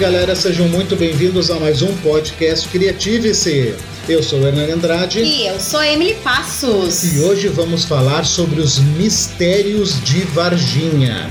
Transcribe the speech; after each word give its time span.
galera, 0.00 0.34
sejam 0.34 0.66
muito 0.66 0.96
bem-vindos 0.96 1.50
a 1.50 1.60
mais 1.60 1.82
um 1.82 1.94
podcast 1.98 2.66
Criative-se. 2.70 3.74
Eu 4.08 4.22
sou 4.22 4.40
o 4.40 4.46
Hernani 4.46 4.72
Andrade. 4.72 5.20
E 5.20 5.46
eu 5.46 5.60
sou 5.60 5.82
Emily 5.82 6.14
Passos. 6.24 7.04
E 7.04 7.20
hoje 7.20 7.48
vamos 7.48 7.84
falar 7.84 8.24
sobre 8.24 8.62
os 8.62 8.78
mistérios 8.78 10.02
de 10.02 10.22
Varginha. 10.22 11.28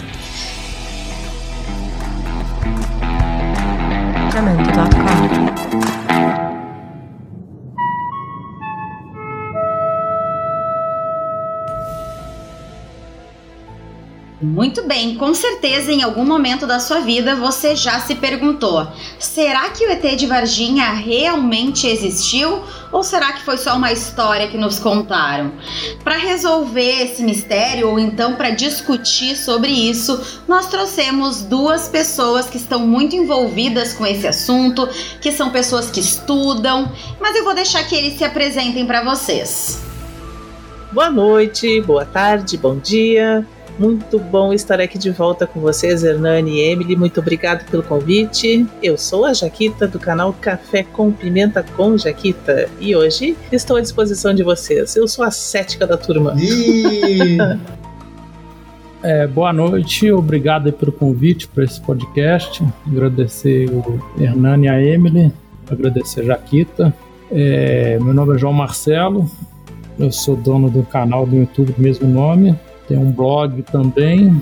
Muito 14.70 14.84
bem, 14.84 15.16
com 15.16 15.34
certeza 15.34 15.92
em 15.92 16.04
algum 16.04 16.24
momento 16.24 16.68
da 16.68 16.80
sua 16.80 17.00
vida 17.00 17.36
você 17.36 17.76
já 17.76 18.00
se 18.02 18.14
perguntou: 18.14 18.88
será 19.18 19.68
que 19.72 19.84
o 19.84 19.90
ET 19.90 20.16
de 20.16 20.28
Varginha 20.28 20.92
realmente 20.92 21.88
existiu 21.88 22.62
ou 22.92 23.02
será 23.02 23.34
que 23.34 23.42
foi 23.42 23.58
só 23.58 23.76
uma 23.76 23.92
história 23.92 24.48
que 24.48 24.60
nos 24.60 24.78
contaram? 24.78 25.54
Para 26.04 26.18
resolver 26.18 27.02
esse 27.02 27.24
mistério 27.24 27.90
ou 27.90 27.98
então 27.98 28.36
para 28.36 28.52
discutir 28.52 29.36
sobre 29.36 29.72
isso, 29.72 30.22
nós 30.48 30.68
trouxemos 30.68 31.42
duas 31.42 31.88
pessoas 31.88 32.48
que 32.48 32.58
estão 32.58 32.80
muito 32.80 33.16
envolvidas 33.16 33.94
com 33.94 34.06
esse 34.06 34.28
assunto, 34.28 34.88
que 35.20 35.32
são 35.32 35.50
pessoas 35.50 35.90
que 35.90 36.00
estudam, 36.00 36.92
mas 37.20 37.36
eu 37.36 37.44
vou 37.44 37.56
deixar 37.56 37.84
que 37.86 37.96
eles 37.96 38.20
se 38.20 38.24
apresentem 38.24 38.86
para 38.86 39.04
vocês. 39.04 39.82
Boa 40.92 41.10
noite, 41.10 41.82
boa 41.82 42.06
tarde, 42.06 42.56
bom 42.56 42.78
dia. 42.78 43.48
Muito 43.80 44.20
bom 44.20 44.52
estar 44.52 44.82
aqui 44.82 44.98
de 44.98 45.10
volta 45.10 45.48
com 45.48 45.62
vocês, 45.62 46.04
Hernani 46.04 46.52
e 46.52 46.60
Emily. 46.60 46.98
Muito 46.98 47.22
obrigado 47.22 47.66
pelo 47.72 47.82
convite. 47.82 48.68
Eu 48.84 48.98
sou 48.98 49.24
a 49.24 49.34
Jaquita 49.34 49.88
do 49.88 49.98
canal 49.98 50.34
Café 50.34 50.84
com 50.84 51.14
Pimenta 51.14 51.64
com 51.78 51.98
Jaquita 51.98 52.70
e 52.78 52.94
hoje 52.94 53.38
estou 53.50 53.78
à 53.78 53.82
disposição 53.82 54.36
de 54.36 54.44
vocês. 54.44 54.98
Eu 54.98 55.08
sou 55.08 55.24
a 55.24 55.32
cética 55.32 55.88
da 55.88 55.96
turma. 55.96 56.36
é, 59.02 59.26
boa 59.28 59.54
noite, 59.54 60.12
obrigado 60.12 60.74
pelo 60.74 60.92
convite 60.92 61.48
para 61.48 61.64
esse 61.64 61.80
podcast. 61.80 62.62
Agradecer 62.86 63.70
o 63.70 63.98
Hernani 64.20 64.66
e 64.66 64.70
a 64.70 64.84
Emily, 64.84 65.32
agradecer 65.72 66.20
a 66.20 66.26
Jaquita. 66.26 66.94
É, 67.32 67.98
meu 68.02 68.14
nome 68.14 68.36
é 68.36 68.38
João 68.38 68.52
Marcelo, 68.52 69.32
eu 69.98 70.12
sou 70.12 70.36
dono 70.36 70.70
do 70.70 70.84
canal 70.84 71.26
do 71.26 71.38
YouTube 71.38 71.72
do 71.72 71.82
mesmo 71.82 72.10
nome 72.10 72.60
tem 72.90 72.98
um 72.98 73.12
blog 73.12 73.62
também. 73.72 74.42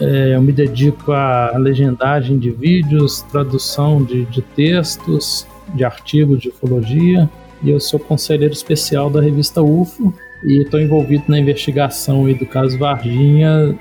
É, 0.00 0.36
eu 0.36 0.42
me 0.42 0.52
dedico 0.52 1.10
à 1.10 1.56
legendagem 1.56 2.38
de 2.38 2.50
vídeos, 2.50 3.22
tradução 3.32 4.04
de, 4.04 4.26
de 4.26 4.42
textos, 4.42 5.44
de 5.74 5.84
artigos 5.84 6.40
de 6.40 6.50
ufologia. 6.50 7.28
E 7.64 7.70
eu 7.70 7.80
sou 7.80 7.98
conselheiro 7.98 8.54
especial 8.54 9.10
da 9.10 9.20
revista 9.20 9.60
UFO 9.60 10.14
e 10.44 10.62
estou 10.62 10.78
envolvido 10.78 11.24
na 11.26 11.38
investigação 11.40 12.32
do 12.32 12.46
caso 12.46 12.78
Varginha 12.78 13.76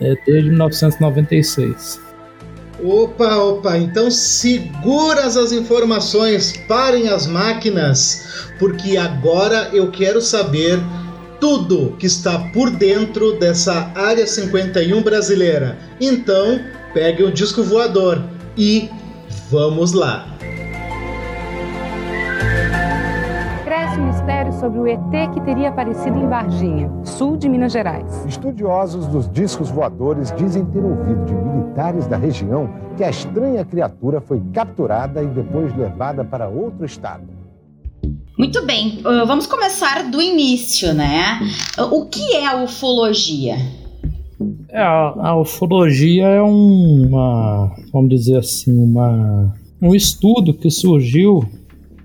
é, 0.00 0.14
desde 0.26 0.50
1996. 0.50 2.00
Opa, 2.84 3.36
opa, 3.36 3.78
então 3.78 4.10
seguras 4.10 5.36
as 5.36 5.52
informações, 5.52 6.52
parem 6.66 7.08
as 7.08 7.28
máquinas, 7.28 8.50
porque 8.58 8.96
agora 8.96 9.70
eu 9.72 9.90
quero 9.90 10.20
saber 10.20 10.80
tudo 11.42 11.96
que 11.98 12.06
está 12.06 12.38
por 12.52 12.70
dentro 12.70 13.36
dessa 13.36 13.90
área 13.96 14.24
51 14.24 15.02
brasileira. 15.02 15.76
Então, 16.00 16.60
pegue 16.94 17.24
o 17.24 17.32
disco 17.32 17.64
voador 17.64 18.22
e 18.56 18.88
vamos 19.50 19.92
lá. 19.92 20.28
Cresce 23.64 23.98
o 23.98 24.04
mistério 24.04 24.52
sobre 24.52 24.78
o 24.78 24.86
ET 24.86 25.32
que 25.34 25.40
teria 25.40 25.70
aparecido 25.70 26.16
em 26.16 26.28
Varginha, 26.28 26.88
sul 27.02 27.36
de 27.36 27.48
Minas 27.48 27.72
Gerais. 27.72 28.24
Estudiosos 28.24 29.08
dos 29.08 29.28
discos 29.28 29.68
voadores 29.68 30.32
dizem 30.36 30.64
ter 30.66 30.84
ouvido 30.84 31.24
de 31.24 31.34
militares 31.34 32.06
da 32.06 32.16
região 32.16 32.72
que 32.96 33.02
a 33.02 33.10
estranha 33.10 33.64
criatura 33.64 34.20
foi 34.20 34.40
capturada 34.54 35.20
e 35.20 35.26
depois 35.26 35.76
levada 35.76 36.22
para 36.22 36.46
outro 36.46 36.86
estado. 36.86 37.31
Muito 38.38 38.64
bem, 38.64 38.98
uh, 39.00 39.26
vamos 39.26 39.46
começar 39.46 40.10
do 40.10 40.20
início, 40.20 40.94
né? 40.94 41.38
O 41.90 42.06
que 42.06 42.34
é 42.34 42.46
a 42.46 42.62
ufologia? 42.62 43.56
É, 44.68 44.80
a, 44.80 45.14
a 45.18 45.40
ufologia 45.40 46.26
é 46.26 46.40
uma, 46.40 47.74
vamos 47.92 48.08
dizer 48.08 48.38
assim, 48.38 48.72
uma, 48.72 49.54
um 49.80 49.94
estudo 49.94 50.54
que 50.54 50.70
surgiu 50.70 51.44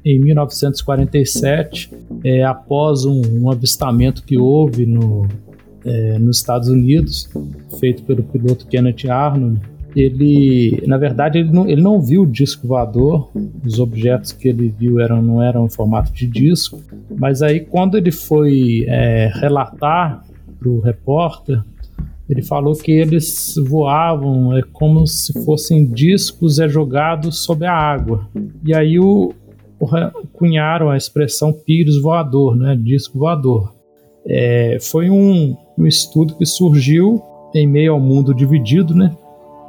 em 0.03 0.19
1947, 0.19 1.91
é, 2.23 2.43
após 2.43 3.05
um, 3.05 3.21
um, 3.41 3.51
avistamento 3.51 4.23
que 4.23 4.37
houve 4.37 4.85
no, 4.85 5.27
é, 5.85 6.19
nos 6.19 6.37
Estados 6.37 6.69
Unidos, 6.69 7.29
feito 7.79 8.03
pelo 8.03 8.23
piloto 8.23 8.67
Kenneth 8.67 9.09
Arnold, 9.09 9.59
ele, 9.97 10.83
na 10.85 10.95
verdade, 10.95 11.39
ele 11.39 11.51
não, 11.51 11.67
ele 11.67 11.81
não 11.81 11.99
viu 11.99 12.21
o 12.21 12.27
disco 12.27 12.67
voador, 12.67 13.31
os 13.65 13.79
objetos 13.79 14.31
que 14.31 14.47
ele 14.47 14.69
viu 14.69 14.99
eram, 14.99 15.23
não 15.23 15.41
eram 15.41 15.65
em 15.65 15.69
formato 15.69 16.13
de 16.13 16.27
disco, 16.27 16.79
mas 17.17 17.41
aí 17.41 17.61
quando 17.61 17.97
ele 17.97 18.11
foi 18.11 18.85
é, 18.87 19.31
relatar 19.33 20.23
para 20.59 20.69
o 20.69 20.79
repórter, 20.79 21.63
ele 22.29 22.43
falou 22.43 22.75
que 22.75 22.91
eles 22.91 23.55
voavam 23.67 24.55
é, 24.55 24.61
como 24.71 25.07
se 25.07 25.33
fossem 25.43 25.83
discos 25.85 26.59
é, 26.59 26.69
jogados 26.69 27.39
sob 27.39 27.65
a 27.65 27.73
água. 27.73 28.29
E 28.63 28.75
aí 28.75 28.99
o, 28.99 29.33
o 29.79 29.87
cunharam 30.31 30.91
a 30.91 30.97
expressão 30.97 31.51
pires 31.51 31.99
voador, 31.99 32.55
né, 32.55 32.75
disco 32.75 33.17
voador. 33.17 33.73
É, 34.27 34.77
foi 34.79 35.09
um, 35.09 35.57
um 35.75 35.87
estudo 35.87 36.35
que 36.35 36.45
surgiu 36.45 37.19
em 37.55 37.65
meio 37.65 37.93
ao 37.93 37.99
mundo 37.99 38.35
dividido, 38.35 38.93
né? 38.93 39.15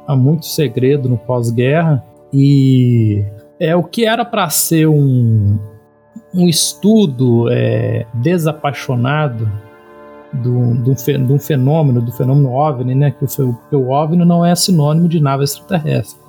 Há 0.09 0.15
muito 0.15 0.47
segredo 0.47 1.07
no 1.07 1.19
pós-guerra 1.19 2.03
e 2.33 3.23
é 3.59 3.75
o 3.75 3.83
que 3.83 4.05
era 4.05 4.25
para 4.25 4.49
ser 4.49 4.87
um, 4.87 5.59
um 6.33 6.47
estudo 6.47 7.47
é, 7.51 8.07
desapaixonado 8.15 9.47
do, 10.33 10.73
do, 10.77 10.95
do, 11.27 11.39
fenômeno, 11.39 12.01
do 12.01 12.11
fenômeno 12.11 12.51
OVNI, 12.51 12.95
né? 12.95 13.11
Que 13.11 13.23
o, 13.23 13.57
que 13.69 13.75
o 13.75 13.89
OVNI 13.89 14.25
não 14.25 14.43
é 14.43 14.55
sinônimo 14.55 15.07
de 15.07 15.19
nave 15.19 15.43
extraterrestre. 15.43 16.19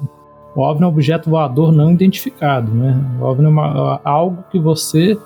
O 0.54 0.60
OVNI 0.60 0.82
é 0.82 0.86
um 0.86 0.90
objeto 0.90 1.30
voador 1.30 1.72
não 1.72 1.90
identificado, 1.90 2.72
né? 2.74 3.02
O 3.18 3.24
OVNI 3.24 3.46
é 3.46 3.48
uma, 3.48 4.00
algo 4.04 4.44
que 4.50 4.58
você 4.58 5.16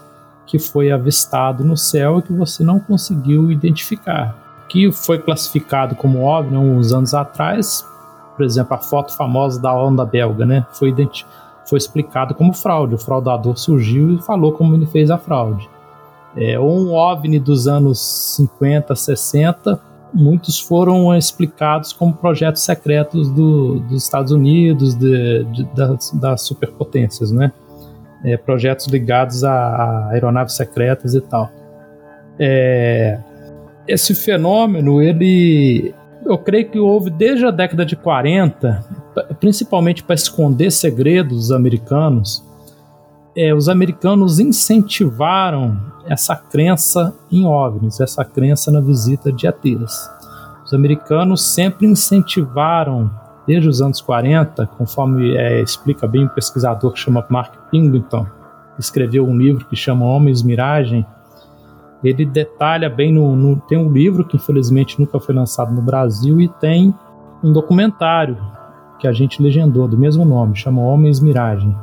que 0.47 0.61
foi 0.61 0.93
avistado 0.93 1.65
no 1.65 1.77
céu 1.77 2.19
e 2.19 2.23
que 2.23 2.33
você 2.33 2.63
não 2.63 2.79
conseguiu 2.79 3.51
identificar. 3.51 4.67
Que 4.69 4.93
foi 4.93 5.19
classificado 5.19 5.97
como 5.97 6.25
OVNI 6.25 6.57
uns 6.57 6.93
anos 6.93 7.15
atrás 7.15 7.85
por 8.37 8.45
exemplo, 8.45 8.75
a 8.75 8.79
foto 8.79 9.17
famosa 9.17 9.61
da 9.61 9.75
onda 9.75 10.05
belga, 10.05 10.45
né? 10.45 10.67
Foi, 10.73 10.95
foi 11.69 11.79
explicado 11.79 12.35
como 12.35 12.53
fraude. 12.53 12.95
O 12.95 12.99
fraudador 12.99 13.57
surgiu 13.57 14.15
e 14.15 14.23
falou 14.23 14.53
como 14.53 14.75
ele 14.75 14.87
fez 14.87 15.11
a 15.11 15.19
fraude. 15.19 15.69
É, 16.37 16.59
ou 16.59 16.77
um 16.77 16.93
OVNI 16.93 17.39
dos 17.39 17.69
anos 17.69 18.01
50, 18.37 18.95
60, 18.97 19.81
muitos 20.13 20.59
foram 20.59 21.15
explicados 21.17 21.93
como 21.93 22.13
projetos 22.15 22.63
secretos 22.63 23.31
do, 23.31 23.79
dos 23.81 24.03
Estados 24.03 24.33
Unidos, 24.33 24.95
de, 24.95 25.45
de, 25.45 25.65
das, 25.75 26.11
das, 26.11 26.43
superpotências, 26.43 27.31
né? 27.31 27.53
É, 28.25 28.37
projetos 28.37 28.87
ligados 28.87 29.45
a, 29.45 29.53
a, 29.53 30.09
aeronaves 30.11 30.55
secretas 30.55 31.15
e 31.15 31.21
tal. 31.21 31.51
É, 32.39 33.19
esse 33.87 34.15
fenômeno, 34.15 35.01
ele 35.01 35.95
eu 36.25 36.39
creio 36.39 36.71
que 36.71 36.79
houve 36.79 37.11
desde 37.11 37.47
a 37.47 37.51
década 37.51 37.85
de 37.85 37.97
40, 37.97 38.85
principalmente 39.39 40.03
para 40.03 40.15
esconder 40.15 40.71
segredos 40.71 41.37
dos 41.37 41.53
americanos, 41.53 42.45
é, 43.37 43.53
os 43.53 43.69
americanos 43.69 44.39
incentivaram 44.39 45.77
essa 46.07 46.37
crença 46.37 47.15
em 47.31 47.45
OVNIs, 47.45 48.01
essa 48.01 48.25
crença 48.25 48.71
na 48.71 48.81
visita 48.81 49.33
de 49.33 49.47
ETs. 49.47 50.11
Os 50.65 50.73
americanos 50.73 51.55
sempre 51.55 51.87
incentivaram, 51.87 53.11
desde 53.47 53.69
os 53.69 53.83
anos 53.83 54.01
40, 54.01 54.67
conforme 54.79 55.37
é, 55.37 55.61
explica 55.61 56.07
bem 56.07 56.25
um 56.25 56.29
pesquisador 56.29 56.93
que 56.93 56.99
chama 56.99 57.27
Mark 57.29 57.55
Pingleton, 57.71 58.25
que 58.75 58.81
escreveu 58.81 59.27
um 59.27 59.37
livro 59.37 59.67
que 59.67 59.77
chama 59.77 60.07
Homens 60.07 60.43
Miragem, 60.43 61.05
ele 62.05 62.25
detalha 62.25 62.91
bem 62.91 63.13
no, 63.13 63.35
no, 63.35 63.57
tem 63.57 63.79
um 63.79 63.91
livro 63.91 64.25
que 64.25 64.37
infelizmente 64.37 65.01
nunca 65.01 65.19
foi 65.19 65.35
lançado 65.35 65.73
no 65.75 65.81
Brasil 65.81 66.41
e 66.41 66.49
tem 66.49 66.95
um 67.43 67.53
documentário 67.53 68.37
que 68.99 69.09
a 69.09 69.13
gente 69.13 69.43
legendou 69.43 69.89
do 69.89 69.99
mesmo 69.99 70.25
nome, 70.25 70.57
chama 70.57 70.83
Homens 70.83 71.21
Miragem. 71.21 71.75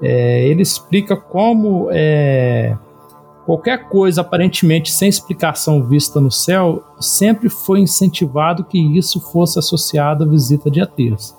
É, 0.00 0.46
ele 0.46 0.62
explica 0.62 1.16
como 1.16 1.88
é, 1.90 2.76
qualquer 3.44 3.88
coisa 3.88 4.20
aparentemente 4.20 4.92
sem 4.92 5.08
explicação 5.08 5.82
vista 5.82 6.20
no 6.20 6.30
céu 6.30 6.84
sempre 7.00 7.48
foi 7.48 7.80
incentivado 7.80 8.64
que 8.64 8.78
isso 8.96 9.20
fosse 9.20 9.58
associado 9.58 10.24
à 10.24 10.26
visita 10.26 10.70
de 10.70 10.80
ETs. 10.80 11.36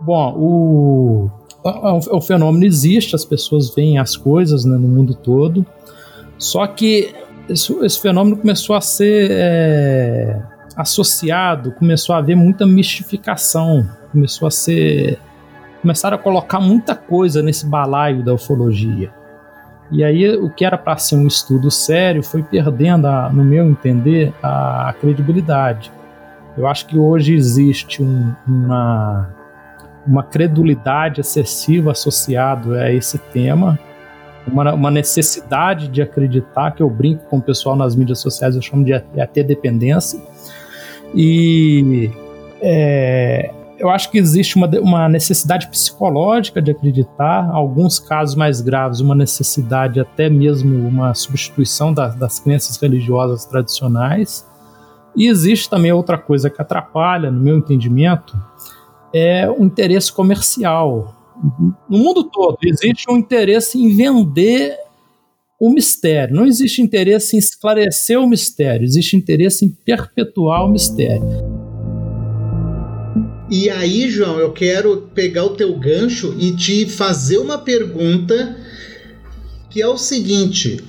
Bom, 0.00 0.34
o, 0.36 1.30
o, 1.64 2.16
o 2.16 2.20
fenômeno 2.20 2.64
existe, 2.64 3.14
as 3.14 3.24
pessoas 3.24 3.74
veem 3.74 3.98
as 3.98 4.16
coisas 4.16 4.64
né, 4.64 4.76
no 4.76 4.88
mundo 4.88 5.14
todo, 5.14 5.66
só 6.38 6.66
que 6.66 7.12
esse, 7.50 7.72
esse 7.84 8.00
fenômeno 8.00 8.36
começou 8.36 8.76
a 8.76 8.80
ser 8.80 9.28
é, 9.30 10.40
associado, 10.76 11.72
começou 11.72 12.14
a 12.14 12.18
haver 12.18 12.36
muita 12.36 12.66
mistificação, 12.66 13.88
começou 14.12 14.46
a 14.46 14.50
ser. 14.50 15.18
começaram 15.82 16.16
a 16.16 16.18
colocar 16.18 16.60
muita 16.60 16.94
coisa 16.94 17.42
nesse 17.42 17.66
balaio 17.66 18.24
da 18.24 18.32
ufologia. 18.32 19.12
E 19.90 20.04
aí 20.04 20.36
o 20.36 20.48
que 20.48 20.64
era 20.64 20.78
para 20.78 20.96
ser 20.96 21.16
um 21.16 21.26
estudo 21.26 21.70
sério 21.70 22.22
foi 22.22 22.42
perdendo, 22.42 23.06
a, 23.06 23.28
no 23.28 23.44
meu 23.44 23.68
entender, 23.68 24.32
a, 24.40 24.88
a 24.88 24.92
credibilidade. 24.92 25.90
Eu 26.56 26.66
acho 26.66 26.86
que 26.86 26.96
hoje 26.96 27.34
existe 27.34 28.02
um, 28.02 28.32
uma, 28.46 29.30
uma 30.06 30.22
credulidade 30.22 31.20
excessiva 31.20 31.90
associada 31.90 32.82
a 32.82 32.92
esse 32.92 33.18
tema, 33.18 33.78
uma, 34.52 34.74
uma, 34.74 34.90
necessidade 34.90 35.88
de 35.88 36.02
acreditar, 36.02 36.72
que 36.72 36.82
eu 36.82 36.90
brinco 36.90 37.24
com 37.26 37.38
o 37.38 37.42
pessoal 37.42 37.76
nas 37.76 37.94
mídias 37.94 38.18
sociais, 38.18 38.56
eu 38.56 38.62
chamo 38.62 38.84
de 38.84 38.92
até 38.92 39.42
dependência. 39.42 40.20
E 41.14 42.10
é, 42.60 43.50
eu 43.78 43.88
acho 43.88 44.10
que 44.10 44.18
existe 44.18 44.56
uma, 44.56 44.68
uma 44.80 45.08
necessidade 45.08 45.66
psicológica 45.68 46.60
de 46.60 46.70
acreditar, 46.70 47.50
alguns 47.50 47.98
casos 47.98 48.36
mais 48.36 48.60
graves, 48.60 49.00
uma 49.00 49.14
necessidade 49.14 49.98
até 49.98 50.28
mesmo 50.28 50.86
uma 50.86 51.14
substituição 51.14 51.92
das, 51.92 52.14
das 52.14 52.38
crenças 52.38 52.76
religiosas 52.76 53.46
tradicionais. 53.46 54.46
E 55.16 55.26
existe 55.26 55.68
também 55.68 55.92
outra 55.92 56.18
coisa 56.18 56.50
que 56.50 56.60
atrapalha, 56.60 57.30
no 57.30 57.40
meu 57.40 57.56
entendimento, 57.56 58.38
é 59.12 59.48
o 59.50 59.64
interesse 59.64 60.12
comercial. 60.12 61.14
No 61.88 61.98
mundo 61.98 62.24
todo, 62.24 62.58
existe 62.62 63.10
um 63.10 63.16
interesse 63.16 63.78
em 63.78 63.94
vender 63.94 64.76
o 65.60 65.70
mistério. 65.70 66.34
Não 66.34 66.46
existe 66.46 66.80
interesse 66.80 67.36
em 67.36 67.38
esclarecer 67.38 68.18
o 68.18 68.26
mistério, 68.26 68.84
existe 68.84 69.16
interesse 69.16 69.64
em 69.64 69.68
perpetuar 69.68 70.64
o 70.64 70.70
mistério. 70.70 71.22
E 73.50 73.68
aí, 73.68 74.08
João, 74.08 74.38
eu 74.38 74.52
quero 74.52 75.10
pegar 75.14 75.44
o 75.44 75.56
teu 75.56 75.76
gancho 75.76 76.36
e 76.38 76.52
te 76.52 76.86
fazer 76.86 77.38
uma 77.38 77.58
pergunta 77.58 78.56
que 79.68 79.82
é 79.82 79.88
o 79.88 79.98
seguinte: 79.98 80.80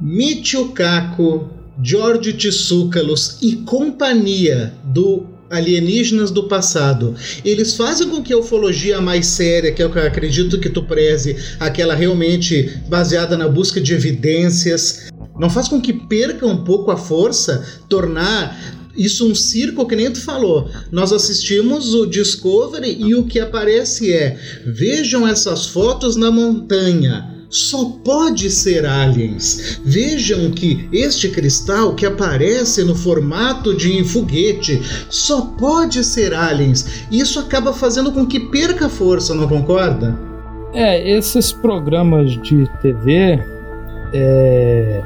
Michio 0.00 0.68
Kaku, 0.68 1.48
George 1.82 2.34
Tsoukalos 2.34 3.38
e 3.40 3.56
companhia 3.56 4.74
do 4.84 5.26
alienígenas 5.50 6.30
do 6.30 6.44
passado, 6.44 7.14
eles 7.44 7.74
fazem 7.74 8.08
com 8.08 8.22
que 8.22 8.32
a 8.32 8.38
ufologia 8.38 9.00
mais 9.00 9.26
séria, 9.26 9.72
que 9.72 9.82
é 9.82 9.86
o 9.86 9.90
que 9.90 9.98
eu 9.98 10.06
acredito 10.06 10.60
que 10.60 10.70
tu 10.70 10.84
preze, 10.84 11.36
aquela 11.58 11.94
realmente 11.94 12.78
baseada 12.88 13.36
na 13.36 13.48
busca 13.48 13.80
de 13.80 13.92
evidências, 13.92 15.08
não 15.38 15.50
faz 15.50 15.66
com 15.66 15.80
que 15.80 15.92
perca 15.92 16.46
um 16.46 16.64
pouco 16.64 16.92
a 16.92 16.96
força, 16.96 17.64
tornar 17.88 18.78
isso 18.96 19.28
um 19.28 19.34
circo 19.34 19.86
que 19.86 19.96
nem 19.96 20.10
tu 20.10 20.20
falou. 20.20 20.70
Nós 20.92 21.12
assistimos 21.12 21.94
o 21.94 22.06
Discovery 22.06 22.96
e 23.00 23.14
o 23.14 23.24
que 23.24 23.40
aparece 23.40 24.12
é: 24.12 24.38
vejam 24.66 25.26
essas 25.26 25.66
fotos 25.66 26.16
na 26.16 26.30
montanha. 26.30 27.39
Só 27.50 27.84
pode 28.04 28.48
ser 28.48 28.86
aliens. 28.86 29.80
Vejam 29.84 30.52
que 30.52 30.88
este 30.92 31.28
cristal 31.28 31.94
que 31.94 32.06
aparece 32.06 32.84
no 32.84 32.94
formato 32.94 33.76
de 33.76 34.04
foguete 34.04 34.80
só 35.10 35.42
pode 35.58 36.04
ser 36.04 36.32
aliens. 36.32 37.04
Isso 37.10 37.40
acaba 37.40 37.72
fazendo 37.72 38.12
com 38.12 38.24
que 38.24 38.38
perca 38.38 38.88
força, 38.88 39.34
não 39.34 39.48
concorda? 39.48 40.16
É, 40.72 41.10
esses 41.10 41.50
programas 41.50 42.40
de 42.40 42.70
TV 42.80 43.42
é, 44.14 45.02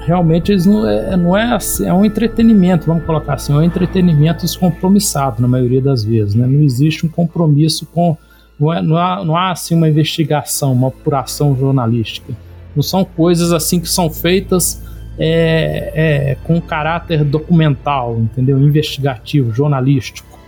realmente 0.00 0.52
eles 0.52 0.66
não 0.66 0.88
é, 0.88 1.16
não 1.16 1.36
é 1.36 1.54
assim, 1.54 1.86
é 1.86 1.92
um 1.92 2.04
entretenimento, 2.04 2.86
vamos 2.86 3.04
colocar 3.04 3.34
assim, 3.34 3.52
é 3.52 3.56
um 3.56 3.62
entretenimento 3.62 4.42
descompromissado 4.44 5.40
na 5.40 5.48
maioria 5.48 5.80
das 5.80 6.04
vezes, 6.04 6.34
né? 6.34 6.46
Não 6.46 6.60
existe 6.60 7.06
um 7.06 7.08
compromisso 7.08 7.86
com 7.86 8.16
não, 8.58 8.72
é, 8.72 8.82
não, 8.82 8.96
há, 8.96 9.24
não 9.24 9.36
há 9.36 9.50
assim 9.50 9.74
uma 9.74 9.88
investigação, 9.88 10.72
uma 10.72 10.88
apuração 10.88 11.56
jornalística. 11.56 12.32
Não 12.74 12.82
são 12.82 13.04
coisas 13.04 13.52
assim 13.52 13.80
que 13.80 13.88
são 13.88 14.10
feitas 14.10 14.82
é, 15.18 15.92
é, 15.94 16.34
com 16.44 16.60
caráter 16.60 17.24
documental, 17.24 18.18
entendeu? 18.18 18.60
Investigativo, 18.60 19.52
jornalístico. 19.52 20.38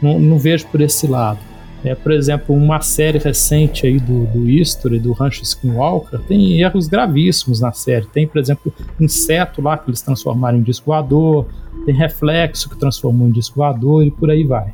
Não, 0.00 0.18
não 0.18 0.38
vejo 0.38 0.66
por 0.68 0.80
esse 0.80 1.06
lado. 1.06 1.38
É, 1.84 1.94
por 1.94 2.12
exemplo, 2.12 2.56
uma 2.56 2.80
série 2.80 3.18
recente 3.18 3.86
aí 3.86 3.98
do, 3.98 4.24
do 4.26 4.48
History, 4.48 4.98
do 4.98 5.12
Rancho 5.12 5.42
Skinwalker, 5.42 6.18
tem 6.20 6.58
erros 6.58 6.88
gravíssimos 6.88 7.60
na 7.60 7.72
série. 7.72 8.06
Tem, 8.06 8.26
por 8.26 8.38
exemplo, 8.38 8.72
inseto 8.98 9.60
lá 9.60 9.76
que 9.76 9.90
eles 9.90 10.00
transformaram 10.00 10.56
em 10.56 10.62
disco 10.62 10.86
voador, 10.86 11.46
tem 11.84 11.94
reflexo 11.94 12.70
que 12.70 12.78
transformou 12.78 13.28
em 13.28 13.32
disco 13.32 13.56
voador 13.56 14.02
e 14.02 14.10
por 14.10 14.30
aí 14.30 14.44
vai. 14.44 14.72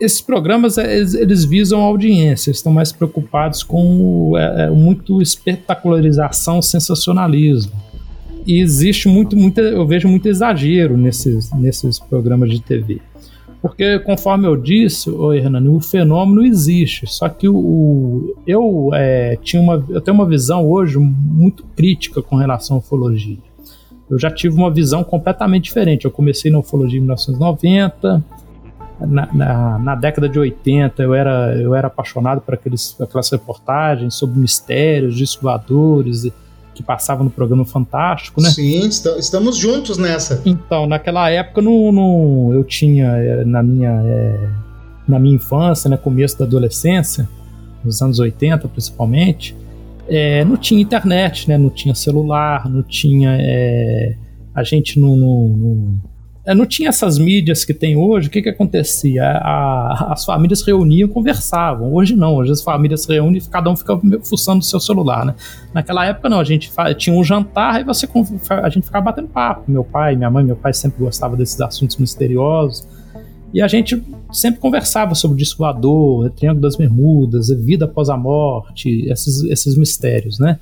Esses 0.00 0.20
programas 0.20 0.78
eles, 0.78 1.14
eles 1.14 1.44
visam 1.44 1.80
audiência, 1.80 2.50
estão 2.50 2.72
mais 2.72 2.92
preocupados 2.92 3.62
com 3.62 4.36
é, 4.36 4.64
é, 4.64 4.70
muito 4.70 5.20
espetacularização, 5.20 6.62
sensacionalismo. 6.62 7.72
E 8.46 8.60
existe 8.60 9.08
muito, 9.08 9.36
muito, 9.36 9.60
eu 9.60 9.86
vejo 9.86 10.08
muito 10.08 10.28
exagero 10.28 10.96
nesses, 10.96 11.52
nesses 11.52 11.98
programas 11.98 12.50
de 12.50 12.60
TV. 12.60 13.00
Porque, 13.60 13.98
conforme 13.98 14.46
eu 14.46 14.56
disse, 14.56 15.10
ô 15.10 15.32
Hernani, 15.32 15.68
o 15.68 15.80
fenômeno 15.80 16.44
existe. 16.44 17.06
Só 17.06 17.28
que 17.28 17.48
o, 17.48 18.34
eu, 18.46 18.90
é, 18.94 19.36
tinha 19.42 19.60
uma, 19.60 19.84
eu 19.88 20.00
tenho 20.00 20.14
uma 20.14 20.26
visão 20.26 20.66
hoje 20.66 20.96
muito 20.96 21.64
crítica 21.76 22.22
com 22.22 22.36
relação 22.36 22.76
à 22.76 22.78
ufologia. 22.78 23.36
Eu 24.08 24.18
já 24.18 24.30
tive 24.30 24.54
uma 24.54 24.70
visão 24.70 25.02
completamente 25.02 25.64
diferente. 25.64 26.04
Eu 26.04 26.10
comecei 26.10 26.50
na 26.50 26.60
ufologia 26.60 26.98
em 26.98 27.02
1990. 27.02 28.24
Na, 29.00 29.28
na, 29.32 29.78
na, 29.78 29.94
década 29.94 30.28
de 30.28 30.38
80 30.38 31.02
eu 31.02 31.14
era, 31.14 31.54
eu 31.56 31.72
era 31.74 31.86
apaixonado 31.86 32.40
por 32.40 32.54
aqueles, 32.54 32.96
aquelas 33.00 33.30
reportagens 33.30 34.14
sobre 34.14 34.40
mistérios, 34.40 35.16
discos 35.16 35.42
voadores 35.42 36.28
que 36.74 36.82
passava 36.82 37.22
no 37.22 37.30
programa 37.30 37.64
Fantástico, 37.64 38.40
né? 38.40 38.50
Sim, 38.50 38.88
estamos 38.88 39.56
juntos 39.56 39.98
nessa. 39.98 40.42
Então, 40.44 40.86
naquela 40.86 41.30
época 41.30 41.60
no 41.60 42.52
eu 42.52 42.64
tinha 42.64 43.06
é, 43.06 43.44
na 43.44 43.62
minha 43.62 44.02
é, 44.04 44.48
na 45.06 45.18
minha 45.18 45.36
infância, 45.36 45.88
né, 45.88 45.96
começo 45.96 46.38
da 46.38 46.44
adolescência, 46.44 47.28
nos 47.82 48.02
anos 48.02 48.18
80 48.18 48.68
principalmente, 48.68 49.56
é, 50.08 50.44
não 50.44 50.56
tinha 50.56 50.80
internet, 50.80 51.48
né? 51.48 51.58
Não 51.58 51.70
tinha 51.70 51.94
celular, 51.94 52.68
não 52.68 52.82
tinha 52.82 53.36
é, 53.40 54.16
a 54.54 54.62
gente 54.62 54.98
não, 54.98 55.16
não, 55.16 56.00
não 56.48 56.52
é, 56.52 56.54
não 56.54 56.66
tinha 56.66 56.88
essas 56.88 57.18
mídias 57.18 57.64
que 57.64 57.74
tem 57.74 57.96
hoje, 57.96 58.28
o 58.28 58.30
que, 58.30 58.40
que 58.40 58.48
acontecia? 58.48 59.24
A, 59.24 60.12
as 60.12 60.24
famílias 60.24 60.62
reuniam 60.62 61.08
e 61.08 61.12
conversavam. 61.12 61.92
Hoje 61.92 62.16
não, 62.16 62.36
hoje 62.36 62.52
as 62.52 62.62
famílias 62.62 63.02
se 63.02 63.12
reúnem 63.12 63.40
e 63.40 63.48
cada 63.48 63.70
um 63.70 63.76
fica 63.76 63.98
fuçando 64.24 64.60
o 64.60 64.64
seu 64.64 64.80
celular, 64.80 65.24
né? 65.26 65.34
Naquela 65.74 66.06
época 66.06 66.28
não, 66.28 66.40
a 66.40 66.44
gente 66.44 66.72
tinha 66.96 67.14
um 67.14 67.22
jantar 67.22 67.80
e 67.80 67.84
você, 67.84 68.08
a 68.62 68.68
gente 68.68 68.84
ficava 68.84 69.06
batendo 69.06 69.28
papo. 69.28 69.70
Meu 69.70 69.84
pai, 69.84 70.16
minha 70.16 70.30
mãe, 70.30 70.44
meu 70.44 70.56
pai 70.56 70.72
sempre 70.72 71.04
gostava 71.04 71.36
desses 71.36 71.60
assuntos 71.60 71.96
misteriosos. 71.96 72.86
E 73.52 73.62
a 73.62 73.68
gente 73.68 74.02
sempre 74.30 74.60
conversava 74.60 75.14
sobre 75.14 75.34
o 75.34 75.38
disco 75.38 75.58
voador, 75.58 76.30
Triângulo 76.30 76.62
das 76.62 76.76
Bermudas, 76.76 77.48
vida 77.48 77.86
após 77.86 78.10
a 78.10 78.16
morte, 78.16 79.06
esses, 79.10 79.42
esses 79.44 79.76
mistérios, 79.76 80.38
né? 80.38 80.58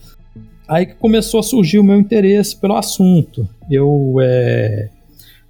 Aí 0.68 0.86
que 0.86 0.94
começou 0.94 1.40
a 1.40 1.42
surgir 1.42 1.78
o 1.78 1.84
meu 1.84 1.98
interesse 1.98 2.56
pelo 2.56 2.76
assunto. 2.76 3.48
Eu 3.68 4.16
é, 4.20 4.88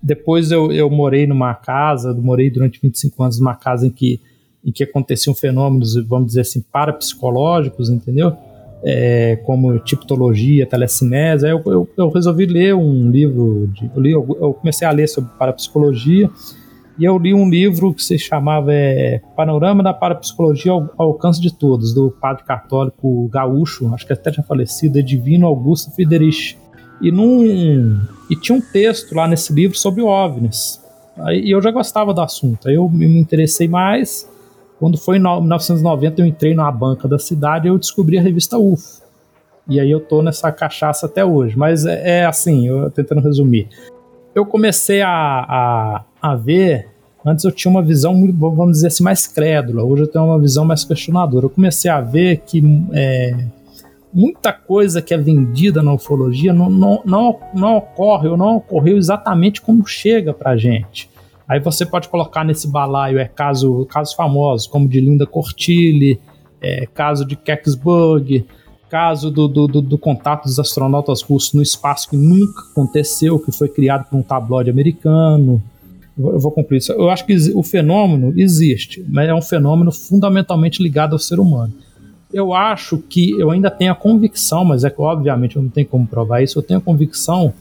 depois 0.02 0.50
eu, 0.50 0.70
eu 0.70 0.90
morei 0.90 1.26
numa 1.26 1.54
casa, 1.54 2.12
morei 2.12 2.50
durante 2.50 2.80
25 2.80 3.22
anos 3.22 3.38
numa 3.38 3.54
casa 3.54 3.86
em 3.86 3.90
que, 3.90 4.20
em 4.64 4.72
que 4.72 4.84
aconteciam 4.84 5.34
fenômenos, 5.34 5.96
vamos 6.06 6.28
dizer 6.28 6.42
assim, 6.42 6.60
parapsicológicos, 6.60 7.90
entendeu? 7.90 8.32
É, 8.84 9.36
como 9.44 9.78
tipologia, 9.78 10.66
telecinese. 10.66 11.46
Aí 11.46 11.52
eu, 11.52 11.62
eu, 11.66 11.88
eu, 11.96 12.08
resolvi 12.10 12.46
ler 12.46 12.74
um 12.74 13.10
livro, 13.10 13.68
de, 13.68 13.90
eu, 13.94 14.00
li, 14.00 14.12
eu, 14.12 14.56
comecei 14.60 14.86
a 14.86 14.90
ler 14.90 15.08
sobre 15.08 15.30
parapsicologia 15.38 16.30
e 16.98 17.04
eu 17.04 17.18
li 17.18 17.34
um 17.34 17.48
livro 17.48 17.92
que 17.92 18.02
se 18.02 18.18
chamava 18.18 18.72
é, 18.72 19.20
Panorama 19.36 19.82
da 19.82 19.92
Parapsicologia 19.92 20.72
ao, 20.72 20.90
ao 20.96 21.08
Alcance 21.08 21.40
de 21.40 21.52
Todos, 21.52 21.92
do 21.92 22.10
padre 22.10 22.44
católico 22.44 23.28
gaúcho, 23.28 23.92
acho 23.94 24.06
que 24.06 24.14
até 24.14 24.32
já 24.32 24.42
falecido, 24.42 25.02
Divino 25.02 25.46
Augusto 25.46 25.90
Friedrich. 25.94 26.56
E, 27.00 27.10
num, 27.10 27.44
e 28.30 28.36
tinha 28.36 28.56
um 28.56 28.60
texto 28.60 29.14
lá 29.14 29.26
nesse 29.26 29.52
livro 29.52 29.76
sobre 29.76 30.02
OVNIs. 30.02 30.80
Aí, 31.18 31.50
eu 31.50 31.60
já 31.60 31.70
gostava 31.70 32.12
do 32.12 32.20
assunto. 32.20 32.68
Aí 32.68 32.74
eu 32.74 32.88
me 32.88 33.18
interessei 33.18 33.68
mais. 33.68 34.28
Quando 34.78 34.98
foi 34.98 35.16
em 35.16 35.20
1990, 35.20 36.20
eu 36.20 36.26
entrei 36.26 36.54
na 36.54 36.70
banca 36.70 37.08
da 37.08 37.18
cidade 37.18 37.66
e 37.66 37.70
eu 37.70 37.78
descobri 37.78 38.18
a 38.18 38.22
revista 38.22 38.58
UFO. 38.58 39.02
E 39.68 39.80
aí 39.80 39.90
eu 39.90 40.00
tô 40.00 40.22
nessa 40.22 40.52
cachaça 40.52 41.06
até 41.06 41.24
hoje. 41.24 41.56
Mas 41.56 41.86
é, 41.86 42.20
é 42.20 42.26
assim, 42.26 42.68
eu 42.68 42.90
tentando 42.90 43.20
resumir. 43.20 43.68
Eu 44.34 44.44
comecei 44.44 45.00
a, 45.00 45.10
a, 45.10 46.04
a 46.20 46.34
ver 46.36 46.88
Antes 47.26 47.44
eu 47.44 47.50
tinha 47.50 47.68
uma 47.68 47.82
visão, 47.82 48.14
vamos 48.34 48.76
dizer 48.76 48.86
assim, 48.86 49.02
mais 49.02 49.26
crédula. 49.26 49.82
Hoje 49.82 50.04
eu 50.04 50.06
tenho 50.06 50.26
uma 50.26 50.38
visão 50.38 50.64
mais 50.64 50.84
questionadora. 50.84 51.46
Eu 51.46 51.50
comecei 51.50 51.90
a 51.90 52.00
ver 52.00 52.36
que 52.46 52.62
é, 52.92 53.46
muita 54.16 54.50
coisa 54.50 55.02
que 55.02 55.12
é 55.12 55.18
vendida 55.18 55.82
na 55.82 55.92
ufologia 55.92 56.50
não, 56.50 56.70
não, 56.70 57.02
não, 57.04 57.38
não 57.54 57.76
ocorre 57.76 58.26
ou 58.28 58.36
não 58.36 58.56
ocorreu 58.56 58.96
exatamente 58.96 59.60
como 59.60 59.86
chega 59.86 60.32
para 60.32 60.56
gente. 60.56 61.10
Aí 61.46 61.60
você 61.60 61.84
pode 61.84 62.08
colocar 62.08 62.42
nesse 62.42 62.66
balaio 62.66 63.18
é 63.18 63.26
caso, 63.26 63.84
casos 63.84 64.14
famosos, 64.14 64.66
como 64.66 64.88
de 64.88 65.02
Linda 65.02 65.26
Cortilli, 65.26 66.18
é, 66.62 66.86
caso 66.86 67.26
de 67.26 67.36
Kecksburg, 67.36 68.46
caso 68.88 69.30
do, 69.30 69.46
do, 69.46 69.66
do, 69.66 69.82
do, 69.82 69.98
contato 69.98 70.44
dos 70.44 70.58
astronautas 70.58 71.20
russos 71.20 71.52
no 71.52 71.60
espaço 71.60 72.08
que 72.08 72.16
nunca 72.16 72.62
aconteceu, 72.72 73.38
que 73.38 73.52
foi 73.52 73.68
criado 73.68 74.08
por 74.08 74.16
um 74.16 74.22
tabloide 74.22 74.70
americano. 74.70 75.62
Eu 76.18 76.40
vou 76.40 76.50
cumprir 76.50 76.78
isso. 76.78 76.90
Eu 76.92 77.10
acho 77.10 77.26
que 77.26 77.36
o 77.54 77.62
fenômeno 77.62 78.32
existe, 78.34 79.04
mas 79.10 79.28
é 79.28 79.34
um 79.34 79.42
fenômeno 79.42 79.92
fundamentalmente 79.92 80.82
ligado 80.82 81.12
ao 81.12 81.18
ser 81.18 81.38
humano. 81.38 81.74
Eu 82.32 82.52
acho 82.52 82.98
que 82.98 83.30
eu 83.38 83.50
ainda 83.50 83.70
tenho 83.70 83.92
a 83.92 83.94
convicção, 83.94 84.64
mas 84.64 84.84
é 84.84 84.90
que 84.90 85.00
obviamente 85.00 85.56
eu 85.56 85.62
não 85.62 85.70
tenho 85.70 85.86
como 85.86 86.06
provar 86.06 86.42
isso, 86.42 86.58
eu 86.58 86.62
tenho 86.62 86.78
a 86.78 86.82
convicção 86.82 87.54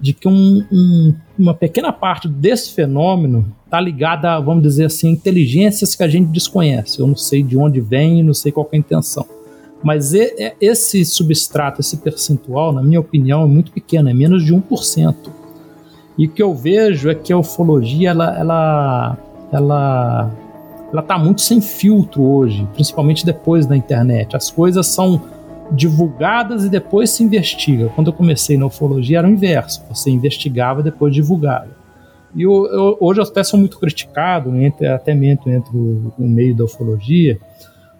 de 0.00 0.12
que 0.12 0.28
um, 0.28 0.64
um, 0.70 1.14
uma 1.38 1.54
pequena 1.54 1.92
parte 1.92 2.28
desse 2.28 2.72
fenômeno 2.72 3.44
está 3.64 3.80
ligada, 3.80 4.38
vamos 4.40 4.62
dizer 4.62 4.86
assim, 4.86 5.08
a 5.08 5.12
inteligências 5.12 5.94
que 5.94 6.02
a 6.02 6.08
gente 6.08 6.28
desconhece. 6.28 7.00
Eu 7.00 7.06
não 7.06 7.16
sei 7.16 7.42
de 7.42 7.56
onde 7.56 7.80
vem, 7.80 8.22
não 8.22 8.34
sei 8.34 8.52
qual 8.52 8.68
é 8.72 8.76
a 8.76 8.78
intenção. 8.78 9.26
Mas 9.82 10.12
esse 10.12 11.04
substrato, 11.04 11.80
esse 11.80 11.96
percentual, 11.98 12.72
na 12.72 12.82
minha 12.82 12.98
opinião, 12.98 13.44
é 13.44 13.46
muito 13.46 13.70
pequeno, 13.70 14.08
é 14.08 14.14
menos 14.14 14.44
de 14.44 14.52
1%. 14.52 15.14
E 16.16 16.26
o 16.26 16.30
que 16.30 16.42
eu 16.42 16.52
vejo 16.54 17.08
é 17.08 17.14
que 17.14 17.32
a 17.32 17.38
ufologia, 17.38 18.10
ela, 18.10 18.36
ela, 18.36 19.18
ela, 19.52 20.30
ela 20.92 21.02
está 21.02 21.18
muito 21.18 21.42
sem 21.42 21.60
filtro 21.60 22.22
hoje, 22.22 22.66
principalmente 22.72 23.24
depois 23.24 23.66
da 23.66 23.76
internet. 23.76 24.34
As 24.34 24.50
coisas 24.50 24.86
são 24.86 25.22
divulgadas 25.70 26.64
e 26.64 26.70
depois 26.70 27.10
se 27.10 27.22
investiga. 27.22 27.90
Quando 27.94 28.08
eu 28.08 28.12
comecei 28.12 28.56
na 28.56 28.66
ufologia 28.66 29.18
era 29.18 29.28
o 29.28 29.30
inverso, 29.30 29.84
você 29.88 30.10
investigava 30.10 30.80
e 30.80 30.84
depois 30.84 31.12
divulgava. 31.12 31.76
E 32.34 32.42
eu, 32.42 32.66
eu, 32.66 32.96
hoje 33.00 33.20
eu 33.20 33.24
até 33.24 33.42
sou 33.42 33.58
muito 33.58 33.78
criticado, 33.78 34.54
entre, 34.56 34.86
até 34.86 35.14
mesmo 35.14 35.42
entre 35.46 35.76
o, 35.76 36.12
o, 36.18 36.28
meio 36.28 36.54
da 36.54 36.64
ufologia, 36.64 37.38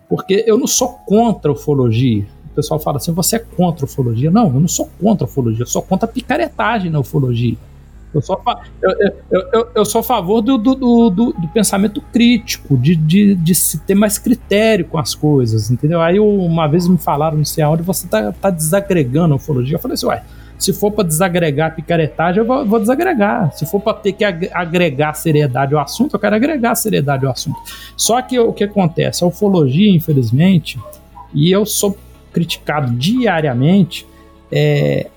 porque 0.09 0.45
eu 0.47 0.59
não 0.59 0.67
sou 0.67 0.89
contra 1.07 1.51
a 1.51 1.55
ufologia. 1.55 2.27
O 2.53 2.55
pessoal 2.55 2.81
fala 2.81 2.97
assim, 2.97 3.13
você 3.13 3.37
é 3.37 3.39
contra 3.39 3.85
a 3.85 3.87
ufologia. 3.87 4.31
Não, 4.31 4.47
eu 4.47 4.61
não 4.61 4.69
sou 4.69 4.89
contra 5.01 5.27
a 5.27 5.29
ufologia, 5.29 5.63
eu 5.63 5.67
sou 5.67 5.83
contra 5.83 6.09
a 6.09 6.13
picaretagem 6.13 6.91
na 6.91 6.99
ufologia. 6.99 7.57
Eu 8.15 8.23
sou, 8.23 8.41
eu, 8.83 8.91
eu, 9.31 9.49
eu, 9.53 9.69
eu 9.75 9.85
sou 9.85 10.01
a 10.01 10.05
favor 10.05 10.41
do, 10.41 10.57
do, 10.57 10.75
do, 10.75 11.11
do 11.11 11.49
pensamento 11.53 12.01
crítico, 12.01 12.77
de, 12.77 12.97
de, 12.97 13.35
de, 13.35 13.55
se 13.55 13.79
ter 13.81 13.95
mais 13.95 14.19
critério 14.19 14.87
com 14.87 14.99
as 14.99 15.15
coisas, 15.15 15.71
entendeu? 15.71 16.01
Aí 16.01 16.19
uma 16.19 16.67
vez 16.67 16.89
me 16.89 16.97
falaram, 16.97 17.37
não 17.37 17.45
sei 17.45 17.63
aonde, 17.63 17.83
você 17.83 18.09
tá, 18.09 18.33
tá 18.33 18.51
desagregando 18.51 19.35
a 19.35 19.37
ufologia. 19.37 19.77
Eu 19.77 19.81
falei 19.81 19.95
assim, 19.95 20.07
uai, 20.07 20.23
se 20.59 20.73
for 20.73 20.91
para 20.91 21.05
desagregar 21.05 21.75
picaretagem, 21.77 22.41
eu 22.41 22.47
vou, 22.47 22.67
vou 22.67 22.81
desagregar. 22.81 23.53
Se 23.53 23.65
for 23.65 23.81
para 23.81 23.95
ter 23.95 24.13
que 24.13 24.25
agregar 24.25 25.15
seriedade 25.15 25.75
ao 25.75 25.81
assunto, 25.81 26.15
eu 26.15 26.21
quero 26.21 26.35
agregar 26.35 26.75
seriedade 26.75 27.25
ao 27.25 27.33
assunto. 27.33 27.59
Só 27.97 28.21
que 28.21 28.39
o 28.39 28.53
que 28.53 28.65
acontece? 28.65 29.23
A 29.23 29.27
ufologia, 29.27 29.95
infelizmente, 29.95 30.79
e 31.33 31.51
eu 31.51 31.65
sou 31.65 31.97
criticado 32.33 32.93
diariamente, 32.93 34.07
é, 34.51 35.09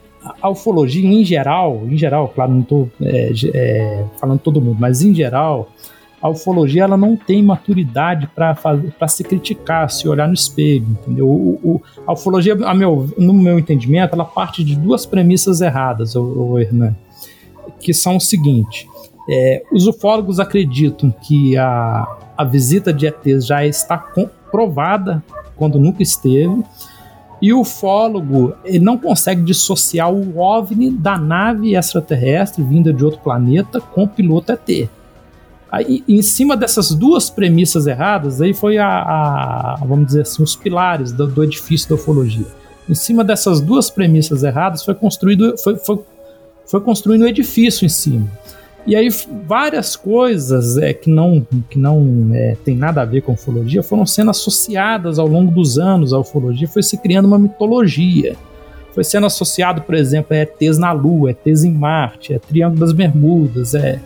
a 0.41 0.49
ufologia 0.49 1.07
em 1.07 1.23
geral, 1.25 1.83
em 1.87 1.97
geral, 1.97 2.27
claro, 2.29 2.51
não 2.51 2.61
estou 2.61 2.89
é, 3.01 3.31
é, 3.53 4.05
falando 4.19 4.39
todo 4.39 4.61
mundo, 4.61 4.77
mas 4.79 5.01
em 5.01 5.13
geral, 5.13 5.69
a 6.21 6.29
ufologia 6.29 6.83
ela 6.83 6.95
não 6.95 7.17
tem 7.17 7.41
maturidade 7.41 8.29
para 8.35 9.07
se 9.07 9.23
criticar, 9.23 9.89
se 9.89 10.07
olhar 10.07 10.27
no 10.27 10.33
espelho, 10.33 10.85
entendeu? 10.87 11.27
O, 11.27 11.59
o, 11.63 11.81
a 12.05 12.13
ufologia, 12.13 12.53
a 12.53 12.73
meu, 12.73 13.11
no 13.17 13.33
meu 13.33 13.57
entendimento, 13.57 14.13
ela 14.13 14.25
parte 14.25 14.63
de 14.63 14.75
duas 14.75 15.05
premissas 15.05 15.61
erradas, 15.61 16.15
o, 16.15 16.59
Hernan, 16.59 16.95
que 17.79 17.91
são 17.91 18.17
o 18.17 18.21
seguinte: 18.21 18.87
é, 19.27 19.63
os 19.71 19.87
ufólogos 19.87 20.39
acreditam 20.39 21.09
que 21.09 21.57
a, 21.57 22.07
a 22.37 22.43
visita 22.43 22.93
de 22.93 23.07
ETs 23.07 23.47
já 23.47 23.65
está 23.65 23.97
comprovada 23.97 25.23
quando 25.55 25.79
nunca 25.79 26.03
esteve, 26.03 26.63
e 27.41 27.51
o 27.51 27.61
ufólogo 27.61 28.53
ele 28.63 28.79
não 28.79 28.97
consegue 28.97 29.41
dissociar 29.41 30.11
o 30.11 30.37
OVNI 30.37 30.91
da 30.91 31.17
nave 31.17 31.75
extraterrestre 31.75 32.63
vinda 32.63 32.93
de 32.93 33.03
outro 33.03 33.19
planeta 33.21 33.81
com 33.81 34.03
o 34.03 34.07
piloto 34.07 34.51
ET. 34.51 34.89
Aí, 35.71 36.03
em 36.07 36.21
cima 36.21 36.55
dessas 36.55 36.93
duas 36.93 37.29
premissas 37.29 37.87
erradas, 37.87 38.41
aí 38.41 38.53
foi 38.53 38.77
a, 38.77 38.87
a 38.87 39.77
vamos 39.85 40.07
dizer 40.07 40.21
assim, 40.21 40.43
os 40.43 40.55
pilares 40.55 41.13
do, 41.13 41.25
do, 41.25 41.43
edifício 41.43 41.89
da 41.89 41.95
ufologia. 41.95 42.45
Em 42.89 42.93
cima 42.93 43.23
dessas 43.23 43.61
duas 43.61 43.89
premissas 43.89 44.43
erradas 44.43 44.83
foi 44.83 44.93
construído, 44.93 45.57
foi, 45.57 45.77
foi, 45.77 45.99
foi 46.65 46.81
construído 46.81 47.21
o 47.21 47.27
edifício 47.27 47.85
em 47.85 47.89
cima. 47.89 48.27
E 48.85 48.95
aí 48.95 49.09
várias 49.45 49.95
coisas 49.95 50.77
é, 50.77 50.93
que 50.93 51.09
não, 51.09 51.45
que 51.69 51.77
não 51.77 52.29
é, 52.33 52.55
tem 52.65 52.75
nada 52.75 53.01
a 53.01 53.05
ver 53.05 53.21
com 53.21 53.33
ufologia 53.33 53.83
foram 53.83 54.05
sendo 54.05 54.31
associadas 54.31 55.19
ao 55.19 55.27
longo 55.27 55.51
dos 55.51 55.77
anos 55.77 56.13
à 56.13 56.19
ufologia, 56.19 56.67
foi 56.67 56.81
se 56.81 56.97
criando 56.97 57.25
uma 57.25 57.37
mitologia. 57.37 58.35
Foi 58.93 59.03
sendo 59.03 59.25
associado, 59.25 59.81
por 59.83 59.95
exemplo, 59.95 60.35
a 60.35 60.39
ETs 60.39 60.77
na 60.77 60.91
Lua, 60.91 61.31
ETs 61.31 61.63
em 61.63 61.71
Marte, 61.71 62.33
é 62.33 62.39
Triângulo 62.39 62.79
das 62.79 62.91
Bermudas, 62.91 63.73
é, 63.73 63.99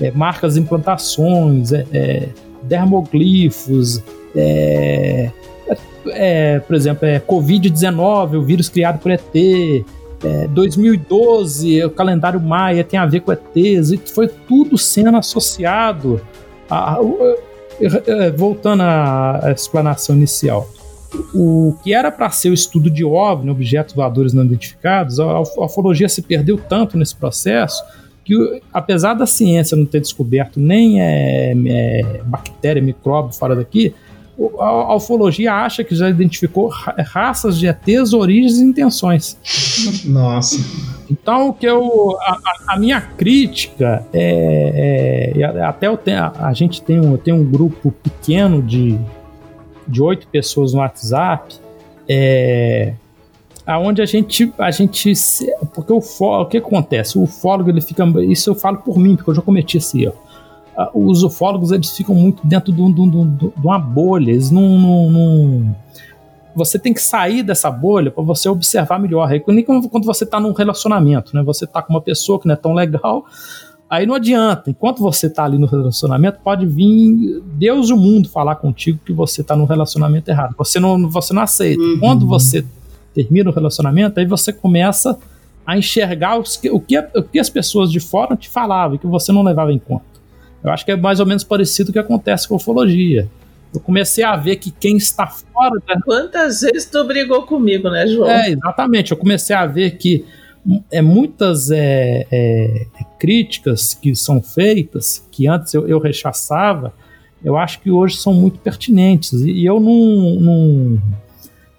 é 0.00 0.10
marcas 0.10 0.56
implantações, 0.56 1.72
é, 1.72 1.86
é 1.92 2.28
dermoglifos, 2.62 4.02
é, 4.34 5.30
é, 5.68 5.76
é, 6.06 6.58
por 6.58 6.74
exemplo, 6.74 7.06
é 7.06 7.20
Covid-19, 7.20 8.38
o 8.38 8.42
vírus 8.42 8.68
criado 8.68 8.98
por 8.98 9.12
ET, 9.12 9.84
é, 10.24 10.46
2012, 10.48 11.84
o 11.84 11.90
calendário 11.90 12.40
Maia 12.40 12.84
tem 12.84 12.98
a 12.98 13.06
ver 13.06 13.20
com 13.20 13.32
ETs, 13.32 13.90
e 13.90 13.96
foi 13.96 14.28
tudo 14.28 14.78
sendo 14.78 15.16
associado 15.16 16.20
a, 16.70 16.94
a, 16.94 17.00
a, 17.00 17.36
é, 17.80 18.30
voltando 18.30 18.82
à 18.82 19.52
explanação 19.54 20.14
inicial. 20.14 20.68
O 21.34 21.76
que 21.82 21.92
era 21.92 22.10
para 22.10 22.30
ser 22.30 22.50
o 22.50 22.54
estudo 22.54 22.90
de 22.90 23.04
OVNI, 23.04 23.50
objetos 23.50 23.94
voadores 23.94 24.32
não 24.32 24.44
identificados, 24.44 25.20
a, 25.20 25.24
a 25.24 25.40
ufologia 25.40 26.08
se 26.08 26.22
perdeu 26.22 26.56
tanto 26.56 26.96
nesse 26.96 27.14
processo 27.14 27.82
que, 28.24 28.62
apesar 28.72 29.14
da 29.14 29.26
ciência 29.26 29.76
não 29.76 29.84
ter 29.84 30.00
descoberto 30.00 30.60
nem 30.60 31.02
é, 31.02 31.52
é, 31.52 32.20
bactéria, 32.24 32.80
micróbio 32.80 33.34
fora 33.34 33.56
daqui, 33.56 33.94
a, 34.58 34.94
ufologia 34.96 35.52
acha 35.52 35.84
que 35.84 35.94
já 35.94 36.08
identificou 36.08 36.68
raças 36.68 37.58
de 37.58 37.66
ETs, 37.66 38.12
origens 38.12 38.58
e 38.58 38.64
intenções. 38.64 39.36
Nossa. 40.04 40.58
Então, 41.10 41.50
o 41.50 41.52
que 41.52 41.66
eu, 41.66 42.16
a, 42.20 42.38
a 42.68 42.78
minha 42.78 43.00
crítica 43.00 44.06
é, 44.12 45.32
é 45.36 45.62
até 45.62 45.86
eu 45.86 45.96
tenho, 45.96 46.22
a, 46.22 46.48
a, 46.48 46.52
gente 46.52 46.80
tem 46.82 46.98
um, 46.98 47.16
tem 47.16 47.34
um 47.34 47.44
grupo 47.44 47.92
pequeno 47.92 48.62
de 48.62 48.98
de 49.86 50.02
oito 50.02 50.26
pessoas 50.28 50.72
no 50.72 50.80
WhatsApp, 50.80 51.56
é, 52.08 52.94
aonde 53.66 54.02
a 54.02 54.06
gente 54.06 54.52
a 54.58 54.70
gente 54.70 55.12
porque 55.74 55.92
o, 55.92 55.98
o 55.98 56.46
que 56.46 56.58
acontece 56.58 57.16
o 57.16 57.22
ufólogo 57.22 57.70
ele 57.70 57.80
fica 57.80 58.04
isso 58.22 58.50
eu 58.50 58.54
falo 58.56 58.78
por 58.78 58.98
mim 58.98 59.14
porque 59.14 59.30
eu 59.30 59.34
já 59.36 59.42
cometi 59.42 59.76
esse 59.76 60.02
erro 60.02 60.18
os 60.94 61.22
ufólogos 61.22 61.70
eles 61.72 61.94
ficam 61.96 62.14
muito 62.14 62.46
dentro 62.46 62.72
de, 62.72 62.80
uma 63.62 63.78
bolha, 63.78 64.30
eles 64.30 64.50
não, 64.50 64.78
não, 64.78 65.10
não, 65.10 65.76
Você 66.54 66.78
tem 66.78 66.94
que 66.94 67.02
sair 67.02 67.42
dessa 67.42 67.70
bolha 67.70 68.10
para 68.10 68.22
você 68.22 68.48
observar 68.48 68.98
melhor. 68.98 69.28
Nem 69.48 69.64
quando 69.64 70.04
você 70.04 70.24
está 70.24 70.40
num 70.40 70.52
relacionamento, 70.52 71.34
né? 71.34 71.42
Você 71.42 71.64
está 71.64 71.82
com 71.82 71.92
uma 71.92 72.00
pessoa 72.00 72.40
que 72.40 72.46
não 72.46 72.54
é 72.54 72.56
tão 72.56 72.72
legal, 72.72 73.24
aí 73.88 74.06
não 74.06 74.14
adianta. 74.14 74.70
Enquanto 74.70 75.00
você 75.00 75.26
está 75.26 75.44
ali 75.44 75.58
no 75.58 75.66
relacionamento, 75.66 76.38
pode 76.42 76.64
vir 76.66 77.42
Deus 77.54 77.90
e 77.90 77.92
o 77.92 77.96
mundo 77.96 78.28
falar 78.28 78.56
contigo 78.56 78.98
que 79.04 79.12
você 79.12 79.42
está 79.42 79.54
num 79.54 79.66
relacionamento 79.66 80.30
errado. 80.30 80.54
Você 80.56 80.80
não, 80.80 81.08
você 81.10 81.34
não 81.34 81.42
aceita. 81.42 81.82
Uhum. 81.82 81.98
Quando 82.00 82.26
você 82.26 82.64
termina 83.14 83.50
o 83.50 83.52
relacionamento, 83.52 84.18
aí 84.18 84.26
você 84.26 84.52
começa 84.52 85.18
a 85.66 85.76
enxergar 85.76 86.38
os, 86.38 86.58
o, 86.72 86.80
que, 86.80 86.98
o 86.98 87.22
que 87.22 87.38
as 87.38 87.48
pessoas 87.48 87.90
de 87.92 88.00
fora 88.00 88.36
te 88.36 88.48
falavam 88.48 88.96
e 88.96 88.98
que 88.98 89.06
você 89.06 89.30
não 89.30 89.42
levava 89.42 89.72
em 89.72 89.78
conta. 89.78 90.11
Eu 90.62 90.70
acho 90.70 90.84
que 90.84 90.92
é 90.92 90.96
mais 90.96 91.20
ou 91.20 91.26
menos 91.26 91.42
parecido 91.42 91.90
o 91.90 91.92
que 91.92 91.98
acontece 91.98 92.46
com 92.46 92.54
a 92.54 92.56
ufologia. 92.56 93.28
Eu 93.74 93.80
comecei 93.80 94.22
a 94.22 94.36
ver 94.36 94.56
que 94.56 94.70
quem 94.70 94.96
está 94.96 95.26
fora. 95.26 95.80
Da... 95.86 96.00
Quantas 96.02 96.60
vezes 96.60 96.84
tu 96.86 97.04
brigou 97.04 97.42
comigo, 97.42 97.88
né, 97.88 98.06
João? 98.06 98.30
É, 98.30 98.50
exatamente. 98.50 99.12
Eu 99.12 99.16
comecei 99.16 99.56
a 99.56 99.66
ver 99.66 99.92
que 99.92 100.24
é, 100.90 101.00
muitas 101.02 101.70
é, 101.70 102.26
é, 102.30 102.86
críticas 103.18 103.94
que 103.94 104.14
são 104.14 104.42
feitas, 104.42 105.26
que 105.30 105.48
antes 105.48 105.72
eu, 105.74 105.88
eu, 105.88 105.98
rechaçava, 105.98 106.92
eu 107.42 107.56
acho 107.56 107.80
que 107.80 107.90
hoje 107.90 108.16
são 108.16 108.34
muito 108.34 108.58
pertinentes. 108.58 109.32
E, 109.32 109.50
e 109.50 109.66
eu 109.66 109.80
não, 109.80 110.40
não. 110.40 111.02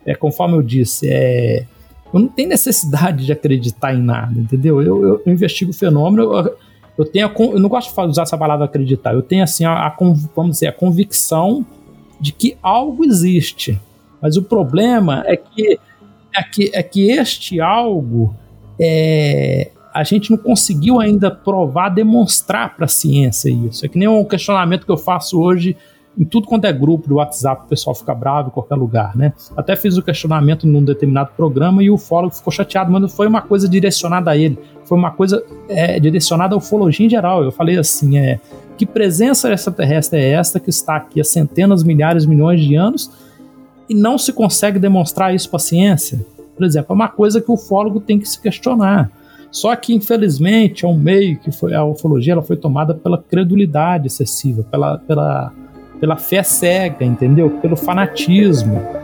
é, 0.05 0.15
conforme 0.15 0.55
eu 0.57 0.63
disse, 0.63 1.07
é, 1.09 1.65
eu 2.11 2.19
não 2.19 2.27
tenho 2.27 2.49
necessidade 2.49 3.25
de 3.25 3.31
acreditar 3.31 3.93
em 3.93 4.01
nada, 4.01 4.37
entendeu? 4.37 4.81
Eu, 4.81 5.05
eu, 5.05 5.21
eu 5.25 5.31
investigo 5.31 5.71
o 5.71 5.73
fenômeno. 5.73 6.33
Eu, 6.33 6.57
eu 6.97 7.05
tenho, 7.05 7.31
eu 7.37 7.59
não 7.59 7.69
gosto 7.69 7.93
de 7.93 8.07
usar 8.07 8.23
essa 8.23 8.37
palavra 8.37 8.65
acreditar, 8.65 9.13
eu 9.13 9.21
tenho 9.21 9.43
assim, 9.43 9.65
a, 9.65 9.87
a, 9.87 9.95
vamos 10.35 10.51
dizer, 10.51 10.67
a 10.67 10.71
convicção 10.71 11.65
de 12.19 12.31
que 12.31 12.57
algo 12.61 13.03
existe. 13.03 13.79
Mas 14.21 14.37
o 14.37 14.43
problema 14.43 15.23
é 15.25 15.35
que, 15.35 15.79
é 16.33 16.43
que, 16.43 16.71
é 16.73 16.83
que 16.83 17.11
este 17.11 17.59
algo 17.59 18.33
é, 18.79 19.71
a 19.93 20.03
gente 20.03 20.31
não 20.31 20.37
conseguiu 20.37 20.99
ainda 20.99 21.29
provar, 21.29 21.89
demonstrar 21.89 22.75
para 22.75 22.85
a 22.85 22.87
ciência 22.87 23.49
isso. 23.49 23.85
É 23.85 23.89
que 23.89 23.97
nem 23.97 24.07
um 24.07 24.23
questionamento 24.23 24.85
que 24.85 24.91
eu 24.91 24.97
faço 24.97 25.39
hoje 25.39 25.75
em 26.17 26.23
tudo 26.23 26.47
quanto 26.47 26.65
é 26.65 26.71
grupo 26.71 27.07
do 27.07 27.15
WhatsApp, 27.15 27.63
o 27.65 27.67
pessoal 27.67 27.95
fica 27.95 28.13
bravo 28.13 28.49
em 28.49 28.51
qualquer 28.51 28.75
lugar, 28.75 29.15
né? 29.15 29.33
Até 29.57 29.75
fiz 29.75 29.97
o 29.97 30.03
questionamento 30.03 30.67
num 30.67 30.83
determinado 30.83 31.31
programa 31.35 31.83
e 31.83 31.89
o 31.89 31.97
fólogo 31.97 32.35
ficou 32.35 32.53
chateado, 32.53 32.91
mas 32.91 33.01
não 33.01 33.09
foi 33.09 33.27
uma 33.27 33.41
coisa 33.41 33.67
direcionada 33.67 34.29
a 34.29 34.37
ele, 34.37 34.57
foi 34.85 34.97
uma 34.97 35.11
coisa 35.11 35.43
é, 35.67 35.99
direcionada 35.99 36.53
à 36.53 36.57
ufologia 36.57 37.05
em 37.05 37.09
geral. 37.09 37.43
Eu 37.43 37.51
falei 37.51 37.77
assim, 37.77 38.17
é, 38.17 38.39
que 38.77 38.85
presença 38.85 39.51
extraterrestre 39.51 40.19
é 40.19 40.31
esta 40.31 40.59
que 40.59 40.69
está 40.69 40.97
aqui 40.97 41.19
há 41.19 41.23
centenas, 41.23 41.83
milhares, 41.83 42.25
milhões 42.25 42.61
de 42.61 42.75
anos 42.75 43.11
e 43.89 43.95
não 43.95 44.17
se 44.17 44.31
consegue 44.31 44.77
demonstrar 44.77 45.33
isso 45.33 45.49
para 45.49 45.57
a 45.57 45.61
ciência? 45.61 46.23
Por 46.55 46.63
exemplo, 46.63 46.87
é 46.91 46.93
uma 46.93 47.09
coisa 47.09 47.41
que 47.41 47.49
o 47.49 47.55
ufólogo 47.55 47.99
tem 47.99 48.19
que 48.19 48.29
se 48.29 48.39
questionar. 48.39 49.11
Só 49.49 49.75
que, 49.75 49.93
infelizmente, 49.93 50.85
é 50.85 50.87
um 50.87 50.97
meio 50.97 51.37
que 51.39 51.51
foi, 51.51 51.73
a 51.73 51.83
ufologia 51.83 52.33
ela 52.33 52.41
foi 52.41 52.55
tomada 52.55 52.93
pela 52.93 53.21
credulidade 53.21 54.07
excessiva, 54.07 54.63
pela, 54.63 54.97
pela 54.99 55.53
pela 55.99 56.17
fé 56.17 56.43
cega, 56.43 57.03
entendeu? 57.05 57.49
Pelo 57.61 57.75
fanatismo. 57.75 59.03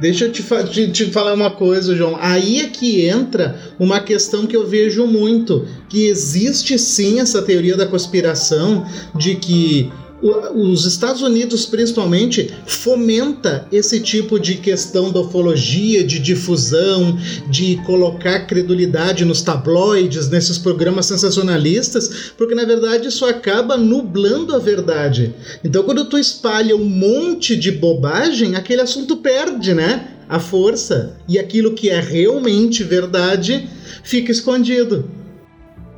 Deixa 0.00 0.24
eu 0.24 0.32
te, 0.32 0.42
te, 0.70 0.90
te, 0.90 1.04
falar 1.12 1.34
uma 1.34 1.50
coisa, 1.50 1.94
João. 1.94 2.16
Aí 2.18 2.60
é 2.60 2.68
que 2.68 3.06
entra 3.06 3.60
uma 3.78 4.00
questão 4.00 4.46
que 4.46 4.56
eu 4.56 4.66
vejo 4.66 5.06
muito: 5.06 5.66
que 5.90 6.06
existe 6.06 6.78
sim 6.78 7.20
essa 7.20 7.42
teoria 7.42 7.76
da 7.76 7.86
conspiração 7.86 8.86
de 9.14 9.34
que 9.34 9.92
os 10.22 10.84
Estados 10.84 11.22
Unidos, 11.22 11.64
principalmente, 11.64 12.52
fomenta 12.66 13.66
esse 13.72 14.00
tipo 14.00 14.38
de 14.38 14.56
questão 14.56 15.10
da 15.10 15.20
ufologia, 15.20 16.04
de 16.04 16.18
difusão, 16.18 17.18
de 17.48 17.76
colocar 17.86 18.46
credulidade 18.46 19.24
nos 19.24 19.40
tabloides, 19.40 20.28
nesses 20.28 20.58
programas 20.58 21.06
sensacionalistas, 21.06 22.32
porque 22.36 22.54
na 22.54 22.64
verdade 22.64 23.08
isso 23.08 23.24
acaba 23.24 23.76
nublando 23.76 24.54
a 24.54 24.58
verdade. 24.58 25.34
Então, 25.64 25.82
quando 25.84 26.04
tu 26.04 26.18
espalha 26.18 26.76
um 26.76 26.84
monte 26.84 27.56
de 27.56 27.72
bobagem, 27.72 28.56
aquele 28.56 28.82
assunto 28.82 29.16
perde, 29.16 29.72
né? 29.72 30.08
A 30.28 30.38
força. 30.38 31.16
E 31.26 31.38
aquilo 31.38 31.72
que 31.74 31.88
é 31.88 31.98
realmente 31.98 32.84
verdade 32.84 33.68
fica 34.02 34.30
escondido. 34.30 35.10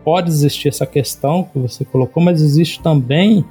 Pode 0.04 0.30
existir 0.30 0.68
essa 0.68 0.86
questão 0.86 1.44
que 1.52 1.58
você 1.58 1.84
colocou, 1.84 2.22
mas 2.22 2.40
existe 2.40 2.82
também 2.82 3.44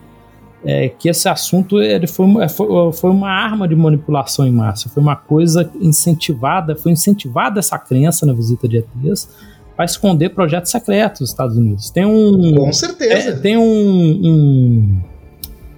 é, 0.63 0.89
que 0.89 1.09
esse 1.09 1.27
assunto 1.27 1.81
ele 1.81 2.07
foi, 2.07 2.27
foi, 2.49 2.91
foi 2.93 3.09
uma 3.09 3.29
arma 3.29 3.67
de 3.67 3.75
manipulação 3.75 4.45
em 4.45 4.51
massa, 4.51 4.89
foi 4.89 5.01
uma 5.01 5.15
coisa 5.15 5.69
incentivada, 5.79 6.75
foi 6.75 6.91
incentivada 6.91 7.59
essa 7.59 7.77
crença 7.79 8.25
na 8.25 8.33
visita 8.33 8.67
de 8.67 8.77
ETs 8.77 9.29
para 9.75 9.85
esconder 9.85 10.29
projetos 10.29 10.69
secretos 10.69 11.21
dos 11.21 11.29
Estados 11.29 11.57
Unidos. 11.57 11.89
Tem 11.89 12.05
um. 12.05 12.55
Com 12.55 12.73
certeza. 12.73 13.29
É, 13.29 13.31
tem 13.33 13.57
um. 13.57 13.63
um, 13.63 15.01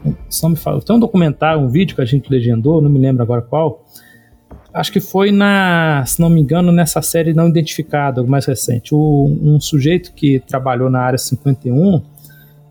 um 0.06 0.16
só 0.30 0.50
me 0.50 0.58
fala, 0.58 0.82
tem 0.82 0.96
um 0.96 1.00
documentário, 1.00 1.62
um 1.62 1.70
vídeo 1.70 1.96
que 1.96 2.02
a 2.02 2.06
gente 2.06 2.30
legendou, 2.30 2.82
não 2.82 2.90
me 2.90 3.00
lembro 3.00 3.24
agora 3.24 3.42
qual. 3.42 3.86
Acho 4.74 4.92
que 4.92 5.00
foi 5.00 5.32
na, 5.32 6.04
se 6.06 6.20
não 6.20 6.32
me 6.32 6.42
engano, 6.42 6.72
nessa 6.72 7.00
série 7.00 7.32
não 7.32 7.48
identificada, 7.48 8.24
mais 8.24 8.46
recente. 8.48 8.94
O, 8.94 9.26
um 9.40 9.60
sujeito 9.60 10.12
que 10.14 10.40
trabalhou 10.40 10.90
na 10.90 11.00
área 11.00 11.18
51 11.18 12.02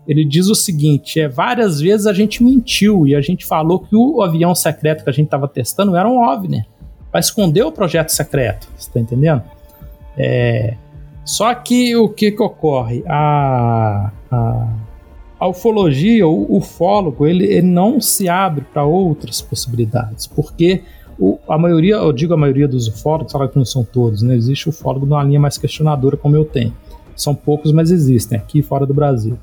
ele 0.07 0.25
diz 0.25 0.47
o 0.47 0.55
seguinte: 0.55 1.19
é 1.19 1.27
várias 1.27 1.79
vezes 1.79 2.07
a 2.07 2.13
gente 2.13 2.43
mentiu 2.43 3.07
e 3.07 3.15
a 3.15 3.21
gente 3.21 3.45
falou 3.45 3.79
que 3.79 3.95
o 3.95 4.21
avião 4.21 4.53
secreto 4.53 5.03
que 5.03 5.09
a 5.09 5.13
gente 5.13 5.25
estava 5.25 5.47
testando 5.47 5.95
era 5.95 6.07
um 6.07 6.17
OVNI 6.17 6.65
para 7.11 7.19
esconder 7.19 7.63
o 7.63 7.71
projeto 7.71 8.09
secreto. 8.09 8.67
Você 8.75 8.89
está 8.89 8.99
entendendo? 8.99 9.43
É, 10.17 10.75
só 11.23 11.53
que 11.53 11.95
o 11.95 12.09
que, 12.09 12.31
que 12.31 12.41
ocorre? 12.41 13.03
A, 13.07 14.11
a, 14.31 14.67
a 15.39 15.47
ufologia, 15.47 16.27
o 16.27 16.57
ufólogo, 16.57 17.25
ele, 17.25 17.45
ele 17.45 17.67
não 17.67 18.01
se 18.01 18.27
abre 18.27 18.65
para 18.73 18.83
outras 18.83 19.41
possibilidades, 19.41 20.27
porque 20.27 20.83
o, 21.17 21.37
a 21.47 21.57
maioria, 21.57 21.95
eu 21.95 22.11
digo 22.11 22.33
a 22.33 22.37
maioria 22.37 22.67
dos 22.67 22.87
ufólogos, 22.87 23.31
claro 23.31 23.49
que 23.49 23.57
não 23.57 23.65
são 23.65 23.83
todos, 23.83 24.21
né? 24.21 24.35
Existe 24.35 24.67
ufólogo 24.67 25.05
numa 25.05 25.23
linha 25.23 25.39
mais 25.39 25.57
questionadora 25.57 26.17
como 26.17 26.35
eu 26.35 26.43
tenho. 26.43 26.73
São 27.15 27.35
poucos, 27.35 27.71
mas 27.71 27.91
existem, 27.91 28.37
aqui 28.37 28.63
fora 28.63 28.85
do 28.85 28.93
Brasil 28.93 29.37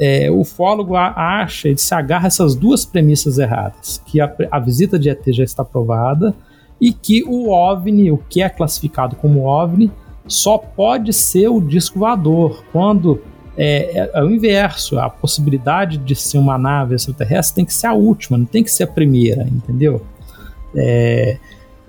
é, 0.00 0.30
o 0.30 0.40
ufólogo 0.40 0.96
acha, 0.96 1.68
ele 1.68 1.76
se 1.76 1.94
agarra 1.94 2.24
a 2.24 2.28
essas 2.28 2.54
duas 2.56 2.86
premissas 2.86 3.38
erradas, 3.38 4.02
que 4.06 4.18
a, 4.18 4.34
a, 4.50 4.58
visita 4.58 4.98
de 4.98 5.10
ET 5.10 5.22
já 5.28 5.44
está 5.44 5.62
provada 5.62 6.34
e 6.80 6.90
que 6.90 7.22
o 7.24 7.50
OVNI, 7.50 8.10
o 8.10 8.16
que 8.16 8.40
é 8.40 8.48
classificado 8.48 9.14
como 9.14 9.44
OVNI, 9.44 9.92
só 10.26 10.56
pode 10.56 11.12
ser 11.12 11.48
o 11.48 11.60
disco 11.60 11.98
voador, 11.98 12.64
quando 12.72 13.20
é, 13.58 13.98
é, 13.98 14.10
é, 14.14 14.22
o 14.22 14.30
inverso, 14.30 14.98
a 14.98 15.10
possibilidade 15.10 15.98
de 15.98 16.16
ser 16.16 16.38
uma 16.38 16.56
nave 16.56 16.94
extraterrestre 16.94 17.56
tem 17.56 17.64
que 17.66 17.74
ser 17.74 17.88
a 17.88 17.92
última, 17.92 18.38
não 18.38 18.46
tem 18.46 18.64
que 18.64 18.70
ser 18.70 18.84
a 18.84 18.86
primeira, 18.86 19.42
entendeu? 19.42 20.00
É, 20.74 21.36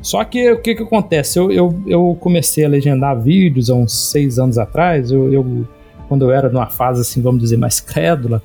só 0.01 0.21
que 0.25 0.51
o 0.51 0.61
que, 0.61 0.75
que 0.75 0.83
acontece? 0.83 1.39
Eu, 1.39 1.49
eu, 1.49 1.81
eu 1.87 2.17
comecei 2.19 2.65
a 2.65 2.67
legendar 2.67 3.17
vídeos 3.17 3.69
há 3.69 3.75
uns 3.75 3.93
seis 3.93 4.37
anos 4.37 4.57
atrás, 4.57 5.11
eu, 5.11 5.31
eu 5.31 5.65
quando 6.11 6.23
eu 6.23 6.31
era 6.31 6.49
numa 6.49 6.67
fase, 6.67 6.99
assim, 6.99 7.21
vamos 7.21 7.41
dizer, 7.41 7.55
mais 7.55 7.79
crédula, 7.79 8.43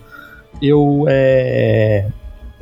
eu, 0.63 1.05
é, 1.09 2.07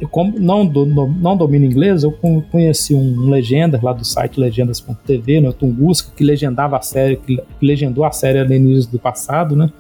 eu 0.01 0.09
como 0.09 0.41
não, 0.41 0.65
do, 0.65 0.87
não 0.87 1.37
domino 1.37 1.67
inglês, 1.67 2.05
eu 2.05 2.13
conheci 2.51 2.95
um 2.95 3.29
legenda 3.29 3.79
lá 3.83 3.93
do 3.93 4.03
site 4.03 4.41
legendas.tv, 4.41 5.43
no 5.43 5.53
Tunguska, 5.53 6.11
que 6.17 6.25
legendava 6.25 6.79
a 6.79 6.81
série, 6.81 7.17
que, 7.17 7.39
legendou 7.61 8.03
a 8.03 8.13
série 8.13 8.39
início 8.57 8.91
do 8.91 8.99
passado, 8.99 9.55
né? 9.55 9.71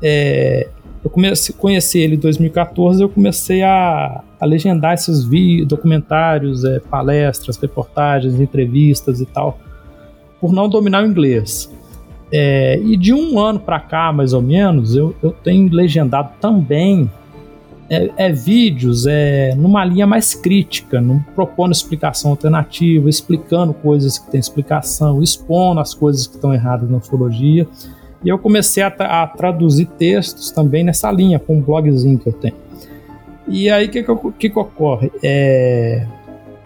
É, 0.00 0.68
eu 1.02 1.10
comecei, 1.10 1.52
conheci 1.52 1.98
ele 1.98 2.14
em 2.14 2.20
2014, 2.20 3.02
eu 3.02 3.08
comecei 3.08 3.64
a, 3.64 4.22
a 4.38 4.46
legendar 4.46 4.94
esses 4.94 5.24
vídeos, 5.24 5.66
documentários, 5.66 6.64
é, 6.64 6.78
palestras, 6.78 7.56
reportagens, 7.56 8.38
entrevistas 8.38 9.20
e 9.20 9.26
tal, 9.26 9.58
por 10.40 10.52
não 10.52 10.68
dominar 10.68 11.02
o 11.02 11.06
inglês. 11.08 11.68
É, 12.32 12.78
e 12.82 12.96
de 12.96 13.12
um 13.12 13.38
ano 13.38 13.60
para 13.60 13.78
cá, 13.78 14.12
mais 14.12 14.32
ou 14.32 14.42
menos, 14.42 14.96
eu, 14.96 15.14
eu 15.22 15.30
tenho 15.30 15.72
legendado 15.72 16.30
também 16.40 17.10
é, 17.88 18.10
é, 18.16 18.32
vídeos 18.32 19.06
é, 19.06 19.54
numa 19.54 19.84
linha 19.84 20.06
mais 20.06 20.34
crítica, 20.34 21.00
não 21.00 21.20
propondo 21.34 21.72
explicação 21.72 22.32
alternativa, 22.32 23.08
explicando 23.08 23.72
coisas 23.72 24.18
que 24.18 24.30
têm 24.30 24.40
explicação, 24.40 25.22
expondo 25.22 25.80
as 25.80 25.94
coisas 25.94 26.26
que 26.26 26.34
estão 26.34 26.52
erradas 26.52 26.90
na 26.90 26.96
ufologia. 26.96 27.66
E 28.24 28.28
eu 28.28 28.38
comecei 28.38 28.82
a, 28.82 28.88
a, 28.88 29.26
traduzir 29.26 29.86
textos 29.86 30.50
também 30.50 30.82
nessa 30.82 31.10
linha, 31.12 31.38
com 31.38 31.58
um 31.58 31.60
blogzinho 31.60 32.18
que 32.18 32.28
eu 32.28 32.32
tenho. 32.32 32.56
E 33.46 33.70
aí 33.70 33.86
o 33.86 33.90
que, 33.90 34.02
que, 34.02 34.50
que, 34.50 34.58
ocorre? 34.58 35.12
É, 35.22 36.04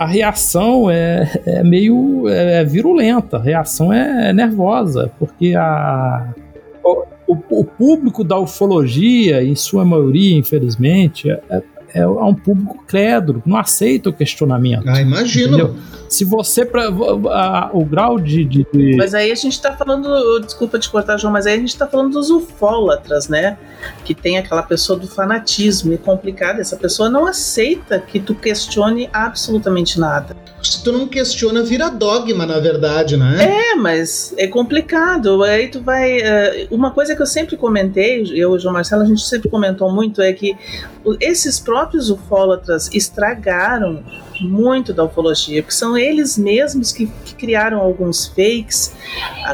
a 0.01 0.07
reação 0.07 0.91
é, 0.91 1.31
é 1.45 1.63
meio 1.63 2.27
é, 2.27 2.63
é 2.63 2.65
virulenta, 2.65 3.37
a 3.37 3.43
reação 3.43 3.93
é, 3.93 4.31
é 4.31 4.33
nervosa, 4.33 5.13
porque 5.19 5.55
a, 5.55 6.33
o, 6.83 7.37
o, 7.51 7.65
público 7.67 8.25
da 8.25 8.39
ufologia, 8.39 9.45
em 9.45 9.55
sua 9.55 9.85
maioria, 9.85 10.39
infelizmente, 10.39 11.31
é, 11.31 11.43
é, 11.51 11.99
é 12.01 12.07
um 12.07 12.35
público 12.35 12.83
crédulo, 12.87 13.43
não 13.45 13.59
aceita 13.59 14.09
o 14.09 14.13
questionamento. 14.15 14.89
Ah, 14.89 15.03
imagino. 15.03 15.49
Entendeu? 15.49 15.77
Se 16.11 16.25
você. 16.25 16.67
Pra, 16.67 16.89
a, 16.89 17.71
o 17.73 17.85
grau 17.85 18.19
de, 18.19 18.45
de, 18.45 18.67
de, 18.73 18.97
Mas 18.97 19.15
aí 19.15 19.31
a 19.31 19.35
gente 19.37 19.53
está 19.53 19.77
falando. 19.77 20.41
Desculpa 20.41 20.77
te 20.77 20.91
cortar, 20.91 21.17
João, 21.17 21.33
mas 21.33 21.47
aí 21.47 21.55
a 21.55 21.59
gente 21.59 21.69
está 21.69 21.87
falando 21.87 22.15
dos 22.15 22.31
ufólatras, 22.31 23.29
né? 23.29 23.57
Que 24.05 24.13
tem 24.13 24.37
aquela 24.37 24.65
pessoa 24.65 24.99
do 24.99 25.07
fanatismo. 25.07 25.95
É 25.95 25.97
complicado. 25.97 26.61
Essa 26.61 26.77
pessoa 26.77 27.09
não 27.09 27.27
aceita 27.27 28.01
que 28.01 28.19
tu 28.19 28.35
questione 28.35 29.09
absolutamente 29.13 30.01
nada. 30.01 30.37
Se 30.61 30.83
tu 30.83 30.91
não 30.91 31.07
questiona, 31.07 31.63
vira 31.63 31.89
dogma, 31.89 32.45
na 32.45 32.59
verdade, 32.59 33.17
né? 33.17 33.71
É, 33.73 33.77
mas 33.77 34.35
é 34.37 34.49
complicado. 34.49 35.45
Aí 35.45 35.69
tu 35.69 35.81
vai. 35.81 36.19
Uh, 36.19 36.75
uma 36.75 36.91
coisa 36.91 37.15
que 37.15 37.23
eu 37.23 37.27
sempre 37.27 37.57
comentei, 37.57 38.25
eu 38.35 38.35
e 38.35 38.45
o 38.47 38.59
João 38.59 38.75
Marcelo, 38.75 39.03
a 39.03 39.07
gente 39.07 39.23
sempre 39.23 39.49
comentou 39.49 39.93
muito, 39.93 40.21
é 40.21 40.33
que 40.33 40.57
esses 41.21 41.61
próprios 41.61 42.11
ufólatras 42.11 42.91
estragaram 42.93 44.03
muito 44.41 44.93
da 44.93 45.05
ufologia, 45.05 45.63
porque 45.63 45.75
são 45.75 45.97
eles 45.97 46.37
mesmos 46.39 46.93
que, 46.93 47.07
que, 47.25 47.35
criaram 47.35 47.81
alguns 47.81 48.27
fakes, 48.27 48.95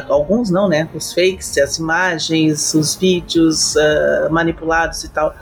alguns 0.09 0.49
não, 0.49 0.67
né? 0.67 0.87
Os 0.93 1.13
fakes, 1.13 1.57
as 1.57 1.77
imagens, 1.77 2.73
os 2.73 2.95
vídeos 2.95 3.75
uh, 3.75 4.31
manipulados 4.31 5.03
e 5.03 5.09
tal. 5.09 5.35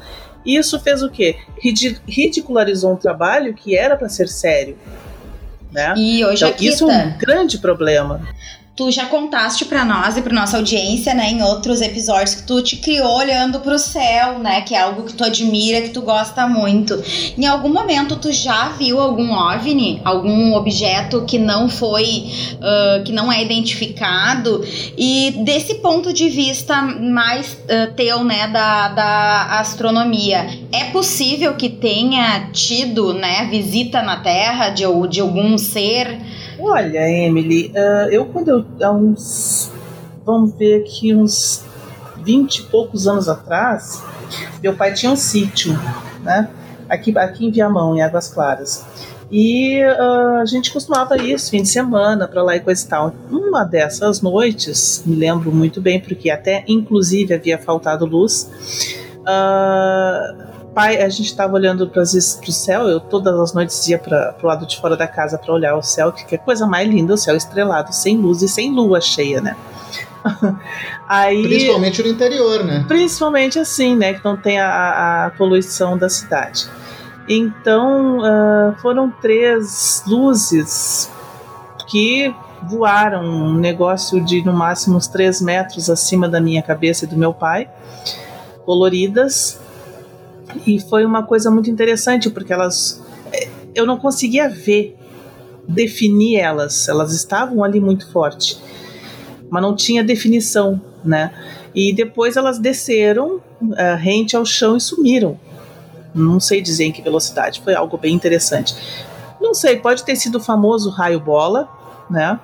Isso 0.45 0.79
fez 0.79 1.01
o 1.01 1.09
quê? 1.09 1.37
Ridicularizou 2.07 2.93
um 2.93 2.95
trabalho 2.95 3.53
que 3.53 3.75
era 3.75 3.97
para 3.97 4.07
ser 4.07 4.27
sério. 4.27 4.77
Né? 5.71 5.93
E 5.97 6.23
hoje 6.23 6.45
então, 6.45 6.65
isso 6.65 6.89
é 6.89 7.05
um 7.05 7.17
grande 7.17 7.57
problema. 7.57 8.21
Tu 8.75 8.91
já 8.91 9.05
contaste 9.05 9.63
para 9.63 9.85
nós 9.85 10.17
e 10.17 10.21
para 10.21 10.33
nossa 10.33 10.57
audiência, 10.57 11.13
né, 11.13 11.31
em 11.31 11.41
outros 11.41 11.79
episódios 11.79 12.35
que 12.35 12.43
tu 12.43 12.61
te 12.61 12.75
criou 12.75 13.19
olhando 13.19 13.61
para 13.61 13.73
o 13.73 13.79
céu, 13.79 14.37
né, 14.39 14.59
que 14.63 14.75
é 14.75 14.81
algo 14.81 15.03
que 15.03 15.13
tu 15.13 15.23
admira, 15.23 15.81
que 15.81 15.91
tu 15.91 16.01
gosta 16.01 16.45
muito. 16.45 17.01
Em 17.37 17.45
algum 17.45 17.69
momento 17.69 18.17
tu 18.17 18.33
já 18.33 18.67
viu 18.67 18.99
algum 18.99 19.31
OVNI, 19.31 20.01
algum 20.03 20.53
objeto 20.53 21.23
que 21.25 21.37
não 21.37 21.69
foi, 21.69 22.25
uh, 22.55 23.01
que 23.05 23.13
não 23.13 23.31
é 23.31 23.41
identificado? 23.41 24.61
E 24.97 25.33
desse 25.45 25.75
ponto 25.75 26.11
de 26.11 26.27
vista 26.27 26.81
mais 26.81 27.53
uh, 27.53 27.93
teu, 27.95 28.25
né, 28.25 28.49
da, 28.49 28.89
da 28.89 29.59
astronomia, 29.61 30.49
é 30.73 30.83
possível 30.91 31.53
que 31.53 31.69
tenha 31.69 32.49
tido, 32.51 33.13
né, 33.13 33.47
visita 33.49 34.01
na 34.01 34.17
Terra 34.17 34.67
de, 34.67 34.83
de 35.07 35.21
algum 35.21 35.57
ser? 35.57 36.19
Olha, 36.67 37.07
Emily, 37.07 37.71
uh, 37.75 38.09
eu 38.09 38.25
quando 38.25 38.49
eu 38.49 38.65
há 38.81 38.91
uns 38.91 39.71
vamos 40.25 40.55
ver 40.55 40.81
aqui 40.81 41.13
uns 41.13 41.63
20 42.23 42.57
e 42.57 42.63
poucos 42.63 43.07
anos 43.07 43.29
atrás, 43.29 44.03
meu 44.63 44.75
pai 44.75 44.91
tinha 44.91 45.11
um 45.11 45.15
sítio, 45.15 45.73
né? 46.23 46.49
Aqui, 46.89 47.15
aqui 47.15 47.45
em 47.45 47.51
Viamão, 47.51 47.95
em 47.95 48.01
Águas 48.01 48.29
Claras. 48.29 48.83
E 49.31 49.79
uh, 49.83 50.41
a 50.41 50.45
gente 50.45 50.73
costumava 50.73 51.15
ir 51.17 51.39
fim 51.39 51.61
de 51.61 51.69
semana 51.69 52.27
para 52.27 52.41
lá 52.41 52.55
e 52.55 52.59
coisa 52.59 52.83
e 52.83 52.89
tal. 52.89 53.15
Uma 53.29 53.63
dessas 53.63 54.21
noites, 54.21 55.03
me 55.05 55.15
lembro 55.15 55.51
muito 55.51 55.79
bem, 55.79 55.99
porque 55.99 56.31
até 56.31 56.63
inclusive 56.67 57.31
havia 57.31 57.59
faltado 57.59 58.07
luz. 58.07 58.49
Uh, 59.19 60.54
pai, 60.75 61.01
a 61.01 61.07
gente 61.07 61.27
estava 61.27 61.53
olhando 61.53 61.87
para 61.87 62.01
o 62.01 62.05
céu, 62.05 62.89
eu 62.89 62.99
todas 62.99 63.39
as 63.39 63.53
noites 63.53 63.87
ia 63.87 63.97
para 63.97 64.35
o 64.43 64.45
lado 64.45 64.67
de 64.67 64.77
fora 64.77 64.97
da 64.97 65.07
casa 65.07 65.37
para 65.37 65.53
olhar 65.53 65.75
o 65.77 65.81
céu, 65.81 66.11
que 66.11 66.35
é 66.35 66.37
coisa 66.37 66.67
mais 66.67 66.87
linda, 66.87 67.13
o 67.13 67.17
céu 67.17 67.35
estrelado, 67.35 67.95
sem 67.95 68.17
luz 68.17 68.41
e 68.41 68.47
sem 68.49 68.71
lua 68.71 68.99
cheia, 68.99 69.39
né? 69.39 69.55
Aí, 71.07 71.43
principalmente 71.43 72.03
no 72.03 72.09
interior, 72.09 72.63
né? 72.65 72.83
Principalmente 72.87 73.57
assim, 73.57 73.95
né? 73.95 74.15
Que 74.15 74.25
não 74.25 74.35
tem 74.35 74.59
a, 74.59 75.27
a 75.27 75.29
poluição 75.31 75.97
da 75.97 76.09
cidade. 76.09 76.67
Então 77.29 78.19
uh, 78.19 78.75
foram 78.81 79.09
três 79.09 80.03
luzes 80.05 81.09
que 81.87 82.35
voaram 82.63 83.23
um 83.23 83.53
negócio 83.53 84.23
de 84.23 84.43
no 84.43 84.51
máximo 84.51 84.97
uns 84.97 85.07
três 85.07 85.41
metros 85.41 85.89
acima 85.89 86.27
da 86.27 86.41
minha 86.41 86.61
cabeça 86.61 87.05
e 87.05 87.07
do 87.07 87.15
meu 87.15 87.33
pai, 87.33 87.69
coloridas, 88.65 89.59
e 90.65 90.79
foi 90.79 91.05
uma 91.05 91.23
coisa 91.23 91.49
muito 91.49 91.69
interessante, 91.69 92.29
porque 92.29 92.53
elas. 92.53 93.01
Eh, 93.33 93.47
eu 93.73 93.85
não 93.85 93.97
conseguia 93.97 94.49
ver, 94.49 94.95
definir 95.67 96.37
elas. 96.37 96.87
Elas 96.87 97.13
estavam 97.13 97.63
ali 97.63 97.79
muito 97.79 98.11
forte, 98.11 98.57
mas 99.49 99.61
não 99.61 99.75
tinha 99.75 100.03
definição, 100.03 100.79
né? 101.03 101.31
E 101.73 101.93
depois 101.93 102.37
elas 102.37 102.57
desceram 102.57 103.41
uh, 103.61 103.95
rente 103.97 104.35
ao 104.35 104.45
chão 104.45 104.77
e 104.77 104.81
sumiram. 104.81 105.39
Não 106.13 106.39
sei 106.39 106.61
dizer 106.61 106.85
em 106.85 106.91
que 106.91 107.01
velocidade, 107.01 107.61
foi 107.61 107.75
algo 107.75 107.97
bem 107.97 108.15
interessante. 108.15 108.75
Não 109.41 109.53
sei, 109.53 109.77
pode 109.77 110.03
ter 110.03 110.15
sido 110.15 110.37
o 110.37 110.39
famoso 110.39 110.89
raio 110.89 111.19
bola, 111.19 111.67
né? 112.09 112.39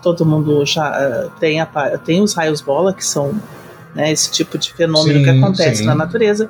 Todo 0.00 0.24
mundo 0.24 0.64
já 0.64 0.90
uh, 0.90 1.30
tem, 1.40 1.60
a, 1.60 1.66
tem 1.98 2.22
os 2.22 2.32
raios 2.34 2.60
bola, 2.60 2.94
que 2.94 3.04
são 3.04 3.34
né, 3.92 4.12
esse 4.12 4.30
tipo 4.30 4.56
de 4.56 4.72
fenômeno 4.72 5.18
sim, 5.18 5.24
que 5.24 5.30
acontece 5.30 5.78
sim. 5.78 5.84
na 5.84 5.94
natureza 5.96 6.48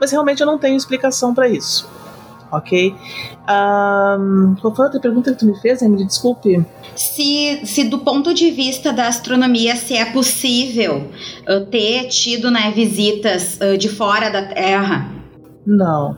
mas 0.00 0.10
realmente 0.10 0.40
eu 0.40 0.46
não 0.46 0.58
tenho 0.58 0.76
explicação 0.76 1.34
para 1.34 1.48
isso. 1.48 1.88
Ok? 2.50 2.94
Um, 3.48 4.54
qual 4.60 4.74
foi 4.74 4.84
a 4.84 4.88
outra 4.88 5.00
pergunta 5.00 5.32
que 5.32 5.38
tu 5.38 5.46
me 5.46 5.58
fez, 5.60 5.82
Emily? 5.82 6.06
Desculpe. 6.06 6.64
Se, 6.96 7.60
se 7.64 7.84
do 7.84 7.98
ponto 7.98 8.32
de 8.32 8.50
vista 8.50 8.92
da 8.92 9.06
astronomia, 9.06 9.76
se 9.76 9.94
é 9.94 10.06
possível 10.06 11.10
uh, 11.46 11.66
ter 11.66 12.08
tido 12.08 12.50
né, 12.50 12.72
visitas 12.74 13.58
uh, 13.60 13.76
de 13.76 13.88
fora 13.88 14.30
da 14.30 14.42
Terra. 14.46 15.10
Não. 15.66 16.16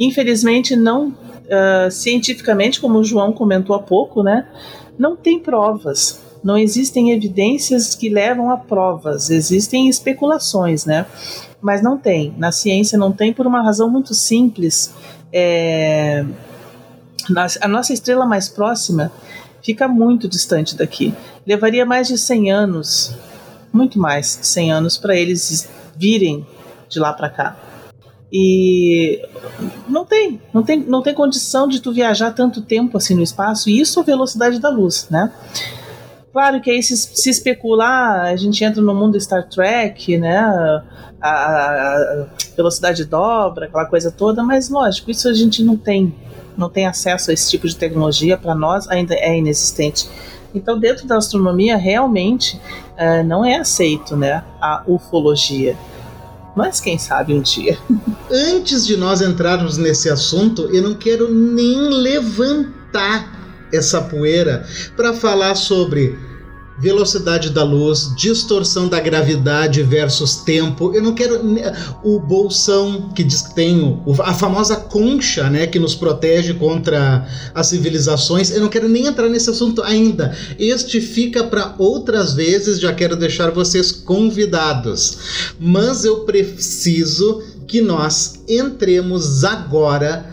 Infelizmente, 0.00 0.74
não. 0.74 1.08
Uh, 1.08 1.90
cientificamente, 1.90 2.80
como 2.80 2.98
o 2.98 3.04
João 3.04 3.32
comentou 3.32 3.76
há 3.76 3.78
pouco, 3.80 4.22
né? 4.22 4.46
Não 4.98 5.16
tem 5.16 5.38
provas 5.38 6.20
não 6.42 6.58
existem 6.58 7.12
evidências 7.12 7.94
que 7.94 8.08
levam 8.08 8.50
a 8.50 8.56
provas, 8.56 9.30
existem 9.30 9.88
especulações, 9.88 10.84
né? 10.84 11.06
Mas 11.62 11.80
não 11.80 11.96
tem. 11.96 12.34
Na 12.36 12.50
ciência 12.50 12.98
não 12.98 13.12
tem 13.12 13.32
por 13.32 13.46
uma 13.46 13.62
razão 13.62 13.88
muito 13.88 14.12
simples. 14.12 14.92
É, 15.32 16.24
a 17.60 17.68
nossa 17.68 17.92
estrela 17.92 18.26
mais 18.26 18.48
próxima 18.48 19.12
fica 19.62 19.86
muito 19.86 20.28
distante 20.28 20.76
daqui. 20.76 21.14
Levaria 21.46 21.86
mais 21.86 22.08
de 22.08 22.18
100 22.18 22.50
anos, 22.50 23.14
muito 23.72 23.98
mais 23.98 24.38
de 24.40 24.46
100 24.46 24.72
anos, 24.72 24.98
para 24.98 25.16
eles 25.16 25.70
virem 25.96 26.44
de 26.88 26.98
lá 26.98 27.12
para 27.12 27.30
cá. 27.30 27.56
E 28.32 29.22
não 29.86 30.04
tem, 30.04 30.40
não 30.52 30.62
tem, 30.62 30.80
não 30.80 31.02
tem 31.02 31.14
condição 31.14 31.68
de 31.68 31.80
tu 31.80 31.92
viajar 31.92 32.32
tanto 32.32 32.62
tempo 32.62 32.96
assim 32.96 33.14
no 33.14 33.22
espaço, 33.22 33.68
e 33.68 33.78
isso 33.78 34.00
a 34.00 34.02
velocidade 34.02 34.58
da 34.58 34.70
luz, 34.70 35.06
né? 35.10 35.30
Claro 36.32 36.62
que 36.62 36.70
aí 36.70 36.82
se, 36.82 36.96
se 36.96 37.28
especular, 37.28 38.22
a 38.22 38.36
gente 38.36 38.64
entra 38.64 38.80
no 38.80 38.94
mundo 38.94 39.20
Star 39.20 39.46
Trek, 39.48 40.16
né? 40.16 40.38
A, 40.38 40.82
a, 41.20 42.26
velocidade 42.56 43.04
dobra, 43.04 43.66
aquela 43.66 43.84
coisa 43.84 44.10
toda, 44.10 44.42
mas 44.42 44.70
lógico, 44.70 45.10
isso 45.10 45.28
a 45.28 45.34
gente 45.34 45.62
não 45.62 45.76
tem, 45.76 46.14
não 46.56 46.70
tem 46.70 46.86
acesso 46.86 47.30
a 47.30 47.34
esse 47.34 47.50
tipo 47.50 47.68
de 47.68 47.76
tecnologia, 47.76 48.36
para 48.38 48.54
nós 48.54 48.88
ainda 48.88 49.14
é 49.14 49.36
inexistente. 49.36 50.08
Então, 50.54 50.78
dentro 50.78 51.06
da 51.06 51.16
astronomia, 51.18 51.76
realmente 51.76 52.60
é, 52.96 53.22
não 53.22 53.44
é 53.44 53.56
aceito 53.56 54.16
né, 54.16 54.42
a 54.60 54.82
ufologia. 54.86 55.76
Mas 56.56 56.80
quem 56.80 56.98
sabe 56.98 57.34
um 57.34 57.40
dia. 57.40 57.78
Antes 58.30 58.86
de 58.86 58.96
nós 58.96 59.20
entrarmos 59.22 59.76
nesse 59.76 60.10
assunto, 60.10 60.62
eu 60.74 60.82
não 60.82 60.94
quero 60.94 61.32
nem 61.32 61.88
levantar 61.88 63.41
essa 63.72 64.00
poeira 64.00 64.66
para 64.96 65.12
falar 65.12 65.54
sobre 65.54 66.16
velocidade 66.78 67.50
da 67.50 67.62
luz, 67.62 68.12
distorção 68.16 68.88
da 68.88 68.98
gravidade 68.98 69.82
versus 69.82 70.36
tempo. 70.36 70.92
Eu 70.94 71.02
não 71.02 71.14
quero 71.14 71.40
o 72.02 72.18
bolsão 72.18 73.12
que 73.14 73.22
diz 73.22 73.42
que 73.42 73.54
tem 73.54 74.02
a 74.20 74.34
famosa 74.34 74.76
concha, 74.76 75.48
né, 75.48 75.66
que 75.66 75.78
nos 75.78 75.94
protege 75.94 76.54
contra 76.54 77.26
as 77.54 77.68
civilizações. 77.68 78.50
Eu 78.50 78.60
não 78.60 78.68
quero 78.68 78.88
nem 78.88 79.06
entrar 79.06 79.28
nesse 79.28 79.50
assunto 79.50 79.82
ainda. 79.82 80.36
Este 80.58 81.00
fica 81.00 81.44
para 81.44 81.74
outras 81.78 82.34
vezes, 82.34 82.80
já 82.80 82.92
quero 82.92 83.16
deixar 83.16 83.50
vocês 83.50 83.92
convidados. 83.92 85.52
Mas 85.60 86.04
eu 86.04 86.24
preciso 86.24 87.42
que 87.66 87.80
nós 87.80 88.42
entremos 88.48 89.44
agora 89.44 90.26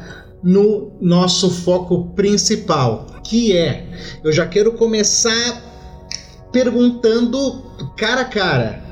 no 0.44 0.94
nosso 1.02 1.50
foco 1.50 2.06
principal, 2.16 3.08
que 3.30 3.56
é, 3.56 3.86
eu 4.24 4.32
já 4.32 4.48
quero 4.48 4.74
começar 4.74 5.62
perguntando 6.52 7.62
cara 7.96 8.22
a 8.22 8.26
cara, 8.26 8.84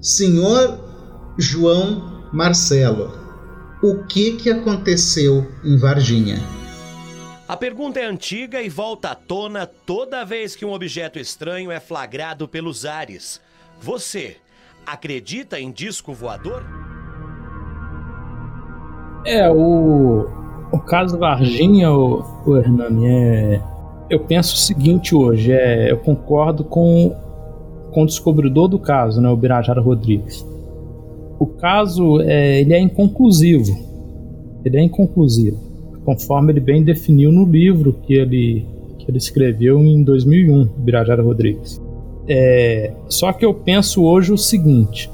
senhor 0.00 0.80
João 1.38 2.28
Marcelo, 2.32 3.16
o 3.80 4.04
que 4.04 4.32
que 4.32 4.50
aconteceu 4.50 5.46
em 5.64 5.76
Varginha? 5.76 6.42
A 7.46 7.56
pergunta 7.56 8.00
é 8.00 8.04
antiga 8.04 8.60
e 8.60 8.68
volta 8.68 9.10
à 9.10 9.14
tona 9.14 9.64
toda 9.64 10.24
vez 10.24 10.56
que 10.56 10.64
um 10.64 10.72
objeto 10.72 11.20
estranho 11.20 11.70
é 11.70 11.78
flagrado 11.78 12.48
pelos 12.48 12.84
ares. 12.84 13.40
Você 13.80 14.38
acredita 14.84 15.60
em 15.60 15.70
disco 15.70 16.12
voador? 16.12 16.64
É, 19.24 19.48
o 19.48 20.41
o 20.72 20.78
caso 20.78 21.18
Varginha, 21.18 21.92
o, 21.92 22.24
o 22.46 22.56
Hernani, 22.56 23.06
é, 23.06 23.60
eu 24.08 24.20
penso 24.20 24.54
o 24.54 24.58
seguinte 24.58 25.14
hoje, 25.14 25.52
é, 25.52 25.90
eu 25.90 25.98
concordo 25.98 26.64
com, 26.64 27.14
com 27.92 28.02
o 28.02 28.06
descobridor 28.06 28.68
do 28.68 28.78
caso, 28.78 29.20
né, 29.20 29.28
o 29.28 29.36
Birajara 29.36 29.80
Rodrigues. 29.80 30.46
O 31.38 31.46
caso 31.46 32.20
é, 32.20 32.60
ele 32.60 32.72
é 32.72 32.80
inconclusivo, 32.80 33.76
ele 34.64 34.78
é 34.78 34.82
inconclusivo, 34.82 35.58
conforme 36.04 36.52
ele 36.52 36.60
bem 36.60 36.82
definiu 36.82 37.30
no 37.30 37.44
livro 37.44 37.92
que 38.02 38.14
ele, 38.14 38.66
que 38.98 39.10
ele 39.10 39.18
escreveu 39.18 39.78
em 39.80 40.02
2001, 40.02 40.68
Birajara 40.78 41.22
Rodrigues. 41.22 41.80
É, 42.28 42.92
só 43.08 43.32
que 43.32 43.44
eu 43.44 43.52
penso 43.52 44.04
hoje 44.04 44.32
o 44.32 44.38
seguinte: 44.38 45.10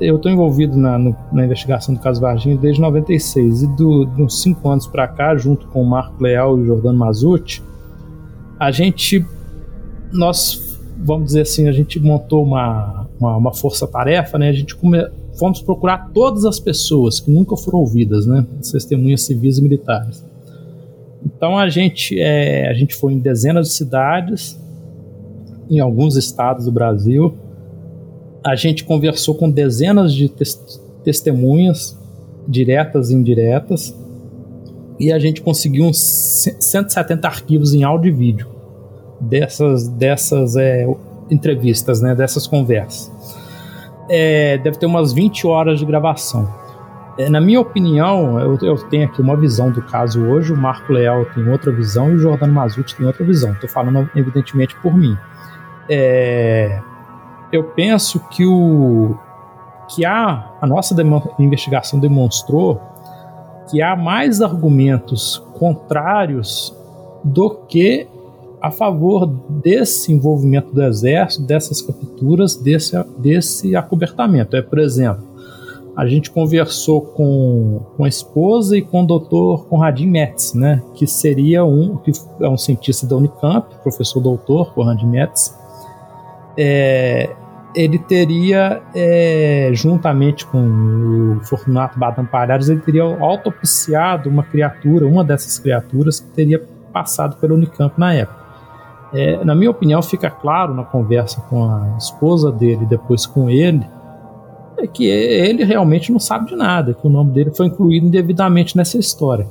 eu 0.00 0.16
estou 0.16 0.32
envolvido 0.32 0.78
na, 0.78 0.98
no, 0.98 1.14
na, 1.30 1.44
investigação 1.44 1.94
do 1.94 2.00
caso 2.00 2.20
Varginha 2.20 2.56
desde 2.56 2.80
96 2.80 3.62
e 3.62 3.66
do, 3.76 4.06
de 4.06 4.22
uns 4.22 4.40
cinco 4.40 4.68
anos 4.68 4.86
para 4.86 5.06
cá, 5.06 5.36
junto 5.36 5.66
com 5.66 5.82
o 5.82 5.86
Marco 5.86 6.22
Leal 6.22 6.58
e 6.58 6.62
o 6.62 6.66
Jordano 6.66 6.98
Mazucci, 6.98 7.62
a 8.58 8.70
gente, 8.70 9.26
nós, 10.12 10.78
vamos 10.96 11.26
dizer 11.26 11.42
assim, 11.42 11.68
a 11.68 11.72
gente 11.72 12.00
montou 12.00 12.44
uma, 12.44 13.06
uma, 13.20 13.36
uma 13.36 13.54
força-tarefa, 13.54 14.38
né? 14.38 14.48
A 14.48 14.52
gente 14.52 14.74
come, 14.74 14.98
fomos 15.38 15.60
procurar 15.60 16.10
todas 16.14 16.44
as 16.44 16.58
pessoas 16.58 17.20
que 17.20 17.30
nunca 17.30 17.56
foram 17.56 17.80
ouvidas, 17.80 18.26
né? 18.26 18.46
As 18.60 18.70
testemunhas 18.70 19.22
civis 19.22 19.58
e 19.58 19.62
militares. 19.62 20.24
Então 21.24 21.58
a 21.58 21.68
gente, 21.68 22.18
é, 22.20 22.68
a 22.68 22.74
gente 22.74 22.94
foi 22.94 23.12
em 23.12 23.18
dezenas 23.18 23.68
de 23.68 23.74
cidades, 23.74 24.58
em 25.68 25.80
alguns 25.80 26.16
estados 26.16 26.64
do 26.64 26.72
Brasil. 26.72 27.34
A 28.44 28.56
gente 28.56 28.84
conversou 28.84 29.34
com 29.34 29.50
dezenas 29.50 30.12
de 30.12 30.28
tes 30.28 30.80
testemunhas, 31.04 31.98
diretas 32.46 33.10
e 33.10 33.14
indiretas, 33.14 33.96
e 34.98 35.12
a 35.12 35.18
gente 35.18 35.40
conseguiu 35.40 35.84
uns 35.84 35.98
170 35.98 37.26
arquivos 37.26 37.74
em 37.74 37.82
áudio 37.82 38.08
e 38.08 38.12
vídeo 38.12 38.48
dessas, 39.20 39.88
dessas 39.88 40.56
é, 40.56 40.86
entrevistas, 41.30 42.00
né, 42.00 42.14
dessas 42.14 42.46
conversas. 42.46 43.10
É, 44.08 44.58
deve 44.58 44.78
ter 44.78 44.86
umas 44.86 45.12
20 45.12 45.46
horas 45.46 45.78
de 45.78 45.84
gravação. 45.84 46.48
É, 47.18 47.28
na 47.28 47.40
minha 47.40 47.60
opinião, 47.60 48.40
eu, 48.40 48.58
eu, 48.62 48.76
tenho 48.88 49.04
aqui 49.04 49.20
uma 49.20 49.36
visão 49.36 49.70
do 49.70 49.82
caso 49.82 50.22
hoje, 50.24 50.52
o 50.52 50.56
Marco 50.56 50.92
Leal 50.92 51.26
tem 51.26 51.48
outra 51.48 51.70
visão 51.70 52.10
e 52.10 52.14
o 52.14 52.18
Jordano 52.18 52.52
Mazuti 52.52 52.96
tem 52.96 53.06
outra 53.06 53.24
visão. 53.24 53.52
Estou 53.52 53.68
falando, 53.68 54.08
evidentemente, 54.16 54.74
por 54.76 54.96
mim. 54.96 55.16
É, 55.88 56.80
eu 57.52 57.64
penso 57.64 58.18
que, 58.30 58.46
o, 58.46 59.16
que 59.94 60.04
a, 60.04 60.50
a 60.60 60.66
nossa 60.66 60.94
investigação 61.38 62.00
demonstrou 62.00 62.80
que 63.70 63.82
há 63.82 63.94
mais 63.94 64.40
argumentos 64.40 65.38
contrários 65.58 66.74
do 67.22 67.50
que 67.50 68.08
a 68.60 68.70
favor 68.70 69.26
desse 69.26 70.12
envolvimento 70.12 70.72
do 70.72 70.82
exército, 70.82 71.42
dessas 71.44 71.82
capturas, 71.82 72.56
desse, 72.56 72.96
desse 73.18 73.74
acobertamento. 73.74 74.56
É, 74.56 74.62
por 74.62 74.78
exemplo, 74.78 75.24
a 75.96 76.06
gente 76.06 76.30
conversou 76.30 77.00
com, 77.00 77.80
com 77.96 78.04
a 78.04 78.08
esposa 78.08 78.76
e 78.76 78.82
com 78.82 79.02
o 79.02 79.06
doutor 79.06 79.66
Conradin 79.66 80.06
Metz, 80.06 80.54
né, 80.54 80.82
que 80.94 81.06
seria 81.06 81.64
um, 81.64 81.96
que 81.96 82.12
é 82.40 82.48
um 82.48 82.56
cientista 82.56 83.06
da 83.06 83.16
Unicamp, 83.16 83.74
professor 83.82 84.20
doutor 84.20 84.72
Conradin 84.72 85.06
Metz. 85.06 85.54
É, 86.56 87.34
ele 87.74 87.98
teria, 87.98 88.82
é, 88.94 89.70
juntamente 89.72 90.46
com 90.46 91.38
o 91.38 91.44
Fortunato 91.44 91.98
Badam 91.98 92.26
Palhares, 92.26 92.68
ele 92.68 92.80
teria 92.80 93.02
autopsiado 93.02 94.28
uma 94.28 94.42
criatura, 94.42 95.06
uma 95.06 95.24
dessas 95.24 95.58
criaturas 95.58 96.20
que 96.20 96.28
teria 96.28 96.62
passado 96.92 97.36
pela 97.36 97.54
Unicamp 97.54 97.98
na 97.98 98.14
época. 98.14 98.42
É, 99.14 99.44
na 99.44 99.54
minha 99.54 99.70
opinião, 99.70 100.02
fica 100.02 100.30
claro 100.30 100.74
na 100.74 100.84
conversa 100.84 101.40
com 101.42 101.64
a 101.64 101.96
esposa 101.98 102.50
dele 102.50 102.86
depois 102.86 103.26
com 103.26 103.50
ele, 103.50 103.84
é 104.78 104.86
que 104.86 105.06
ele 105.06 105.64
realmente 105.64 106.10
não 106.10 106.18
sabe 106.18 106.48
de 106.48 106.56
nada, 106.56 106.94
que 106.94 107.06
o 107.06 107.10
nome 107.10 107.30
dele 107.32 107.52
foi 107.54 107.66
incluído 107.66 108.06
indevidamente 108.06 108.76
nessa 108.76 108.98
história. 108.98 109.46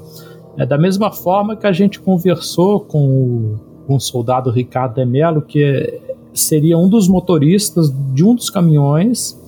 É 0.57 0.65
da 0.65 0.77
mesma 0.77 1.12
forma 1.12 1.55
que 1.55 1.65
a 1.65 1.71
gente 1.71 1.99
conversou 1.99 2.81
com 2.81 2.99
o, 3.07 3.60
com 3.88 3.95
o 3.95 3.99
soldado 3.99 4.49
Ricardo 4.49 4.95
de 4.95 5.05
Mello, 5.05 5.41
que 5.41 6.01
seria 6.34 6.78
um 6.78 6.88
dos 6.88 7.08
motoristas 7.08 7.91
de 8.13 8.24
um 8.24 8.36
dos 8.36 8.50
caminhões 8.50 9.39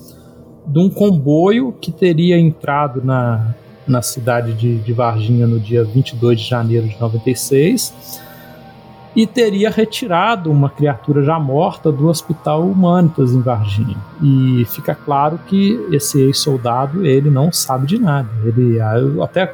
de 0.65 0.79
um 0.79 0.89
comboio 0.89 1.73
que 1.73 1.91
teria 1.91 2.39
entrado 2.39 3.01
na, 3.03 3.53
na 3.87 4.01
cidade 4.01 4.53
de, 4.53 4.77
de 4.77 4.93
Varginha 4.93 5.45
no 5.45 5.59
dia 5.59 5.83
22 5.83 6.39
de 6.39 6.47
janeiro 6.47 6.87
de 6.87 6.99
96 6.99 8.21
e 9.15 9.27
teria 9.27 9.69
retirado 9.69 10.49
uma 10.49 10.69
criatura 10.69 11.23
já 11.23 11.39
morta 11.39 11.91
do 11.91 12.07
Hospital 12.07 12.63
Humanitas 12.63 13.31
em 13.31 13.41
Varginha. 13.41 13.97
E 14.21 14.65
fica 14.65 14.95
claro 14.95 15.39
que 15.45 15.79
esse 15.91 16.19
ex-soldado, 16.19 17.05
ele 17.05 17.29
não 17.29 17.51
sabe 17.51 17.85
de 17.85 17.99
nada. 17.99 18.29
Ele, 18.43 18.79
ah, 18.81 18.95
até 19.21 19.53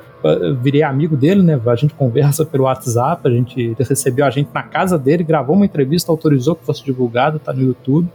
virei 0.62 0.84
amigo 0.84 1.16
dele, 1.16 1.42
né? 1.42 1.60
A 1.66 1.76
gente 1.76 1.94
conversa 1.94 2.46
pelo 2.46 2.66
WhatsApp, 2.66 3.28
a 3.28 3.32
gente 3.32 3.76
recebeu 3.80 4.26
a 4.26 4.30
gente 4.30 4.50
na 4.54 4.64
casa 4.64 4.98
dele, 4.98 5.24
gravou 5.24 5.56
uma 5.56 5.66
entrevista, 5.66 6.12
autorizou 6.12 6.56
que 6.56 6.66
fosse 6.66 6.84
divulgada, 6.84 7.40
tá 7.40 7.54
no 7.54 7.62
YouTube. 7.62 8.08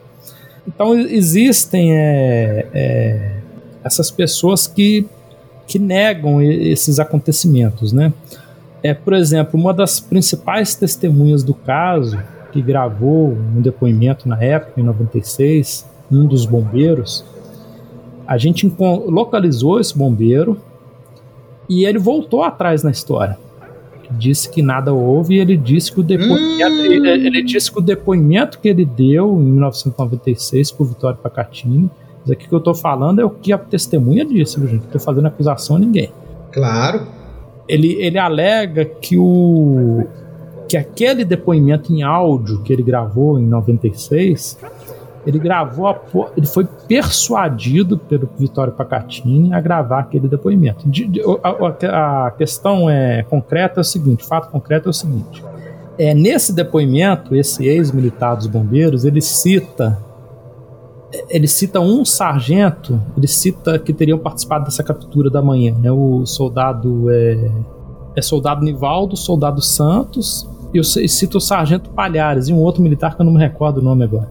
Então 0.67 0.95
existem 0.95 1.95
é, 1.95 2.67
é, 2.73 3.37
essas 3.83 4.11
pessoas 4.11 4.67
que, 4.67 5.07
que 5.67 5.79
negam 5.79 6.41
esses 6.41 6.99
acontecimentos, 6.99 7.93
né? 7.93 8.13
É, 8.83 8.93
por 8.93 9.15
exemplo, 9.15 9.59
uma 9.59 9.73
das 9.73 9.99
principais 9.99 10.75
testemunhas 10.75 11.43
do 11.43 11.55
caso, 11.55 12.19
que 12.53 12.61
gravou 12.61 13.33
um 13.33 13.61
depoimento 13.61 14.29
na 14.29 14.43
época, 14.43 14.81
em 14.81 14.85
96, 14.85 15.87
um 16.13 16.27
dos 16.27 16.45
bombeiros, 16.45 17.25
a 18.27 18.39
gente 18.39 18.71
localizou 18.79 19.81
esse 19.81 19.97
bombeiro 19.97 20.61
e 21.69 21.85
ele 21.85 21.99
voltou 21.99 22.43
atrás 22.43 22.83
na 22.83 22.91
história. 22.91 23.39
Disse 24.11 24.51
que 24.51 24.63
nada 24.63 24.93
houve 24.93 25.35
e 25.35 25.39
ele 25.41 25.57
disse 25.57 25.91
que 25.91 26.01
o 26.01 26.03
depoimento, 26.03 26.73
hum. 26.73 26.85
ele, 26.85 27.27
ele, 27.27 27.43
disse 27.43 27.73
que 27.73 27.79
o 27.79 27.83
depoimento 27.83 28.59
que 28.59 28.69
ele 28.69 28.85
deu 28.85 29.41
em 29.41 29.45
1996 29.45 30.71
por 30.73 30.87
Vitório 30.87 31.19
Pacatini, 31.19 31.91
isso 32.23 32.33
aqui 32.33 32.47
que 32.47 32.55
eu 32.55 32.59
estou 32.59 32.75
falando 32.75 33.21
é 33.21 33.25
o 33.25 33.31
que 33.31 33.53
a 33.53 33.59
testemunha 33.59 34.25
disse, 34.25 34.59
viu, 34.61 34.69
gente? 34.69 34.81
Não 34.81 34.87
estou 34.87 35.01
fazendo 35.01 35.27
acusação 35.27 35.77
a 35.77 35.79
ninguém. 35.79 36.13
Claro 36.53 37.07
ele, 37.69 37.95
ele 38.01 38.19
alega 38.19 38.85
que 38.85 39.17
o 39.19 40.05
que 40.69 40.79
aquele 40.79 41.25
depoimento 41.25 41.93
em 41.93 42.03
áudio 42.03 42.63
que 42.63 42.73
ele 42.73 42.83
gravou 42.83 43.39
em 43.39 43.47
96, 43.47 44.59
ele 45.27 45.39
gravou, 45.39 45.87
a, 45.87 45.99
ele 46.37 46.47
foi 46.47 46.65
persuadido 46.65 47.99
pelo 47.99 48.29
Vitório 48.39 48.73
Pacatini 48.73 49.53
a 49.53 49.61
gravar 49.61 50.01
aquele 50.01 50.29
depoimento. 50.29 50.89
De, 50.89 51.07
de, 51.07 51.21
a, 51.43 52.27
a, 52.27 52.31
questão 52.31 52.89
é 52.89 53.23
concreta 53.23 53.81
é 53.81 53.83
o 53.83 53.85
seguinte, 53.85 54.25
fato 54.25 54.51
concreto 54.51 54.89
é 54.89 54.91
o 54.91 54.95
seguinte. 54.95 55.43
É, 55.99 56.13
nesse 56.13 56.53
depoimento, 56.53 57.35
esse 57.35 57.67
ex-militar 57.67 58.37
dos 58.37 58.47
bombeiros, 58.47 59.05
ele 59.05 59.21
cita 59.21 59.99
ele 61.29 61.47
cita 61.47 61.79
um 61.79 62.05
sargento, 62.05 63.01
ele 63.17 63.29
cita 63.29 63.79
que 63.79 63.93
teriam 63.93 64.19
participado 64.19 64.65
dessa 64.65 64.83
captura 64.83 65.31
da 65.31 65.41
manhã, 65.41 65.73
né? 65.81 65.91
O 65.91 66.27
soldado 66.27 67.09
é, 67.11 67.51
é 68.17 68.23
soldado 68.23 68.65
Nivaldo, 68.65 69.17
soldado 69.17 69.61
Santos, 69.63 70.49
e, 70.73 70.79
eu, 70.79 70.85
cita 70.85 71.39
o 71.39 71.41
sargento 71.41 71.91
Palhares 71.91 72.49
e 72.49 72.53
um 72.53 72.59
outro 72.59 72.83
militar 72.83 73.15
que 73.15 73.23
eu 73.23 73.27
não 73.27 73.33
me 73.33 73.39
recordo 73.39 73.79
o 73.79 73.83
nome 73.83 74.05
agora. 74.05 74.29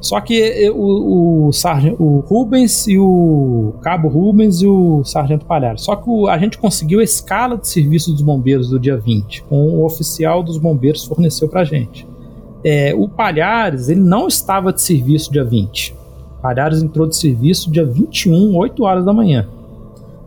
Só 0.00 0.20
que 0.20 0.70
o, 0.70 1.48
o, 1.48 1.52
sargento, 1.52 2.02
o 2.02 2.20
Rubens 2.20 2.86
e 2.86 2.98
o 2.98 3.74
cabo 3.82 4.08
Rubens 4.08 4.62
e 4.62 4.66
o 4.66 5.02
sargento 5.04 5.44
Palhares. 5.46 5.82
Só 5.82 5.96
que 5.96 6.08
o, 6.08 6.28
a 6.28 6.38
gente 6.38 6.58
conseguiu 6.58 7.00
a 7.00 7.04
escala 7.04 7.56
de 7.56 7.66
serviço 7.68 8.12
dos 8.12 8.22
bombeiros 8.22 8.68
do 8.68 8.78
dia 8.78 8.96
20, 8.96 9.44
com 9.44 9.56
o 9.56 9.84
oficial 9.84 10.42
dos 10.42 10.58
bombeiros 10.58 11.04
forneceu 11.04 11.48
pra 11.48 11.64
gente. 11.64 12.06
É, 12.64 12.94
o 12.94 13.08
Palhares, 13.08 13.88
ele 13.88 14.00
não 14.00 14.28
estava 14.28 14.72
de 14.72 14.82
serviço 14.82 15.32
dia 15.32 15.44
20. 15.44 15.94
Palhares 16.42 16.82
entrou 16.82 17.06
de 17.06 17.16
serviço 17.16 17.70
dia 17.70 17.84
21, 17.84 18.56
8 18.56 18.82
horas 18.84 19.04
da 19.04 19.12
manhã. 19.12 19.48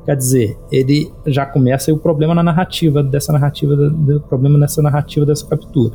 Quer 0.05 0.15
dizer, 0.15 0.57
ele 0.71 1.11
já 1.27 1.45
começa 1.45 1.93
o 1.93 1.97
problema 1.97 2.33
na 2.33 2.41
narrativa 2.41 3.03
dessa 3.03 3.31
narrativa, 3.31 3.75
o 3.75 4.19
problema 4.21 4.57
nessa 4.57 4.81
narrativa 4.81 5.25
dessa 5.25 5.45
captura. 5.45 5.93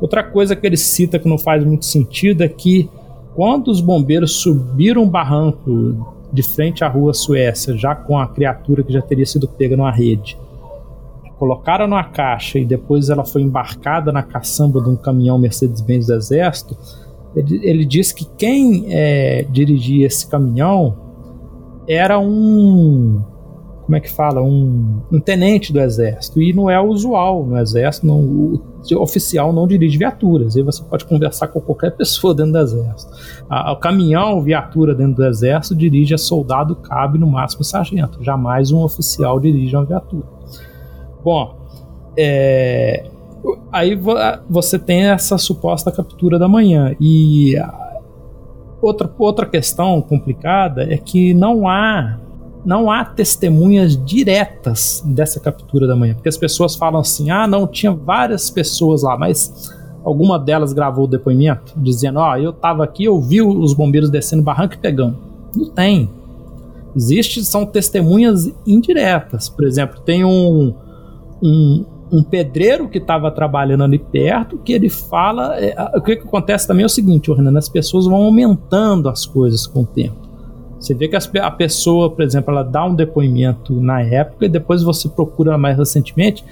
Outra 0.00 0.22
coisa 0.22 0.56
que 0.56 0.66
ele 0.66 0.76
cita 0.76 1.18
que 1.18 1.28
não 1.28 1.38
faz 1.38 1.62
muito 1.64 1.84
sentido 1.84 2.42
é 2.42 2.48
que 2.48 2.88
quando 3.34 3.68
os 3.68 3.80
bombeiros 3.80 4.32
subiram 4.36 5.02
um 5.02 5.08
barranco 5.08 6.18
de 6.32 6.42
frente 6.42 6.84
à 6.84 6.88
rua 6.88 7.12
Suécia, 7.12 7.76
já 7.76 7.94
com 7.94 8.18
a 8.18 8.26
criatura 8.26 8.82
que 8.82 8.92
já 8.92 9.02
teria 9.02 9.26
sido 9.26 9.48
pega 9.48 9.76
numa 9.76 9.90
rede, 9.90 10.36
colocaram 11.38 11.86
numa 11.86 12.04
caixa 12.04 12.58
e 12.58 12.64
depois 12.64 13.08
ela 13.08 13.24
foi 13.24 13.42
embarcada 13.42 14.12
na 14.12 14.22
caçamba 14.22 14.80
de 14.80 14.88
um 14.88 14.96
caminhão 14.96 15.38
Mercedes-Benz 15.38 16.06
do 16.06 16.14
Exército, 16.14 16.76
ele, 17.34 17.60
ele 17.62 17.84
disse 17.84 18.14
que 18.14 18.26
quem 18.36 18.86
é, 18.88 19.46
dirigia 19.48 20.06
esse 20.06 20.26
caminhão 20.26 20.96
era 21.88 22.18
um. 22.18 23.22
Como 23.90 23.96
é 23.96 24.00
que 24.00 24.12
fala? 24.12 24.40
Um, 24.40 25.00
um 25.10 25.18
tenente 25.18 25.72
do 25.72 25.80
exército. 25.80 26.40
E 26.40 26.52
não 26.52 26.70
é 26.70 26.80
usual 26.80 27.44
no 27.44 27.58
exército, 27.58 28.06
não, 28.06 28.20
o, 28.20 28.62
oficial 29.00 29.52
não 29.52 29.66
dirige 29.66 29.98
viaturas. 29.98 30.56
Aí 30.56 30.62
você 30.62 30.80
pode 30.84 31.04
conversar 31.04 31.48
com 31.48 31.60
qualquer 31.60 31.90
pessoa 31.98 32.32
dentro 32.32 32.52
do 32.52 32.58
exército. 32.58 33.12
O 33.50 33.74
caminhão, 33.74 34.40
viatura 34.42 34.94
dentro 34.94 35.16
do 35.16 35.26
exército, 35.26 35.74
dirige 35.74 36.14
a 36.14 36.18
soldado, 36.18 36.76
cabe 36.76 37.18
no 37.18 37.26
máximo 37.26 37.64
sargento. 37.64 38.22
Jamais 38.22 38.70
um 38.70 38.78
oficial 38.78 39.40
dirige 39.40 39.74
uma 39.74 39.84
viatura. 39.84 40.28
Bom, 41.24 41.56
é, 42.16 43.10
aí 43.72 44.00
você 44.48 44.78
tem 44.78 45.06
essa 45.06 45.36
suposta 45.36 45.90
captura 45.90 46.38
da 46.38 46.46
manhã. 46.46 46.94
E 47.00 47.56
outra, 48.80 49.12
outra 49.18 49.46
questão 49.46 50.00
complicada 50.00 50.84
é 50.84 50.96
que 50.96 51.34
não 51.34 51.66
há 51.66 52.20
não 52.64 52.90
há 52.90 53.04
testemunhas 53.04 53.96
diretas 54.04 55.02
dessa 55.06 55.40
captura 55.40 55.86
da 55.86 55.96
manhã, 55.96 56.14
porque 56.14 56.28
as 56.28 56.36
pessoas 56.36 56.74
falam 56.74 57.00
assim: 57.00 57.30
"Ah, 57.30 57.46
não, 57.46 57.66
tinha 57.66 57.92
várias 57.92 58.50
pessoas 58.50 59.02
lá", 59.02 59.16
mas 59.16 59.72
alguma 60.04 60.38
delas 60.38 60.72
gravou 60.72 61.04
o 61.04 61.08
depoimento 61.08 61.72
dizendo: 61.76 62.18
"Ó, 62.18 62.32
oh, 62.32 62.36
eu 62.36 62.50
estava 62.50 62.84
aqui, 62.84 63.04
eu 63.04 63.20
vi 63.20 63.42
os 63.42 63.72
bombeiros 63.72 64.10
descendo 64.10 64.42
barranco 64.42 64.74
e 64.74 64.78
pegando". 64.78 65.16
Não 65.54 65.70
tem. 65.70 66.08
Existe 66.94 67.44
são 67.44 67.64
testemunhas 67.64 68.52
indiretas. 68.66 69.48
Por 69.48 69.64
exemplo, 69.64 70.00
tem 70.00 70.24
um 70.24 70.74
um 71.42 71.84
um 72.12 72.22
pedreiro 72.22 72.88
que 72.88 72.98
estava 72.98 73.30
trabalhando 73.30 73.84
ali 73.84 73.98
perto, 73.98 74.58
que 74.58 74.72
ele 74.72 74.88
fala. 74.88 75.56
É, 75.58 75.74
o 75.96 76.02
que, 76.02 76.16
que 76.16 76.26
acontece 76.26 76.66
também 76.66 76.82
é 76.82 76.86
o 76.86 76.88
seguinte, 76.88 77.32
Renan, 77.32 77.56
as 77.56 77.68
pessoas 77.68 78.06
vão 78.06 78.24
aumentando 78.24 79.08
as 79.08 79.24
coisas 79.24 79.66
com 79.66 79.82
o 79.82 79.86
tempo. 79.86 80.29
Você 80.80 80.94
vê 80.94 81.08
que 81.08 81.16
a 81.38 81.50
pessoa, 81.50 82.10
por 82.10 82.24
exemplo, 82.24 82.50
ela 82.52 82.62
dá 82.62 82.86
um 82.86 82.94
depoimento 82.94 83.78
na 83.78 84.00
época 84.00 84.46
e 84.46 84.48
depois 84.48 84.82
você 84.82 85.10
procura 85.10 85.58
mais 85.58 85.76
recentemente, 85.76 86.42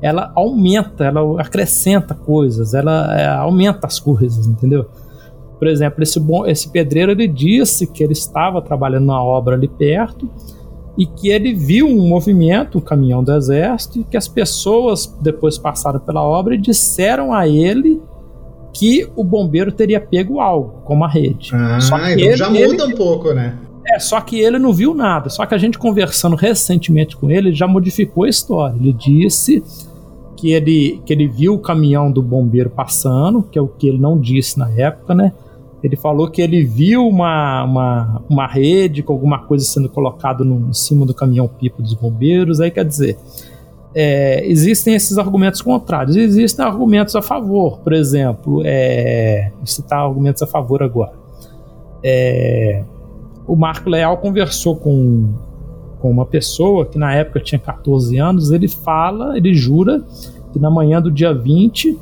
ela 0.00 0.32
aumenta, 0.34 1.04
ela 1.04 1.40
acrescenta 1.40 2.14
coisas, 2.14 2.72
ela 2.72 3.14
é, 3.18 3.26
aumenta 3.26 3.86
as 3.86 4.00
coisas, 4.00 4.46
entendeu? 4.46 4.86
Por 5.58 5.68
exemplo, 5.68 6.02
esse, 6.02 6.18
bom, 6.18 6.46
esse 6.46 6.70
pedreiro 6.70 7.12
ele 7.12 7.28
disse 7.28 7.86
que 7.86 8.02
ele 8.02 8.14
estava 8.14 8.60
trabalhando 8.62 9.06
na 9.06 9.22
obra 9.22 9.54
ali 9.54 9.68
perto 9.68 10.28
e 10.96 11.06
que 11.06 11.28
ele 11.28 11.52
viu 11.52 11.86
um 11.86 12.08
movimento, 12.08 12.78
um 12.78 12.80
caminhão 12.80 13.22
do 13.22 13.32
exército, 13.32 14.00
e 14.00 14.04
que 14.04 14.16
as 14.16 14.28
pessoas 14.28 15.06
depois 15.20 15.58
passaram 15.58 16.00
pela 16.00 16.22
obra 16.22 16.54
e 16.54 16.58
disseram 16.58 17.32
a 17.32 17.48
ele 17.48 18.00
que 18.72 19.08
o 19.14 19.22
bombeiro 19.22 19.72
teria 19.72 20.00
pego 20.00 20.40
algo, 20.40 20.82
como 20.84 21.04
a 21.04 21.08
rede. 21.08 21.50
Ah, 21.54 21.80
só 21.80 21.98
que 21.98 22.12
então 22.12 22.26
ele, 22.26 22.36
já 22.36 22.50
muda 22.50 22.84
ele, 22.84 22.94
um 22.94 22.96
pouco, 22.96 23.32
né? 23.32 23.56
É, 23.86 23.98
só 23.98 24.20
que 24.20 24.40
ele 24.40 24.58
não 24.58 24.72
viu 24.72 24.94
nada. 24.94 25.28
Só 25.28 25.44
que 25.44 25.54
a 25.54 25.58
gente 25.58 25.78
conversando 25.78 26.36
recentemente 26.36 27.16
com 27.16 27.30
ele, 27.30 27.48
ele 27.48 27.56
já 27.56 27.66
modificou 27.66 28.24
a 28.24 28.28
história. 28.28 28.74
Ele 28.76 28.92
disse 28.92 29.62
que 30.36 30.52
ele, 30.52 31.00
que 31.04 31.12
ele 31.12 31.28
viu 31.28 31.54
o 31.54 31.58
caminhão 31.58 32.10
do 32.10 32.22
bombeiro 32.22 32.70
passando, 32.70 33.42
que 33.42 33.58
é 33.58 33.62
o 33.62 33.68
que 33.68 33.88
ele 33.88 33.98
não 33.98 34.18
disse 34.18 34.58
na 34.58 34.70
época, 34.70 35.14
né? 35.14 35.32
Ele 35.82 35.96
falou 35.96 36.30
que 36.30 36.40
ele 36.40 36.64
viu 36.64 37.06
uma, 37.06 37.62
uma, 37.64 38.22
uma 38.28 38.46
rede 38.46 39.02
com 39.02 39.12
alguma 39.12 39.40
coisa 39.40 39.66
sendo 39.66 39.88
colocado 39.88 40.42
no, 40.42 40.70
em 40.70 40.72
cima 40.72 41.04
do 41.04 41.12
caminhão-pipa 41.12 41.82
dos 41.82 41.92
bombeiros. 41.92 42.58
Aí 42.58 42.70
quer 42.70 42.86
dizer, 42.86 43.18
é, 43.94 44.46
existem 44.46 44.94
esses 44.94 45.18
argumentos 45.18 45.60
contrários, 45.60 46.16
existem 46.16 46.64
argumentos 46.64 47.14
a 47.14 47.20
favor. 47.20 47.80
Por 47.80 47.92
exemplo, 47.92 48.62
é, 48.64 49.52
vou 49.56 49.66
citar 49.66 50.00
argumentos 50.00 50.42
a 50.42 50.46
favor 50.46 50.82
agora. 50.82 51.12
É, 52.02 52.82
o 53.46 53.56
Marco 53.56 53.90
Leal 53.90 54.16
conversou 54.18 54.76
com, 54.76 55.34
com 56.00 56.10
uma 56.10 56.26
pessoa 56.26 56.86
que 56.86 56.98
na 56.98 57.14
época 57.14 57.40
tinha 57.40 57.58
14 57.58 58.16
anos. 58.18 58.50
Ele 58.50 58.68
fala, 58.68 59.36
ele 59.36 59.54
jura 59.54 60.02
que 60.52 60.58
na 60.58 60.70
manhã 60.70 61.00
do 61.00 61.10
dia 61.10 61.32
20 61.34 61.98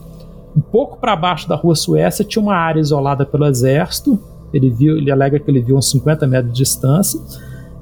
um 0.57 0.61
pouco 0.61 0.99
para 0.99 1.17
baixo 1.17 1.49
da 1.49 1.57
rua 1.57 1.75
Suécia 1.75 2.25
tinha 2.25 2.43
uma 2.43 2.55
área 2.55 2.81
isolada 2.81 3.25
pelo 3.25 3.47
exército. 3.47 4.19
Ele 4.53 4.71
viu, 4.71 4.99
ele 4.99 5.11
alega 5.11 5.39
que 5.41 5.51
ele 5.51 5.63
viu 5.63 5.77
uns 5.77 5.91
50 5.91 6.27
metros 6.27 6.53
de 6.53 6.59
distância 6.59 7.19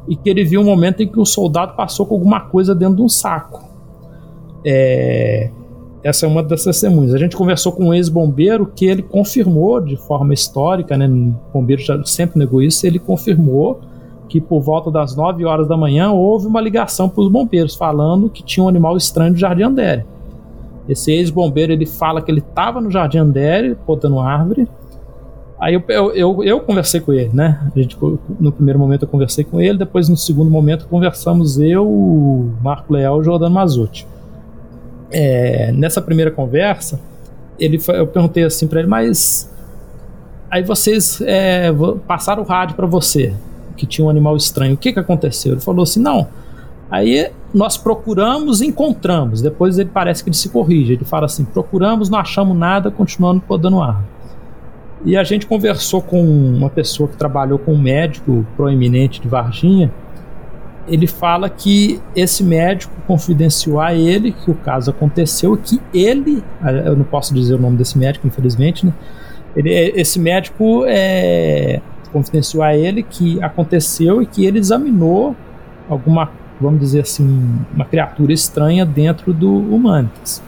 e 0.08 0.14
que 0.14 0.30
ele 0.30 0.44
viu 0.44 0.60
um 0.60 0.64
momento 0.64 1.02
em 1.02 1.08
que 1.08 1.18
o 1.18 1.24
soldado 1.24 1.74
passou 1.74 2.06
com 2.06 2.14
alguma 2.14 2.40
coisa 2.40 2.74
dentro 2.74 2.96
de 2.96 3.02
um 3.02 3.08
saco. 3.08 3.68
É, 4.64 5.50
essa 6.02 6.24
é 6.24 6.28
uma 6.28 6.42
das 6.42 6.64
testemunhas. 6.64 7.14
A 7.14 7.18
gente 7.18 7.36
conversou 7.36 7.72
com 7.72 7.86
um 7.86 7.94
ex-bombeiro 7.94 8.66
que 8.66 8.86
ele 8.86 9.02
confirmou 9.02 9.80
de 9.80 9.96
forma 9.96 10.32
histórica, 10.32 10.96
né? 10.96 11.06
O 11.06 11.34
bombeiro 11.52 11.82
já 11.82 12.02
sempre 12.04 12.38
negou 12.38 12.62
isso, 12.62 12.86
ele 12.86 12.98
confirmou 12.98 13.80
que 14.28 14.40
por 14.40 14.60
volta 14.60 14.90
das 14.90 15.14
9 15.14 15.44
horas 15.44 15.68
da 15.68 15.76
manhã 15.76 16.10
houve 16.10 16.46
uma 16.46 16.60
ligação 16.60 17.08
para 17.08 17.20
os 17.20 17.30
bombeiros 17.30 17.74
falando 17.74 18.30
que 18.30 18.42
tinha 18.42 18.64
um 18.64 18.68
animal 18.68 18.96
estranho 18.96 19.32
no 19.32 19.36
Jardim 19.36 19.64
Andere. 19.64 20.04
Esse 20.88 21.12
ex-bombeiro 21.12 21.72
ele 21.72 21.84
fala 21.84 22.22
que 22.22 22.30
ele 22.30 22.40
estava 22.40 22.80
no 22.80 22.90
Jardim 22.90 23.18
Andere, 23.18 23.76
podando 23.86 24.20
árvore. 24.20 24.68
Aí 25.60 25.74
eu, 25.74 25.82
eu, 25.88 26.14
eu, 26.14 26.44
eu, 26.44 26.60
conversei 26.60 27.00
com 27.00 27.12
ele, 27.12 27.30
né? 27.34 27.60
A 27.74 27.78
gente, 27.78 27.98
no 28.40 28.50
primeiro 28.50 28.78
momento 28.78 29.02
eu 29.02 29.08
conversei 29.08 29.44
com 29.44 29.60
ele, 29.60 29.76
depois 29.76 30.08
no 30.08 30.16
segundo 30.16 30.50
momento 30.50 30.88
conversamos 30.88 31.58
eu, 31.58 32.50
Marco 32.62 32.94
Leal 32.94 33.20
e 33.20 33.24
Jordano 33.24 33.54
Mazucci. 33.54 34.06
É, 35.10 35.72
nessa 35.72 36.00
primeira 36.00 36.30
conversa, 36.30 37.00
ele 37.58 37.80
eu 37.88 38.06
perguntei 38.06 38.44
assim 38.44 38.66
para 38.66 38.80
ele, 38.80 38.88
mas 38.88 39.50
aí 40.50 40.62
vocês 40.62 41.20
é, 41.22 41.70
passaram 42.06 42.42
o 42.42 42.46
rádio 42.46 42.76
para 42.76 42.86
você 42.86 43.34
que 43.76 43.86
tinha 43.86 44.06
um 44.06 44.10
animal 44.10 44.36
estranho, 44.36 44.74
o 44.74 44.76
que, 44.76 44.92
que 44.92 44.98
aconteceu? 44.98 45.52
Ele 45.52 45.60
falou 45.60 45.82
assim, 45.82 46.00
não, 46.00 46.28
Aí 46.90 47.30
nós 47.54 47.76
procuramos 47.76 48.60
encontramos. 48.60 49.40
Depois 49.40 49.78
ele 49.78 49.90
parece 49.92 50.24
que 50.24 50.30
ele 50.30 50.36
se 50.36 50.48
corrige. 50.48 50.94
Ele 50.94 51.04
fala 51.04 51.26
assim: 51.26 51.44
procuramos, 51.44 52.10
não 52.10 52.18
achamos 52.18 52.56
nada, 52.56 52.90
continuando 52.90 53.40
podando 53.40 53.80
ar. 53.80 54.02
E 55.04 55.16
a 55.16 55.22
gente 55.22 55.46
conversou 55.46 56.02
com 56.02 56.20
uma 56.20 56.68
pessoa 56.68 57.08
que 57.08 57.16
trabalhou 57.16 57.58
com 57.58 57.72
um 57.72 57.78
médico 57.78 58.44
proeminente 58.56 59.20
de 59.20 59.28
Varginha. 59.28 59.90
Ele 60.90 61.06
fala 61.06 61.48
que 61.48 62.00
esse 62.14 62.42
médico 62.42 62.92
confidenciou 63.06 63.80
a 63.80 63.94
ele 63.94 64.32
que 64.32 64.50
o 64.50 64.54
caso 64.54 64.90
aconteceu, 64.90 65.56
que 65.56 65.80
ele, 65.94 66.42
eu 66.84 66.96
não 66.96 67.04
posso 67.04 67.32
dizer 67.32 67.54
o 67.54 67.58
nome 67.58 67.76
desse 67.76 67.96
médico, 67.96 68.26
infelizmente, 68.26 68.84
né? 68.84 68.92
Ele, 69.56 69.70
esse 69.70 70.18
médico 70.18 70.84
é, 70.86 71.80
confidenciou 72.12 72.62
a 72.62 72.76
ele 72.76 73.02
que 73.02 73.42
aconteceu 73.42 74.20
e 74.22 74.26
que 74.26 74.44
ele 74.44 74.58
examinou 74.58 75.34
alguma 75.88 76.30
vamos 76.60 76.80
dizer 76.80 77.00
assim, 77.00 77.58
uma 77.74 77.84
criatura 77.84 78.32
estranha 78.32 78.84
dentro 78.84 79.32
do 79.32 79.50
Humanitas. 79.50 80.42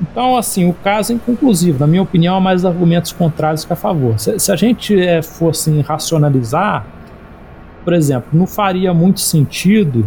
Então, 0.00 0.36
assim, 0.36 0.68
o 0.68 0.72
caso 0.72 1.12
é 1.12 1.14
inconclusivo. 1.14 1.78
Na 1.78 1.86
minha 1.86 2.02
opinião, 2.02 2.34
há 2.36 2.40
mais 2.40 2.64
argumentos 2.64 3.12
contrários 3.12 3.64
que 3.64 3.72
a 3.72 3.76
favor. 3.76 4.18
Se, 4.18 4.38
se 4.38 4.50
a 4.50 4.56
gente 4.56 4.98
é, 4.98 5.22
fosse 5.22 5.80
racionalizar, 5.82 6.86
por 7.84 7.92
exemplo, 7.92 8.30
não 8.32 8.46
faria 8.46 8.92
muito 8.92 9.20
sentido 9.20 10.06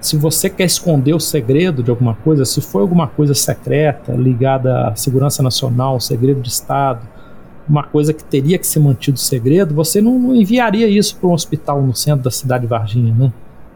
se 0.00 0.16
você 0.16 0.48
quer 0.48 0.64
esconder 0.64 1.14
o 1.14 1.20
segredo 1.20 1.82
de 1.82 1.90
alguma 1.90 2.14
coisa, 2.14 2.44
se 2.44 2.60
for 2.60 2.80
alguma 2.80 3.06
coisa 3.06 3.34
secreta 3.34 4.12
ligada 4.12 4.88
à 4.88 4.94
segurança 4.94 5.42
nacional, 5.42 5.98
segredo 6.00 6.40
de 6.40 6.48
Estado, 6.48 7.06
uma 7.68 7.82
coisa 7.82 8.14
que 8.14 8.24
teria 8.24 8.58
que 8.58 8.66
ser 8.66 8.78
mantido 8.78 9.18
segredo, 9.18 9.74
você 9.74 10.00
não, 10.00 10.18
não 10.18 10.34
enviaria 10.34 10.88
isso 10.88 11.16
para 11.16 11.28
um 11.28 11.32
hospital 11.32 11.82
no 11.82 11.94
centro 11.94 12.24
da 12.24 12.30
cidade 12.30 12.62
de 12.62 12.68
Varginha, 12.68 13.14
né? 13.14 13.32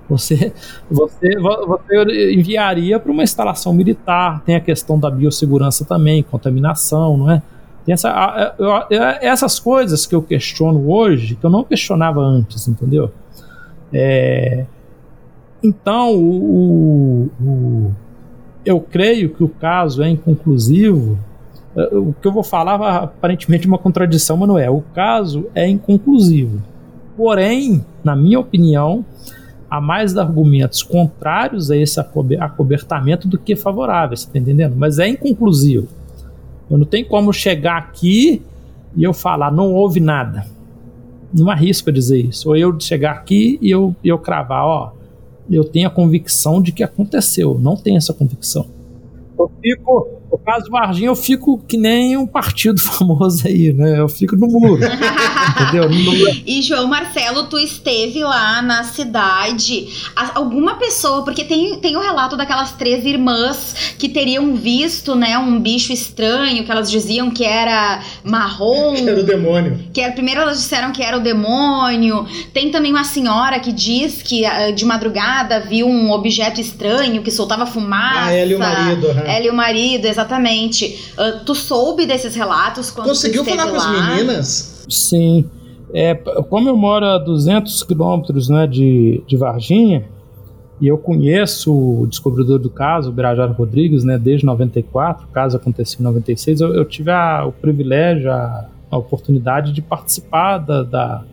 Você, 0.08 0.52
você, 0.90 1.36
você 1.38 2.32
enviaria 2.34 2.98
para 2.98 3.10
uma 3.10 3.22
instalação 3.22 3.72
militar. 3.72 4.42
Tem 4.44 4.54
a 4.56 4.60
questão 4.60 4.98
da 4.98 5.10
biossegurança 5.10 5.84
também, 5.84 6.22
contaminação, 6.22 7.16
não 7.16 7.30
é? 7.30 7.42
Tem 7.84 7.92
essa, 7.92 8.54
essas 9.20 9.58
coisas 9.58 10.06
que 10.06 10.14
eu 10.14 10.22
questiono 10.22 10.90
hoje, 10.90 11.34
que 11.34 11.44
eu 11.44 11.50
não 11.50 11.64
questionava 11.64 12.20
antes, 12.20 12.68
entendeu? 12.68 13.10
É, 13.92 14.64
então, 15.62 16.16
o, 16.16 17.31
o, 17.40 17.92
eu 18.64 18.81
creio 18.81 19.31
que 19.31 19.44
o 19.44 19.48
caso 19.48 20.02
é 20.02 20.09
inconclusivo. 20.09 21.18
É, 21.76 21.96
o 21.96 22.14
que 22.20 22.26
eu 22.26 22.33
vou 22.33 22.42
falar 22.42 22.74
aparentemente 22.96 23.66
é 23.66 23.68
uma 23.68 23.78
contradição, 23.78 24.37
mas 24.37 24.48
não 24.48 24.59
é. 24.59 24.68
O 24.70 24.81
caso 24.94 25.46
é 25.55 25.68
inconclusivo. 25.68 26.62
Porém, 27.16 27.85
na 28.02 28.16
minha 28.16 28.40
opinião, 28.40 29.05
há 29.70 29.81
mais 29.81 30.16
argumentos 30.16 30.83
contrários 30.83 31.70
a 31.70 31.76
esse 31.76 32.00
acobertamento 32.00 33.28
do 33.28 33.38
que 33.38 33.55
favoráveis, 33.55 34.24
tá 34.24 34.38
entendendo? 34.38 34.74
Mas 34.76 34.98
é 34.98 35.09
inconclusivo. 35.09 35.88
Eu 36.70 36.78
não 36.78 36.87
tenho 36.87 37.07
como 37.07 37.33
chegar 37.33 37.76
aqui 37.76 38.42
e 38.96 39.05
eu 39.05 39.12
falar, 39.12 39.52
não 39.52 39.72
houve 39.72 40.00
nada. 40.00 40.46
Não 41.32 41.50
arrisco 41.50 41.90
a 41.90 41.92
dizer 41.92 42.20
isso. 42.20 42.48
Ou 42.48 42.56
eu 42.56 42.78
chegar 42.78 43.12
aqui 43.12 43.58
e 43.60 43.70
eu, 43.70 43.94
eu 44.04 44.18
cravar, 44.18 44.64
ó, 44.64 44.92
eu 45.50 45.64
tenho 45.64 45.86
a 45.86 45.90
convicção 45.90 46.60
de 46.60 46.72
que 46.72 46.82
aconteceu. 46.82 47.58
Não 47.58 47.76
tenho 47.76 47.96
essa 47.96 48.12
convicção. 48.12 48.66
Eu 49.38 49.50
fico, 49.60 50.08
no 50.32 50.38
caso 50.38 50.64
do 50.64 50.70
Varginha, 50.70 51.08
eu 51.08 51.14
fico 51.14 51.62
que 51.68 51.76
nem 51.76 52.16
um 52.16 52.26
partido 52.26 52.80
famoso 52.80 53.46
aí, 53.46 53.72
né? 53.72 54.00
Eu 54.00 54.08
fico 54.08 54.34
no 54.34 54.46
muro. 54.46 54.80
entendeu? 55.60 55.90
E 56.46 56.62
João 56.62 56.86
Marcelo, 56.86 57.44
tu 57.44 57.58
esteve 57.58 58.24
lá 58.24 58.62
na 58.62 58.83
cidade. 58.83 59.88
Alguma 60.35 60.76
pessoa, 60.76 61.22
porque 61.22 61.44
tem, 61.44 61.78
tem 61.78 61.96
o 61.96 62.00
relato 62.00 62.37
daquelas 62.37 62.72
três 62.72 63.04
irmãs 63.04 63.94
que 63.98 64.08
teriam 64.08 64.54
visto, 64.56 65.14
né, 65.14 65.37
um 65.37 65.60
bicho 65.60 65.92
estranho, 65.92 66.64
que 66.64 66.70
elas 66.70 66.90
diziam 66.90 67.30
que 67.30 67.44
era 67.44 68.02
marrom. 68.24 68.94
Que 68.94 69.08
era 69.08 69.20
o 69.20 69.24
demônio. 69.24 69.78
Que 69.92 70.00
era, 70.00 70.12
primeiro 70.12 70.40
elas 70.40 70.58
disseram 70.58 70.92
que 70.92 71.02
era 71.02 71.18
o 71.18 71.20
demônio. 71.20 72.26
Tem 72.54 72.70
também 72.70 72.90
uma 72.90 73.04
senhora 73.04 73.60
que 73.60 73.72
diz 73.72 74.22
que 74.22 74.46
ah, 74.46 74.70
de 74.70 74.85
madrugada 74.85 75.60
viu 75.60 75.87
um 75.87 76.10
objeto 76.10 76.60
estranho 76.60 77.22
que 77.22 77.30
soltava 77.30 77.66
fumaça. 77.66 78.30
Ah, 78.30 78.33
ela 78.33 78.52
e 78.52 78.54
o 78.54 78.58
marido. 78.58 79.06
Uhum. 79.08 79.18
Ela 79.18 79.46
e 79.46 79.50
o 79.50 79.54
marido, 79.54 80.06
exatamente. 80.06 80.21
Uh, 80.25 81.44
tu 81.44 81.54
soube 81.54 82.06
desses 82.06 82.35
relatos 82.35 82.90
quando 82.90 83.08
Conseguiu 83.08 83.44
falar 83.44 83.70
com 83.70 83.77
as 83.77 83.90
meninas? 83.90 84.87
Sim. 84.88 85.44
É, 85.94 86.14
como 86.14 86.68
eu 86.68 86.77
moro 86.77 87.04
a 87.04 87.18
200 87.18 87.83
quilômetros 87.83 88.48
né, 88.48 88.66
de, 88.66 89.23
de 89.27 89.37
Varginha, 89.37 90.04
e 90.81 90.88
eu 90.88 90.98
conheço 90.98 91.73
o 91.73 92.06
descobridor 92.08 92.58
do 92.58 92.68
caso, 92.68 93.10
o 93.10 93.12
Birajara 93.12 93.52
Rodrigues, 93.52 94.02
né, 94.02 94.18
desde 94.18 94.44
94, 94.44 95.27
o 95.27 95.29
caso 95.29 95.56
aconteceu 95.56 96.00
em 96.00 96.02
96, 96.02 96.60
eu, 96.60 96.75
eu 96.75 96.85
tive 96.85 97.10
a, 97.10 97.44
o 97.46 97.52
privilégio, 97.52 98.33
a, 98.33 98.66
a, 98.90 98.96
oportunidade 98.96 99.73
de 99.73 99.81
participar 99.81 100.58
da, 100.58 100.83
da, 100.83 101.25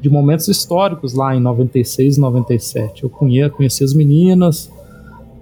de 0.00 0.08
momentos 0.08 0.48
históricos 0.48 1.12
lá 1.12 1.36
em 1.36 1.40
96 1.40 2.16
e 2.16 2.20
97. 2.20 3.02
Eu 3.02 3.10
conheço, 3.10 3.50
conheci 3.50 3.84
as 3.84 3.92
meninas, 3.92 4.70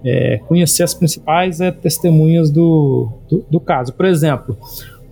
é, 0.04 0.38
conhecer 0.46 0.82
as 0.82 0.94
principais 0.94 1.60
é, 1.60 1.70
testemunhas 1.70 2.50
do, 2.50 3.08
do, 3.28 3.44
do, 3.50 3.60
caso. 3.60 3.92
Por 3.92 4.04
exemplo, 4.04 4.56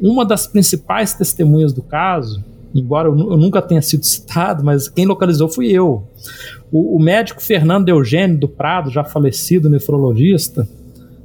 uma 0.01 0.25
das 0.25 0.47
principais 0.47 1.15
testemunhas 1.15 1.73
do 1.73 1.83
caso, 1.83 2.45
embora 2.75 3.09
eu, 3.09 3.17
eu 3.19 3.37
nunca 3.37 3.63
tenha 3.63 3.83
sido 3.83 4.05
citado, 4.05 4.65
mas 4.65 4.89
quem 4.89 5.07
localizou 5.07 5.49
fui 5.49 5.69
eu. 5.69 6.05
O, 6.73 6.97
o, 6.97 7.01
médico 7.01 7.43
Fernando 7.43 7.89
Eugênio 7.89 8.39
do 8.39 8.49
Prado, 8.49 8.91
já 8.91 9.05
falecido 9.05 9.71
nefrologista, 9.71 10.69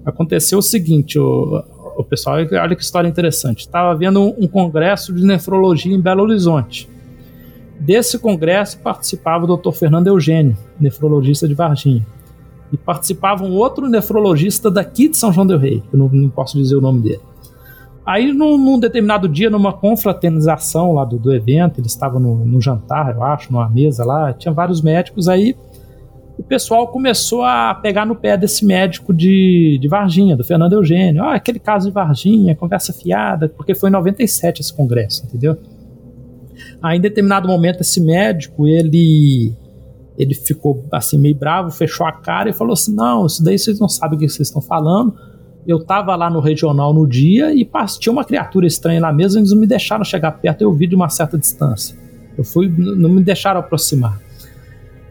aconteceu 0.05 0.59
o 0.59 0.63
seguinte: 0.63 1.17
o, 1.17 1.63
o 1.97 2.03
pessoal, 2.03 2.37
olha 2.37 2.75
que 2.75 2.83
história 2.83 3.07
interessante. 3.07 3.61
Estava 3.61 3.95
vendo 3.95 4.21
um, 4.21 4.35
um 4.39 4.47
congresso 4.47 5.13
de 5.13 5.25
nefrologia 5.25 5.95
em 5.95 6.01
Belo 6.01 6.23
Horizonte. 6.23 6.87
Desse 7.79 8.17
congresso 8.17 8.79
participava 8.79 9.45
o 9.45 9.57
Dr. 9.57 9.71
Fernando 9.71 10.07
Eugênio, 10.07 10.57
nefrologista 10.79 11.47
de 11.47 11.53
Varginha 11.53 12.05
e 12.71 12.77
participava 12.77 13.43
um 13.43 13.53
outro 13.53 13.87
nefrologista 13.87 14.69
daqui 14.71 15.07
de 15.07 15.17
São 15.17 15.31
João 15.31 15.45
del 15.45 15.59
Rei, 15.59 15.83
eu 15.91 15.99
não, 15.99 16.09
não 16.09 16.29
posso 16.29 16.57
dizer 16.57 16.75
o 16.75 16.81
nome 16.81 17.01
dele. 17.01 17.21
Aí, 18.05 18.31
num, 18.31 18.55
num, 18.57 18.79
determinado 18.79 19.27
dia, 19.27 19.49
numa 19.49 19.73
confraternização 19.73 20.93
lá 20.93 21.03
do, 21.03 21.17
do 21.17 21.33
evento, 21.33 21.79
ele 21.79 21.87
estava 21.87 22.19
no, 22.19 22.45
no, 22.45 22.61
jantar, 22.61 23.15
eu 23.15 23.23
acho, 23.23 23.51
numa 23.51 23.67
mesa 23.67 24.05
lá, 24.05 24.31
tinha 24.31 24.53
vários 24.53 24.79
médicos, 24.81 25.27
aí 25.27 25.55
o 26.37 26.43
pessoal 26.43 26.87
começou 26.89 27.43
a 27.43 27.73
pegar 27.73 28.05
no 28.05 28.15
pé 28.15 28.37
desse 28.37 28.63
médico 28.63 29.11
de, 29.11 29.79
de 29.81 29.87
Varginha, 29.87 30.35
do 30.35 30.43
Fernando 30.43 30.73
Eugênio. 30.73 31.23
Ah, 31.23 31.33
aquele 31.33 31.59
caso 31.59 31.87
de 31.87 31.93
Varginha, 31.93 32.55
conversa 32.55 32.93
fiada, 32.93 33.49
porque 33.49 33.73
foi 33.73 33.89
em 33.89 33.93
97 33.93 34.61
esse 34.61 34.73
congresso, 34.73 35.25
entendeu? 35.25 35.57
Aí, 36.81 36.97
em 36.97 37.01
determinado 37.01 37.47
momento, 37.47 37.81
esse 37.81 38.01
médico, 38.01 38.67
ele 38.67 39.55
ele 40.17 40.33
ficou 40.33 40.85
assim 40.91 41.17
meio 41.17 41.35
bravo, 41.35 41.71
fechou 41.71 42.05
a 42.05 42.11
cara 42.11 42.49
e 42.49 42.53
falou 42.53 42.73
assim: 42.73 42.93
Não, 42.93 43.25
isso 43.25 43.43
daí 43.43 43.57
vocês 43.57 43.79
não 43.79 43.89
sabem 43.89 44.17
o 44.17 44.19
que 44.19 44.27
vocês 44.27 44.47
estão 44.47 44.61
falando. 44.61 45.13
Eu 45.67 45.83
tava 45.83 46.15
lá 46.15 46.29
no 46.29 46.39
regional 46.39 46.93
no 46.93 47.07
dia 47.07 47.53
e 47.53 47.67
tinha 47.99 48.13
uma 48.13 48.23
criatura 48.23 48.67
estranha 48.67 49.01
lá 49.01 49.11
mesmo, 49.11 49.39
eles 49.39 49.51
não 49.51 49.57
me 49.57 49.65
deixaram 49.65 50.03
chegar 50.03 50.31
perto, 50.33 50.61
eu 50.61 50.71
vi 50.71 50.85
de 50.85 50.95
uma 50.95 51.09
certa 51.09 51.37
distância. 51.37 51.97
Eu 52.37 52.43
fui, 52.43 52.67
não 52.69 53.09
me 53.09 53.23
deixaram 53.23 53.59
aproximar. 53.59 54.21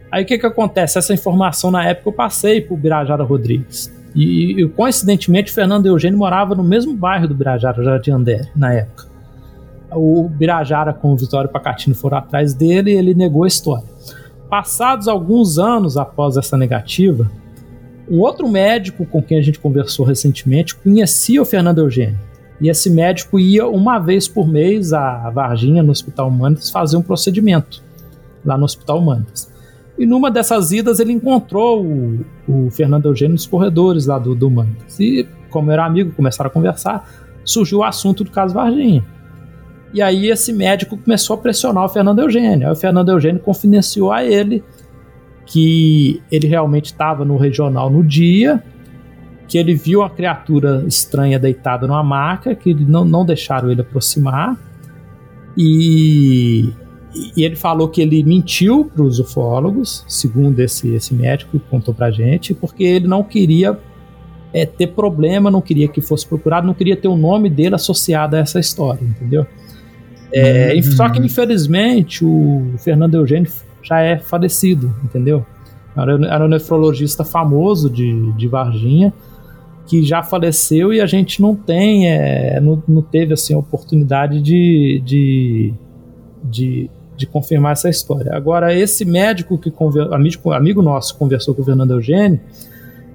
Aí 0.09 0.23
o 0.23 0.25
que 0.25 0.37
que 0.37 0.45
acontece? 0.45 0.97
Essa 0.97 1.13
informação 1.13 1.69
na 1.69 1.85
época 1.85 2.07
eu 2.07 2.13
passei 2.13 2.61
pro 2.61 2.77
Birajara 2.77 3.23
Rodrigues. 3.23 3.93
E, 4.15 4.61
e 4.61 4.69
coincidentemente 4.69 5.51
Fernando 5.51 5.87
Eugênio 5.87 6.17
morava 6.17 6.55
no 6.55 6.63
mesmo 6.63 6.95
bairro 6.95 7.27
do 7.27 7.35
Birajara, 7.35 7.83
Jardim 7.83 8.11
Andere, 8.11 8.47
na 8.55 8.73
época. 8.73 9.07
O 9.91 10.29
Birajara 10.29 10.93
com 10.93 11.11
o 11.11 11.17
Vitório 11.17 11.49
Pacatino 11.49 11.95
foram 11.95 12.17
atrás 12.17 12.53
dele 12.53 12.91
e 12.91 12.95
ele 12.95 13.13
negou 13.13 13.43
a 13.43 13.47
história. 13.47 13.83
Passados 14.49 15.07
alguns 15.07 15.57
anos 15.57 15.97
após 15.97 16.37
essa 16.37 16.55
negativa, 16.55 17.29
um 18.09 18.19
outro 18.19 18.47
médico 18.47 19.05
com 19.05 19.21
quem 19.21 19.39
a 19.39 19.41
gente 19.41 19.59
conversou 19.59 20.05
recentemente 20.05 20.75
conhecia 20.75 21.41
o 21.41 21.45
Fernando 21.45 21.79
Eugênio. 21.79 22.19
E 22.61 22.69
esse 22.69 22.89
médico 22.89 23.39
ia 23.39 23.67
uma 23.67 23.99
vez 23.99 24.27
por 24.27 24.47
mês 24.47 24.93
a 24.93 25.29
Varginha, 25.29 25.83
no 25.83 25.91
Hospital 25.91 26.29
Humanitas, 26.29 26.69
fazer 26.69 26.95
um 26.95 27.01
procedimento 27.01 27.83
lá 28.45 28.57
no 28.57 28.65
Hospital 28.65 28.99
Humanitas. 28.99 29.51
E 29.97 30.05
numa 30.05 30.29
dessas 30.29 30.71
idas 30.71 30.99
ele 30.99 31.11
encontrou 31.11 31.83
o, 31.83 32.25
o 32.47 32.69
Fernando 32.69 33.05
Eugênio 33.05 33.33
nos 33.33 33.47
corredores 33.47 34.05
lá 34.05 34.19
do, 34.19 34.35
do 34.35 34.47
Humanitas. 34.47 34.99
E, 34.99 35.27
como 35.49 35.71
era 35.71 35.85
amigo, 35.85 36.11
começaram 36.11 36.49
a 36.49 36.53
conversar, 36.53 37.09
surgiu 37.43 37.79
o 37.79 37.83
assunto 37.83 38.23
do 38.23 38.31
caso 38.31 38.53
Varginha. 38.53 39.03
E 39.95 40.01
aí 40.01 40.27
esse 40.27 40.51
médico 40.51 40.97
começou 40.97 41.35
a 41.35 41.37
pressionar 41.37 41.85
o 41.85 41.87
Fernando 41.87 42.19
Eugênio. 42.19 42.67
Aí 42.67 42.73
o 42.73 42.75
Fernando 42.75 43.07
Eugênio 43.07 43.39
confidenciou 43.39 44.11
a 44.11 44.25
ele 44.25 44.61
que 45.45 46.21
ele 46.29 46.47
realmente 46.47 46.87
estava 46.87 47.23
no 47.23 47.37
regional 47.37 47.89
no 47.89 48.03
dia, 48.03 48.61
que 49.47 49.57
ele 49.57 49.73
viu 49.73 50.01
uma 50.01 50.09
criatura 50.09 50.83
estranha 50.85 51.39
deitada 51.39 51.87
numa 51.87 52.03
maca, 52.03 52.53
que 52.53 52.73
não, 52.73 53.05
não 53.05 53.25
deixaram 53.25 53.71
ele 53.71 53.79
aproximar. 53.79 54.57
E, 55.57 56.73
e 57.37 57.45
ele 57.45 57.55
falou 57.55 57.87
que 57.87 58.01
ele 58.01 58.21
mentiu 58.21 58.91
para 58.93 59.01
os 59.01 59.17
ufólogos, 59.17 60.03
segundo 60.09 60.59
esse, 60.59 60.93
esse 60.93 61.13
médico 61.13 61.57
que 61.57 61.69
contou 61.69 61.93
para 61.93 62.11
gente, 62.11 62.53
porque 62.53 62.83
ele 62.83 63.07
não 63.07 63.23
queria 63.23 63.79
é, 64.51 64.65
ter 64.65 64.87
problema, 64.87 65.49
não 65.49 65.61
queria 65.61 65.87
que 65.87 66.01
fosse 66.01 66.27
procurado, 66.27 66.67
não 66.67 66.73
queria 66.73 66.97
ter 66.97 67.07
o 67.07 67.15
nome 67.15 67.49
dele 67.49 67.75
associado 67.75 68.35
a 68.35 68.39
essa 68.39 68.59
história, 68.59 69.01
entendeu? 69.01 69.47
É, 70.31 70.73
uhum. 70.73 70.83
Só 70.83 71.09
que, 71.09 71.19
infelizmente, 71.19 72.25
o 72.25 72.73
Fernando 72.77 73.15
Eugênio 73.15 73.51
já 73.81 74.01
é 74.01 74.17
falecido, 74.17 74.93
entendeu? 75.03 75.45
Era, 75.95 76.13
era 76.27 76.45
um 76.45 76.47
nefrologista 76.47 77.23
famoso 77.23 77.89
de, 77.89 78.31
de 78.33 78.47
Varginha, 78.47 79.13
que 79.87 80.03
já 80.03 80.23
faleceu 80.23 80.91
e 80.91 80.99
a 80.99 81.05
gente 81.05 81.41
não 81.41 81.55
tem, 81.55 82.09
é, 82.09 82.59
não, 82.59 82.81
não 82.87 83.01
teve 83.01 83.33
assim, 83.33 83.53
a 83.53 83.59
oportunidade 83.59 84.41
de, 84.41 85.01
de, 85.05 85.73
de, 86.43 86.89
de, 87.15 87.27
confirmar 87.27 87.73
essa 87.73 87.87
história. 87.87 88.35
Agora, 88.35 88.73
esse 88.73 89.05
médico 89.05 89.57
que 89.57 89.71
amigo, 90.11 90.51
amigo 90.51 90.81
nosso 90.81 91.15
conversou 91.15 91.53
com 91.53 91.61
o 91.61 91.65
Fernando 91.65 91.91
Eugênio, 91.91 92.41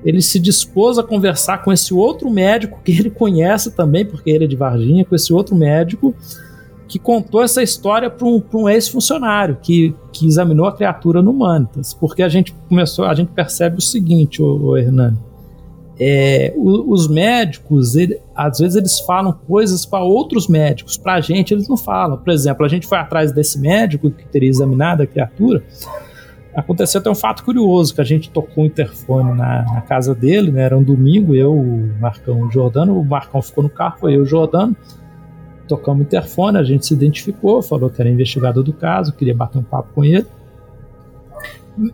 ele 0.05 0.23
se 0.23 0.39
dispôs 0.39 0.97
a 0.97 1.03
conversar 1.03 1.63
com 1.63 1.73
esse 1.73 1.93
outro 1.93 2.31
médico 2.31 2.81
que 2.83 2.93
ele 2.93 3.11
conhece 3.11 3.73
também, 3.73 4.07
porque 4.07 4.31
ele 4.31 4.45
é 4.45 4.47
de 4.47 4.57
Varginha, 4.57 5.05
com 5.05 5.15
esse 5.15 5.33
outro 5.33 5.55
médico 5.57 6.15
que 6.91 6.99
contou 6.99 7.41
essa 7.41 7.63
história 7.63 8.11
para 8.11 8.27
um, 8.27 8.43
um 8.53 8.69
ex-funcionário 8.69 9.57
que, 9.63 9.95
que 10.13 10.27
examinou 10.27 10.67
a 10.67 10.75
criatura 10.75 11.23
no 11.23 11.33
Mantas, 11.33 11.95
porque 11.95 12.21
a 12.21 12.29
gente 12.29 12.53
começou, 12.69 13.05
a 13.05 13.15
gente 13.15 13.29
percebe 13.29 13.79
o 13.79 13.81
seguinte, 13.81 14.43
o, 14.43 14.57
o 14.61 14.77
Hernani, 14.77 15.17
é, 16.01 16.53
os 16.57 17.07
médicos, 17.07 17.95
ele, 17.95 18.19
às 18.35 18.59
vezes 18.59 18.75
eles 18.75 18.99
falam 19.01 19.33
coisas 19.47 19.87
para 19.87 20.03
outros 20.03 20.49
médicos, 20.49 20.97
para 20.97 21.15
a 21.15 21.21
gente 21.21 21.55
eles 21.55 21.69
não 21.69 21.77
falam. 21.77 22.17
Por 22.17 22.33
exemplo, 22.33 22.67
a 22.67 22.69
gente 22.69 22.89
foi 22.89 22.99
atrás 22.99 23.31
desse 23.31 23.61
médico 23.61 24.11
que 24.11 24.27
teria 24.27 24.49
examinado 24.49 25.05
a 25.05 25.07
criatura. 25.07 25.63
Aconteceu 26.57 27.01
até 27.01 27.09
um 27.09 27.15
fato 27.15 27.45
curioso, 27.45 27.95
que 27.95 28.01
a 28.01 28.05
gente 28.05 28.31
tocou 28.31 28.65
o 28.65 28.67
interfone 28.67 29.33
na, 29.33 29.63
na 29.63 29.81
casa 29.83 30.13
dele, 30.13 30.51
né, 30.51 30.63
era 30.63 30.77
um 30.77 30.83
domingo, 30.83 31.37
eu, 31.37 31.53
o 31.55 31.95
Marcão 32.01 32.41
o 32.41 32.51
Jordano, 32.51 32.99
o 32.99 33.05
Marcão 33.05 33.41
ficou 33.41 33.63
no 33.63 33.71
carro, 33.71 33.99
foi 34.01 34.17
eu 34.17 34.23
o 34.23 34.27
Jordano, 34.27 34.77
tocamos 35.71 36.01
o 36.01 36.03
interfone, 36.03 36.59
a 36.59 36.65
gente 36.65 36.85
se 36.85 36.93
identificou, 36.93 37.63
falou 37.63 37.89
que 37.89 38.03
era 38.03 38.11
investigador 38.11 38.63
do 38.63 38.73
caso, 38.73 39.13
queria 39.13 39.35
bater 39.35 39.59
um 39.59 39.63
papo 39.63 39.89
com 39.95 40.05
ele. 40.05 40.27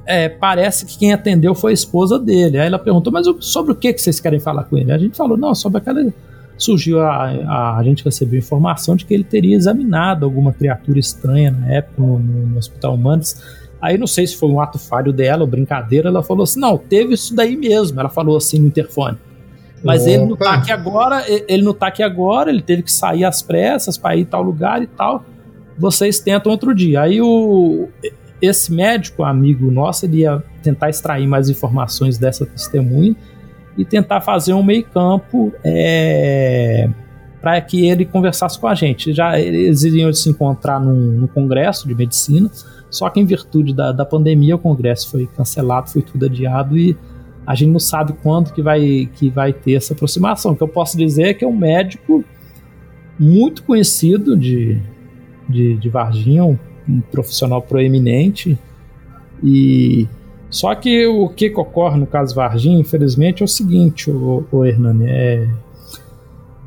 É, 0.06 0.28
parece 0.28 0.86
que 0.86 0.98
quem 0.98 1.12
atendeu 1.12 1.54
foi 1.54 1.72
a 1.72 1.74
esposa 1.74 2.18
dele. 2.18 2.58
Aí 2.58 2.66
ela 2.66 2.78
perguntou, 2.78 3.12
mas 3.12 3.26
sobre 3.40 3.72
o 3.72 3.74
que, 3.74 3.92
que 3.92 4.00
vocês 4.00 4.18
querem 4.18 4.40
falar 4.40 4.64
com 4.64 4.76
ele? 4.76 4.90
A 4.90 4.98
gente 4.98 5.16
falou, 5.16 5.36
não, 5.36 5.54
sobre 5.54 5.78
aquela. 5.78 6.00
Surgiu 6.58 7.00
a, 7.00 7.28
a, 7.28 7.78
a 7.78 7.84
gente 7.84 8.02
recebeu 8.02 8.38
informação 8.38 8.96
de 8.96 9.04
que 9.04 9.12
ele 9.12 9.24
teria 9.24 9.54
examinado 9.54 10.24
alguma 10.24 10.54
criatura 10.54 10.98
estranha 10.98 11.50
na 11.50 11.70
época 11.70 12.00
no, 12.00 12.18
no, 12.18 12.56
Hospital 12.56 12.94
Humanos. 12.94 13.36
Aí 13.80 13.98
não 13.98 14.06
sei 14.06 14.26
se 14.26 14.36
foi 14.36 14.48
um 14.48 14.58
ato 14.58 14.78
falho 14.78 15.12
dela 15.12 15.42
ou 15.42 15.46
brincadeira, 15.46 16.08
ela 16.08 16.22
falou 16.22 16.44
assim: 16.44 16.58
não, 16.58 16.78
teve 16.78 17.12
isso 17.12 17.36
daí 17.36 17.56
mesmo. 17.56 18.00
Ela 18.00 18.08
falou 18.08 18.38
assim 18.38 18.58
no 18.58 18.68
interfone. 18.68 19.18
Mas 19.84 20.02
Opa. 20.02 20.10
ele 20.10 20.24
não 20.24 20.36
tá 20.36 20.54
aqui 20.54 20.72
agora, 20.72 21.24
ele 21.28 21.62
não 21.62 21.74
tá 21.74 21.86
aqui 21.88 22.02
agora, 22.02 22.50
ele 22.50 22.62
teve 22.62 22.82
que 22.82 22.92
sair 22.92 23.24
às 23.24 23.42
pressas 23.42 23.96
para 23.96 24.16
ir 24.16 24.24
tal 24.24 24.42
lugar 24.42 24.82
e 24.82 24.86
tal. 24.86 25.24
Vocês 25.78 26.18
tentam 26.18 26.50
outro 26.50 26.74
dia. 26.74 27.02
Aí 27.02 27.20
o 27.20 27.88
esse 28.40 28.72
médico 28.72 29.22
amigo 29.22 29.70
nosso, 29.70 30.04
ele 30.04 30.18
ia 30.18 30.42
tentar 30.62 30.90
extrair 30.90 31.26
mais 31.26 31.48
informações 31.48 32.18
dessa 32.18 32.44
testemunha 32.44 33.16
e 33.76 33.84
tentar 33.84 34.20
fazer 34.20 34.52
um 34.52 34.62
meio-campo 34.62 35.52
é, 35.64 36.88
para 37.40 37.60
que 37.60 37.86
ele 37.86 38.04
conversasse 38.04 38.58
com 38.58 38.66
a 38.66 38.74
gente. 38.74 39.12
Já 39.12 39.38
eles 39.38 39.82
iriam 39.84 40.12
se 40.12 40.28
encontrar 40.28 40.80
num, 40.80 40.94
num, 40.94 41.26
congresso 41.26 41.86
de 41.86 41.94
medicina, 41.94 42.50
só 42.90 43.08
que 43.10 43.20
em 43.20 43.24
virtude 43.24 43.74
da, 43.74 43.92
da 43.92 44.04
pandemia 44.04 44.56
o 44.56 44.58
congresso 44.58 45.10
foi 45.10 45.26
cancelado, 45.26 45.90
foi 45.90 46.02
tudo 46.02 46.26
adiado 46.26 46.76
e 46.76 46.96
a 47.46 47.54
gente 47.54 47.70
não 47.70 47.78
sabe 47.78 48.12
quando 48.22 48.52
que 48.52 48.60
vai, 48.60 49.08
que 49.14 49.30
vai 49.30 49.52
ter 49.52 49.74
essa 49.74 49.94
aproximação. 49.94 50.52
O 50.52 50.56
que 50.56 50.62
eu 50.62 50.68
posso 50.68 50.98
dizer 50.98 51.22
é 51.28 51.34
que 51.34 51.44
é 51.44 51.48
um 51.48 51.56
médico 51.56 52.24
muito 53.18 53.62
conhecido 53.62 54.36
de, 54.36 54.80
de, 55.48 55.76
de 55.76 55.88
Varginha, 55.88 56.44
um, 56.44 56.58
um 56.88 57.00
profissional 57.00 57.62
proeminente. 57.62 58.58
E 59.42 60.08
só 60.50 60.74
que 60.74 61.06
o 61.06 61.28
que, 61.28 61.50
que 61.50 61.60
ocorre 61.60 61.98
no 61.98 62.06
caso 62.06 62.34
Varginha, 62.34 62.78
infelizmente, 62.78 63.42
é 63.42 63.44
o 63.44 63.48
seguinte, 63.48 64.10
o, 64.10 64.44
o 64.50 64.64
Hernani, 64.64 65.06
é, 65.06 65.48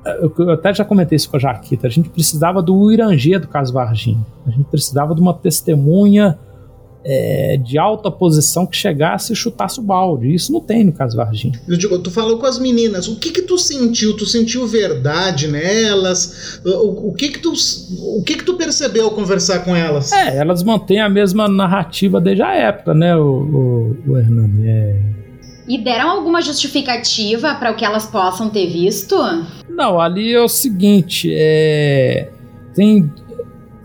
eu 0.05 0.51
até 0.51 0.73
já 0.73 0.86
comentei 0.86 1.17
isso 1.17 1.30
com 1.30 1.36
a 1.36 1.39
Jaquita, 1.39 1.88
a 1.88 1.89
gente 1.89 2.09
precisava 2.09 2.61
do 2.61 2.91
Irangê 2.91 3.38
do 3.38 3.47
caso 3.47 3.73
Varginha. 3.73 4.25
A 4.45 4.51
gente 4.51 4.65
precisava 4.65 5.13
de 5.13 5.21
uma 5.21 5.34
testemunha 5.34 6.39
é, 7.03 7.57
de 7.57 7.77
alta 7.77 8.11
posição 8.11 8.65
que 8.65 8.75
chegasse 8.75 9.33
e 9.33 9.35
chutasse 9.35 9.79
o 9.79 9.83
balde. 9.83 10.33
Isso 10.33 10.51
não 10.51 10.59
tem 10.59 10.83
no 10.83 10.91
caso 10.91 11.15
Varginha. 11.15 11.59
Eu 11.67 11.77
digo, 11.77 11.97
tu 11.99 12.11
falou 12.11 12.37
com 12.37 12.45
as 12.45 12.59
meninas, 12.59 13.07
o 13.07 13.15
que 13.17 13.31
que 13.31 13.41
tu 13.41 13.57
sentiu? 13.57 14.15
Tu 14.15 14.25
sentiu 14.25 14.67
verdade 14.67 15.47
nelas? 15.47 16.59
O, 16.65 17.09
o 17.09 17.13
que 17.13 17.29
que 17.29 17.39
tu 17.39 17.53
o 17.99 18.23
que 18.23 18.35
que 18.35 18.43
tu 18.43 18.55
percebeu 18.55 19.05
ao 19.05 19.11
conversar 19.11 19.59
com 19.59 19.75
elas? 19.75 20.11
É, 20.11 20.37
elas 20.37 20.63
mantêm 20.63 20.99
a 20.99 21.09
mesma 21.09 21.47
narrativa 21.47 22.19
desde 22.19 22.43
a 22.43 22.53
época, 22.53 22.93
né, 22.93 23.15
o, 23.15 23.95
o, 24.05 24.11
o 24.11 24.17
Hernani? 24.17 24.67
É... 24.67 25.01
E 25.67 25.77
deram 25.77 26.09
alguma 26.09 26.41
justificativa 26.41 27.53
para 27.55 27.71
o 27.71 27.75
que 27.75 27.85
elas 27.85 28.05
possam 28.07 28.49
ter 28.49 28.67
visto? 28.67 29.15
Não, 29.69 29.99
ali 29.99 30.33
é 30.33 30.41
o 30.41 30.47
seguinte, 30.47 31.31
é... 31.31 32.29
tem 32.73 33.09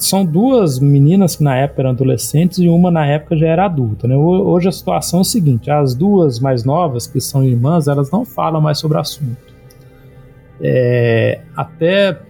são 0.04 0.24
duas 0.24 0.78
meninas 0.78 1.36
que 1.36 1.42
na 1.42 1.56
época 1.56 1.82
eram 1.82 1.90
adolescentes 1.90 2.58
e 2.58 2.68
uma 2.68 2.90
na 2.90 3.06
época 3.06 3.36
já 3.36 3.46
era 3.46 3.64
adulta. 3.64 4.06
Né? 4.06 4.16
Hoje 4.16 4.68
a 4.68 4.72
situação 4.72 5.20
é 5.20 5.22
a 5.22 5.24
seguinte: 5.24 5.70
as 5.70 5.94
duas 5.94 6.38
mais 6.38 6.64
novas, 6.64 7.06
que 7.06 7.20
são 7.20 7.44
irmãs, 7.44 7.88
elas 7.88 8.10
não 8.10 8.24
falam 8.24 8.60
mais 8.60 8.78
sobre 8.78 8.98
o 8.98 9.00
assunto. 9.00 9.54
É, 10.60 11.40
até 11.56 12.20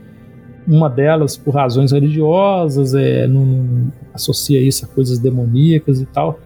uma 0.66 0.88
delas, 0.88 1.36
por 1.36 1.54
razões 1.54 1.92
religiosas, 1.92 2.94
é, 2.94 3.26
não, 3.26 3.90
associa 4.12 4.60
isso 4.60 4.84
a 4.84 4.88
coisas 4.88 5.18
demoníacas 5.18 6.00
e 6.00 6.06
tal. 6.06 6.38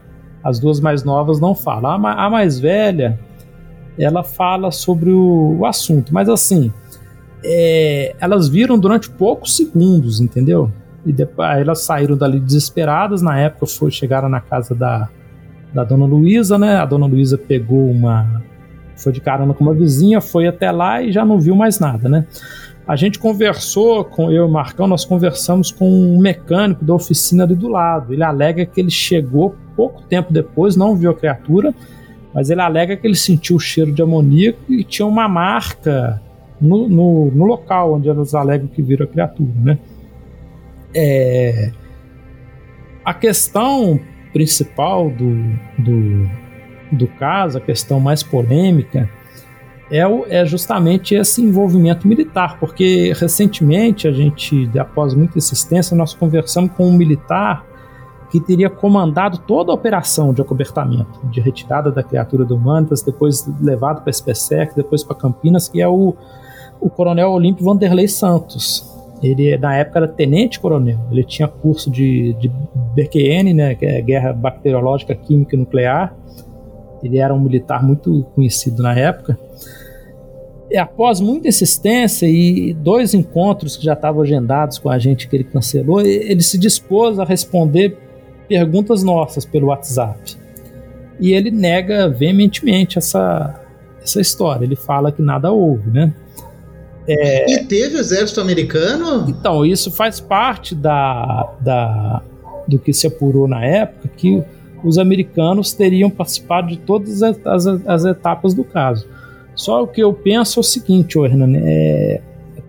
As 0.42 0.58
duas 0.58 0.80
mais 0.80 1.04
novas 1.04 1.38
não 1.38 1.54
falam. 1.54 2.06
A, 2.06 2.26
a 2.26 2.30
mais 2.30 2.58
velha, 2.58 3.18
ela 3.98 4.24
fala 4.24 4.70
sobre 4.70 5.10
o, 5.10 5.58
o 5.58 5.66
assunto, 5.66 6.12
mas 6.12 6.28
assim, 6.28 6.72
é, 7.44 8.14
elas 8.18 8.48
viram 8.48 8.78
durante 8.78 9.10
poucos 9.10 9.56
segundos, 9.56 10.20
entendeu? 10.20 10.70
E 11.06 11.12
depois 11.12 11.58
elas 11.58 11.82
saíram 11.82 12.16
dali 12.16 12.40
desesperadas. 12.40 13.22
Na 13.22 13.38
época 13.38 13.66
foi, 13.66 13.90
chegaram 13.90 14.28
na 14.28 14.40
casa 14.40 14.74
da, 14.74 15.08
da 15.72 15.84
dona 15.84 16.06
Luísa, 16.06 16.58
né? 16.58 16.76
A 16.76 16.84
dona 16.84 17.06
Luísa 17.06 17.38
pegou 17.38 17.90
uma. 17.90 18.42
Foi 18.96 19.12
de 19.12 19.20
carona 19.20 19.54
com 19.54 19.62
uma 19.62 19.74
vizinha, 19.74 20.20
foi 20.20 20.48
até 20.48 20.72
lá 20.72 21.00
e 21.00 21.12
já 21.12 21.24
não 21.24 21.38
viu 21.38 21.54
mais 21.54 21.78
nada, 21.78 22.08
né? 22.08 22.26
A 22.86 22.96
gente 22.96 23.18
conversou 23.18 24.02
com 24.04 24.30
eu 24.30 24.44
e 24.44 24.46
o 24.46 24.48
Marcão, 24.48 24.86
nós 24.86 25.04
conversamos 25.04 25.70
com 25.70 25.88
um 25.88 26.18
mecânico 26.18 26.84
da 26.84 26.94
oficina 26.94 27.44
ali 27.44 27.54
do 27.54 27.68
lado. 27.68 28.14
Ele 28.14 28.24
alega 28.24 28.64
que 28.64 28.80
ele 28.80 28.90
chegou 28.90 29.54
pouco 29.76 30.02
tempo 30.04 30.32
depois, 30.32 30.74
não 30.74 30.96
viu 30.96 31.10
a 31.10 31.14
criatura, 31.14 31.74
mas 32.32 32.48
ele 32.48 32.62
alega 32.62 32.96
que 32.96 33.06
ele 33.06 33.14
sentiu 33.14 33.56
o 33.56 33.60
cheiro 33.60 33.92
de 33.92 34.00
amoníaco 34.00 34.72
e 34.72 34.82
tinha 34.82 35.04
uma 35.04 35.28
marca 35.28 36.20
no, 36.58 36.88
no, 36.88 37.30
no 37.30 37.44
local 37.44 37.94
onde 37.94 38.08
elas 38.08 38.34
alegam 38.34 38.66
que 38.66 38.82
viram 38.82 39.04
a 39.04 39.08
criatura, 39.08 39.52
né? 39.62 39.78
É, 40.94 41.70
a 43.04 43.14
questão 43.14 44.00
principal 44.32 45.10
do, 45.10 45.34
do, 45.78 46.30
do 46.92 47.06
caso, 47.18 47.58
a 47.58 47.60
questão 47.60 47.98
mais 47.98 48.22
polêmica, 48.22 49.08
é, 49.90 50.06
o, 50.06 50.26
é 50.28 50.44
justamente 50.44 51.14
esse 51.14 51.42
envolvimento 51.42 52.06
militar, 52.06 52.58
porque 52.58 53.12
recentemente 53.16 54.06
a 54.06 54.12
gente, 54.12 54.70
após 54.78 55.14
muita 55.14 55.38
insistência, 55.38 55.96
nós 55.96 56.12
conversamos 56.12 56.72
com 56.72 56.86
um 56.88 56.92
militar 56.92 57.66
que 58.30 58.38
teria 58.38 58.68
comandado 58.68 59.38
toda 59.38 59.72
a 59.72 59.74
operação 59.74 60.34
de 60.34 60.42
acobertamento, 60.42 61.26
de 61.30 61.40
retirada 61.40 61.90
da 61.90 62.02
criatura 62.02 62.44
do 62.44 62.58
Mantas, 62.58 63.00
depois 63.00 63.50
levado 63.60 64.02
para 64.02 64.10
a 64.10 64.12
SPSEC, 64.12 64.76
depois 64.76 65.02
para 65.02 65.16
Campinas, 65.16 65.66
que 65.66 65.80
é 65.80 65.88
o, 65.88 66.14
o 66.78 66.90
coronel 66.90 67.30
Olímpio 67.30 67.64
Vanderlei 67.64 68.06
Santos. 68.06 68.97
Ele, 69.22 69.56
na 69.58 69.76
época, 69.76 69.98
era 70.00 70.08
tenente-coronel. 70.08 70.98
Ele 71.10 71.24
tinha 71.24 71.48
curso 71.48 71.90
de, 71.90 72.34
de 72.34 72.50
BQN, 72.94 73.52
né, 73.54 73.74
que 73.74 73.84
é 73.84 74.00
Guerra 74.00 74.32
Bacteriológica, 74.32 75.14
Química 75.14 75.56
e 75.56 75.58
Nuclear. 75.58 76.14
Ele 77.02 77.18
era 77.18 77.34
um 77.34 77.40
militar 77.40 77.84
muito 77.84 78.24
conhecido 78.34 78.82
na 78.82 78.94
época. 78.96 79.38
E 80.70 80.76
após 80.76 81.20
muita 81.20 81.48
insistência 81.48 82.26
e 82.26 82.74
dois 82.74 83.14
encontros 83.14 83.76
que 83.76 83.84
já 83.84 83.94
estavam 83.94 84.22
agendados 84.22 84.78
com 84.78 84.90
a 84.90 84.98
gente 84.98 85.26
que 85.26 85.34
ele 85.34 85.44
cancelou, 85.44 86.00
ele 86.00 86.42
se 86.42 86.58
dispôs 86.58 87.18
a 87.18 87.24
responder 87.24 87.96
perguntas 88.46 89.02
nossas 89.02 89.44
pelo 89.44 89.68
WhatsApp. 89.68 90.36
E 91.18 91.32
ele 91.32 91.50
nega 91.50 92.08
veementemente 92.08 92.98
essa, 92.98 93.60
essa 94.02 94.20
história. 94.20 94.64
Ele 94.64 94.76
fala 94.76 95.10
que 95.10 95.22
nada 95.22 95.50
houve, 95.50 95.90
né? 95.90 96.12
É... 97.08 97.50
E 97.50 97.64
teve 97.64 97.96
o 97.96 98.00
exército 98.00 98.40
americano? 98.40 99.24
Então, 99.28 99.64
isso 99.64 99.90
faz 99.90 100.20
parte 100.20 100.74
da, 100.74 101.48
da, 101.60 102.22
do 102.66 102.78
que 102.78 102.92
se 102.92 103.06
apurou 103.06 103.48
na 103.48 103.64
época, 103.64 104.08
que 104.16 104.42
os 104.84 104.98
americanos 104.98 105.72
teriam 105.72 106.10
participado 106.10 106.68
de 106.68 106.76
todas 106.76 107.22
as, 107.22 107.38
as, 107.44 107.66
as 107.66 108.04
etapas 108.04 108.54
do 108.54 108.62
caso. 108.62 109.06
Só 109.54 109.82
o 109.82 109.88
que 109.88 110.00
eu 110.00 110.12
penso 110.12 110.58
é 110.58 110.60
o 110.60 110.64
seguinte, 110.64 111.18
Hernan, 111.18 111.56
é, 111.56 112.20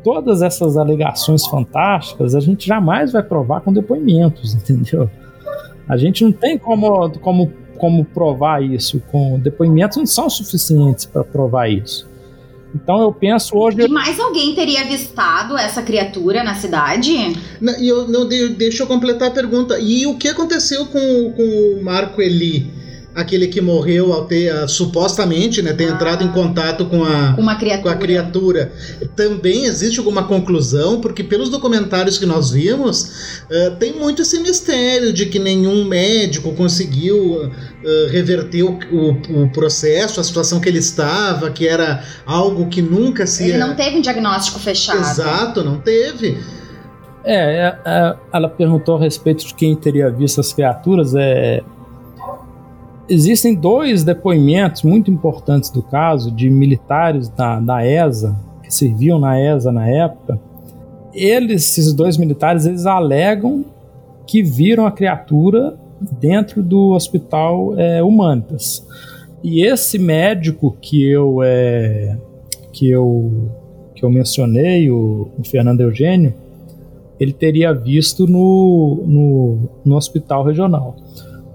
todas 0.04 0.42
essas 0.42 0.76
alegações 0.76 1.46
fantásticas 1.46 2.34
a 2.34 2.40
gente 2.40 2.66
jamais 2.66 3.12
vai 3.12 3.22
provar 3.22 3.62
com 3.62 3.72
depoimentos, 3.72 4.56
entendeu? 4.56 5.10
A 5.88 5.98
gente 5.98 6.24
não 6.24 6.32
tem 6.32 6.58
como, 6.58 7.10
como, 7.20 7.52
como 7.78 8.06
provar 8.06 8.64
isso, 8.64 9.02
com 9.12 9.40
depoimentos 9.40 9.98
não 9.98 10.06
são 10.06 10.30
suficientes 10.30 11.06
para 11.06 11.24
provar 11.24 11.70
isso. 11.70 12.09
Então 12.74 13.02
eu 13.02 13.12
penso 13.12 13.58
hoje. 13.58 13.82
E 13.82 13.88
mais 13.88 14.20
alguém 14.20 14.54
teria 14.54 14.82
avistado 14.82 15.58
essa 15.58 15.82
criatura 15.82 16.44
na 16.44 16.56
cidade? 16.56 17.36
Não, 17.60 17.80
e 17.80 17.88
eu, 17.88 18.08
não, 18.08 18.28
deixa 18.28 18.84
eu 18.84 18.88
completar 18.88 19.30
a 19.30 19.32
pergunta. 19.32 19.80
E 19.80 20.06
o 20.06 20.18
que 20.18 20.28
aconteceu 20.28 20.86
com, 20.86 21.34
com 21.36 21.44
o 21.80 21.84
Marco 21.84 22.22
Eli? 22.22 22.72
Aquele 23.14 23.48
que 23.48 23.60
morreu 23.60 24.14
ao 24.14 24.26
ter 24.26 24.54
uh, 24.54 24.68
supostamente 24.68 25.62
né, 25.62 25.74
ter 25.74 25.86
ah. 25.86 25.94
entrado 25.94 26.24
em 26.24 26.32
contato 26.32 26.86
com 26.86 27.04
a, 27.04 27.36
Uma 27.38 27.56
criatura. 27.56 27.82
com 27.82 27.90
a 27.90 27.96
criatura. 27.96 28.72
Também 29.16 29.66
existe 29.66 30.00
alguma 30.00 30.24
conclusão? 30.24 31.02
Porque 31.02 31.24
pelos 31.24 31.50
documentários 31.50 32.18
que 32.18 32.26
nós 32.26 32.52
vimos, 32.52 33.44
uh, 33.50 33.76
tem 33.80 33.94
muito 33.94 34.22
esse 34.22 34.40
mistério 34.40 35.12
de 35.12 35.26
que 35.26 35.40
nenhum 35.40 35.86
médico 35.86 36.54
conseguiu 36.54 37.46
uh, 37.46 37.52
reverter 38.10 38.64
o, 38.64 38.80
o, 38.92 39.44
o, 39.44 39.52
processo, 39.52 40.20
a 40.20 40.24
situação 40.24 40.60
que 40.60 40.70
ele 40.70 40.80
estava, 40.80 41.50
que 41.50 41.68
era 41.68 42.04
algo 42.26 42.68
que 42.68 42.82
nunca 42.82 43.26
se. 43.26 43.50
Ele 43.50 43.58
não 43.58 43.76
teve 43.76 43.98
um 43.98 44.02
diagnóstico 44.02 44.60
fechado. 44.60 45.00
Exato, 45.00 45.64
não 45.64 45.80
teve. 45.80 46.38
É, 47.24 47.36
é, 47.36 47.80
é 47.86 48.16
ela 48.32 48.48
perguntou 48.48 48.96
a 48.96 49.00
respeito 49.00 49.46
de 49.46 49.54
quem 49.54 49.76
teria 49.76 50.10
visto 50.10 50.40
as 50.40 50.54
criaturas. 50.54 51.14
É, 51.16 51.62
existem 53.10 53.56
dois 53.56 54.04
depoimentos 54.04 54.84
muito 54.84 55.10
importantes 55.10 55.70
do 55.70 55.82
caso 55.82 56.32
de 56.32 56.50
militares 56.50 57.28
da, 57.30 57.60
da 57.60 57.86
ESA, 57.86 58.36
que 58.64 58.74
serviam 58.74 59.20
na 59.20 59.40
ESA 59.40 59.72
na 59.72 59.90
época. 59.90 60.40
Eles, 61.14 61.64
esses 61.78 61.92
dois 61.92 62.18
militares, 62.18 62.66
eles 62.66 62.86
alegam 62.86 63.66
que 64.28 64.44
viram 64.44 64.86
a 64.86 64.92
criatura 64.92 65.78
dentro 66.20 66.62
do 66.62 66.92
hospital 66.92 67.74
é, 67.78 68.02
Humanitas. 68.04 68.86
E 69.44 69.66
esse 69.66 69.98
médico 69.98 70.76
que 70.80 71.10
eu 71.10 71.42
é, 71.44 72.18
que 72.72 72.90
eu 72.90 73.50
que 73.96 74.06
eu 74.06 74.10
mencionei, 74.10 74.90
o, 74.90 75.30
o 75.38 75.44
Fernando 75.44 75.82
Eugênio, 75.82 76.34
ele 77.20 77.34
teria 77.34 77.74
visto 77.74 78.26
no, 78.26 79.04
no, 79.06 79.70
no 79.84 79.96
hospital 79.98 80.46
regional. 80.46 80.96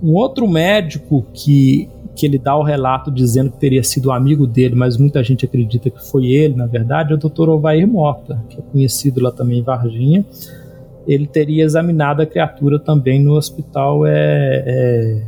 Um 0.02 0.12
outro 0.14 0.46
médico 0.46 1.24
que, 1.32 1.88
que 2.14 2.26
ele 2.26 2.38
dá 2.38 2.56
o 2.56 2.62
relato 2.62 3.10
dizendo 3.10 3.50
que 3.50 3.58
teria 3.58 3.82
sido 3.82 4.12
amigo 4.12 4.46
dele, 4.46 4.74
mas 4.74 4.96
muita 4.96 5.22
gente 5.22 5.44
acredita 5.44 5.90
que 5.90 6.10
foi 6.10 6.26
ele, 6.26 6.54
na 6.54 6.66
verdade, 6.66 7.12
é 7.12 7.16
o 7.16 7.18
Dr. 7.18 7.48
Ovair 7.48 7.86
Mota, 7.86 8.42
que 8.48 8.58
é 8.58 8.62
conhecido 8.62 9.20
lá 9.20 9.32
também 9.32 9.58
em 9.58 9.62
Varginha. 9.62 10.24
Ele 11.06 11.26
teria 11.26 11.64
examinado 11.64 12.22
a 12.22 12.26
criatura 12.26 12.78
também 12.78 13.22
no 13.22 13.32
hospital, 13.32 14.06
é, 14.06 14.64
é 14.66 15.22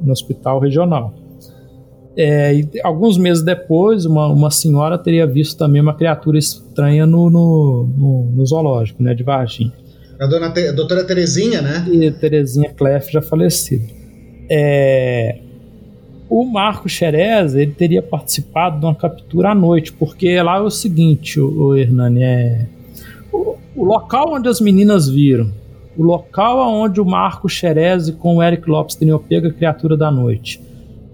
no 0.00 0.12
hospital 0.12 0.58
regional. 0.58 1.14
É, 2.16 2.54
e 2.54 2.68
alguns 2.82 3.16
meses 3.16 3.42
depois, 3.42 4.04
uma, 4.04 4.26
uma 4.26 4.50
senhora 4.50 4.98
teria 4.98 5.26
visto 5.26 5.56
também 5.56 5.80
uma 5.80 5.94
criatura 5.94 6.38
estranha 6.38 7.06
no, 7.06 7.30
no, 7.30 7.88
no, 7.96 8.24
no 8.32 8.46
zoológico 8.46 9.02
né, 9.02 9.14
de 9.14 9.22
Varginha. 9.22 9.72
A, 10.20 10.26
dona 10.26 10.46
a 10.46 10.72
doutora 10.72 11.04
Terezinha, 11.04 11.62
né? 11.62 11.86
E 11.90 12.10
Terezinha 12.10 12.70
Clef 12.70 13.10
já 13.10 13.22
falecida 13.22 14.01
é, 14.48 15.38
o 16.28 16.44
Marco 16.44 16.88
Xerez 16.88 17.54
ele 17.54 17.72
teria 17.72 18.02
participado 18.02 18.80
de 18.80 18.86
uma 18.86 18.94
captura 18.94 19.50
à 19.50 19.54
noite, 19.54 19.92
porque 19.92 20.40
lá 20.40 20.56
é 20.56 20.60
o 20.60 20.70
seguinte, 20.70 21.38
o, 21.38 21.66
o 21.66 21.76
Hernani, 21.76 22.22
é, 22.22 22.66
o, 23.32 23.56
o, 23.76 23.84
local 23.84 24.34
onde 24.34 24.48
as 24.48 24.60
meninas 24.60 25.08
viram, 25.08 25.52
o 25.96 26.02
local 26.02 26.58
onde 26.72 27.00
o 27.00 27.04
Marco 27.04 27.48
Xerez 27.48 28.10
com 28.10 28.36
o 28.36 28.42
Eric 28.42 28.68
Lopes 28.68 28.96
teriam 28.96 29.18
pego 29.18 29.48
a 29.48 29.52
criatura 29.52 29.96
da 29.96 30.10
noite, 30.10 30.58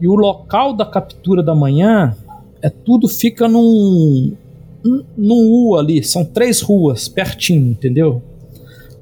e 0.01 0.07
o 0.07 0.15
local 0.15 0.73
da 0.73 0.87
captura 0.87 1.43
da 1.43 1.55
manhã, 1.55 2.15
é 2.63 2.71
tudo 2.71 3.09
fica 3.09 3.49
num, 3.49 4.33
num 5.17 5.51
U 5.51 5.77
ali, 5.77 6.03
são 6.05 6.25
três 6.25 6.61
ruas 6.61 7.09
pertinho, 7.09 7.73
entendeu? 7.73 8.23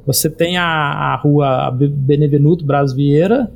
Você 0.07 0.31
tem 0.31 0.57
a, 0.57 0.65
a 0.65 1.17
rua 1.17 1.71
Benevenuto 1.71 2.65
Bras 2.65 2.95
Vieira, 2.95 3.51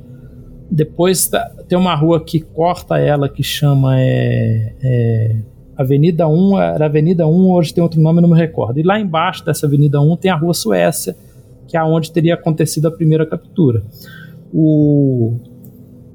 depois 0.71 1.27
tá, 1.27 1.51
tem 1.67 1.77
uma 1.77 1.93
rua 1.93 2.23
que 2.23 2.39
corta 2.39 2.97
ela 2.97 3.27
que 3.27 3.43
chama 3.43 3.99
é, 3.99 4.73
é, 4.81 5.35
Avenida 5.75 6.27
1, 6.29 6.59
era 6.59 6.85
Avenida 6.85 7.27
1, 7.27 7.51
hoje 7.51 7.73
tem 7.73 7.83
outro 7.83 7.99
nome, 7.99 8.21
não 8.21 8.29
me 8.29 8.37
recordo. 8.37 8.79
E 8.79 8.83
lá 8.83 8.97
embaixo 8.97 9.43
dessa 9.43 9.67
Avenida 9.67 9.99
1 9.99 10.15
tem 10.15 10.31
a 10.31 10.35
Rua 10.35 10.53
Suécia, 10.53 11.13
que 11.67 11.75
é 11.75 11.83
onde 11.83 12.11
teria 12.11 12.35
acontecido 12.35 12.87
a 12.87 12.91
primeira 12.91 13.25
captura. 13.25 13.83
O, 14.53 15.35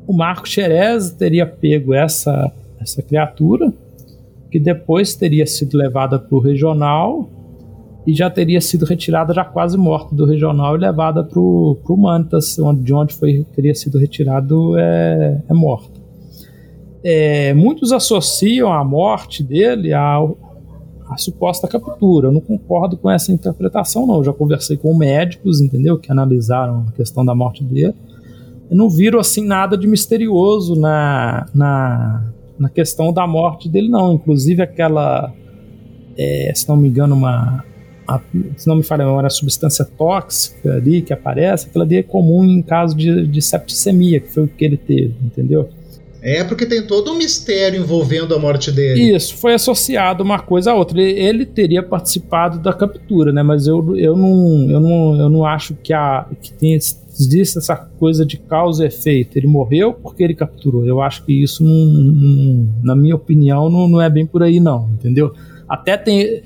o 0.07 0.13
Marco 0.15 0.49
Xerez 0.49 1.11
teria 1.11 1.47
pego 1.47 1.93
essa, 1.93 2.51
essa 2.81 3.03
criatura, 3.03 3.71
que 4.51 4.59
depois 4.59 5.15
teria 5.15 5.47
sido 5.47 5.77
levada 5.77 6.19
para 6.19 6.35
o 6.35 6.41
regional 6.41 7.29
e 8.07 8.15
já 8.15 8.31
teria 8.31 8.61
sido 8.61 8.85
retirada, 8.85 9.35
já 9.35 9.45
quase 9.45 9.77
morta 9.77 10.15
do 10.15 10.25
regional 10.25 10.77
e 10.77 10.79
levada 10.79 11.25
para 11.25 11.41
o 11.41 11.97
Mantas, 11.99 12.57
onde, 12.59 12.83
de 12.83 12.95
onde 12.95 13.15
foi, 13.15 13.45
teria 13.55 13.75
sido 13.75 13.99
retirado 13.99 14.79
é, 14.79 15.43
é 15.49 15.53
morta. 15.53 16.01
É, 17.03 17.53
muitos 17.55 17.93
associam 17.93 18.73
a 18.73 18.85
morte 18.85 19.43
dele 19.43 19.93
ao, 19.93 20.39
a 21.09 21.17
suposta 21.17 21.67
captura. 21.67 22.29
Eu 22.29 22.33
não 22.33 22.41
concordo 22.41 22.97
com 22.97 23.11
essa 23.11 23.33
interpretação, 23.33 24.07
não. 24.07 24.17
Eu 24.17 24.25
já 24.25 24.33
conversei 24.33 24.77
com 24.77 24.97
médicos, 24.97 25.61
entendeu? 25.61 25.99
Que 25.99 26.11
analisaram 26.11 26.85
a 26.89 26.93
questão 26.93 27.25
da 27.25 27.35
morte 27.35 27.63
dele. 27.63 27.95
Eu 28.71 28.77
não 28.77 28.91
viram 28.91 29.19
assim 29.19 29.45
nada 29.45 29.77
de 29.77 29.87
misterioso 29.87 30.75
na, 30.75 31.47
na, 31.55 32.25
na 32.59 32.69
questão 32.69 33.13
da 33.13 33.27
morte 33.27 33.69
dele, 33.69 33.89
não. 33.89 34.15
Inclusive 34.15 34.63
aquela, 34.63 35.33
é, 36.17 36.53
se 36.55 36.69
não 36.69 36.77
me 36.77 36.89
engano, 36.89 37.15
uma, 37.15 37.65
a, 38.07 38.21
se 38.57 38.67
não 38.67 38.77
me 38.77 38.83
falha 38.83 39.05
a 39.05 39.07
memória, 39.07 39.27
a 39.27 39.31
substância 39.31 39.85
tóxica 39.85 40.75
ali 40.75 41.03
que 41.03 41.13
aparece, 41.13 41.67
aquela 41.67 41.85
ali 41.85 41.97
é 41.97 42.03
comum 42.03 42.45
em 42.45 42.63
caso 42.63 42.97
de, 42.97 43.27
de 43.27 43.43
septicemia, 43.43 44.21
que 44.21 44.33
foi 44.33 44.45
o 44.45 44.49
que 44.49 44.65
ele 44.65 44.77
teve, 44.77 45.15
entendeu? 45.25 45.69
É 46.23 46.43
porque 46.43 46.67
tem 46.67 46.85
todo 46.85 47.13
um 47.13 47.15
mistério 47.17 47.81
envolvendo 47.81 48.35
a 48.35 48.39
morte 48.39 48.73
dele. 48.73 49.15
Isso, 49.15 49.37
foi 49.37 49.55
associado 49.55 50.25
uma 50.25 50.41
coisa 50.41 50.73
a 50.73 50.75
outra. 50.75 51.01
Ele, 51.01 51.21
ele 51.21 51.47
teria 51.47 51.85
participado 51.85 52.59
da 52.59 52.73
captura, 52.73 53.33
né? 53.33 53.45
Mas 53.45 53.69
eu, 53.69 53.97
eu, 53.97 54.17
não, 54.17 54.69
eu, 54.69 54.81
não, 54.81 55.21
eu 55.21 55.29
não 55.29 55.45
acho 55.45 55.77
que, 55.77 55.93
a, 55.93 56.27
que 56.43 56.53
tem 56.53 56.75
existe 56.75 57.59
essa 57.59 57.77
coisa 57.77 58.27
de 58.27 58.39
causa 58.39 58.85
e 58.85 58.89
efeito. 58.89 59.37
Ele 59.37 59.47
morreu 59.47 59.93
porque 59.95 60.23
ele 60.23 60.35
capturou. 60.35 60.85
Eu 60.85 61.01
acho 61.01 61.25
que 61.25 61.33
isso, 61.33 61.63
não, 61.63 61.87
não, 61.87 62.69
na 62.83 62.97
minha 62.97 63.15
opinião, 63.15 63.71
não, 63.71 63.87
não 63.87 64.01
é 64.01 64.11
bem 64.11 64.27
por 64.27 64.43
aí, 64.43 64.59
não, 64.59 64.91
entendeu? 64.95 65.33
Até 65.69 65.97
tem. 65.97 66.43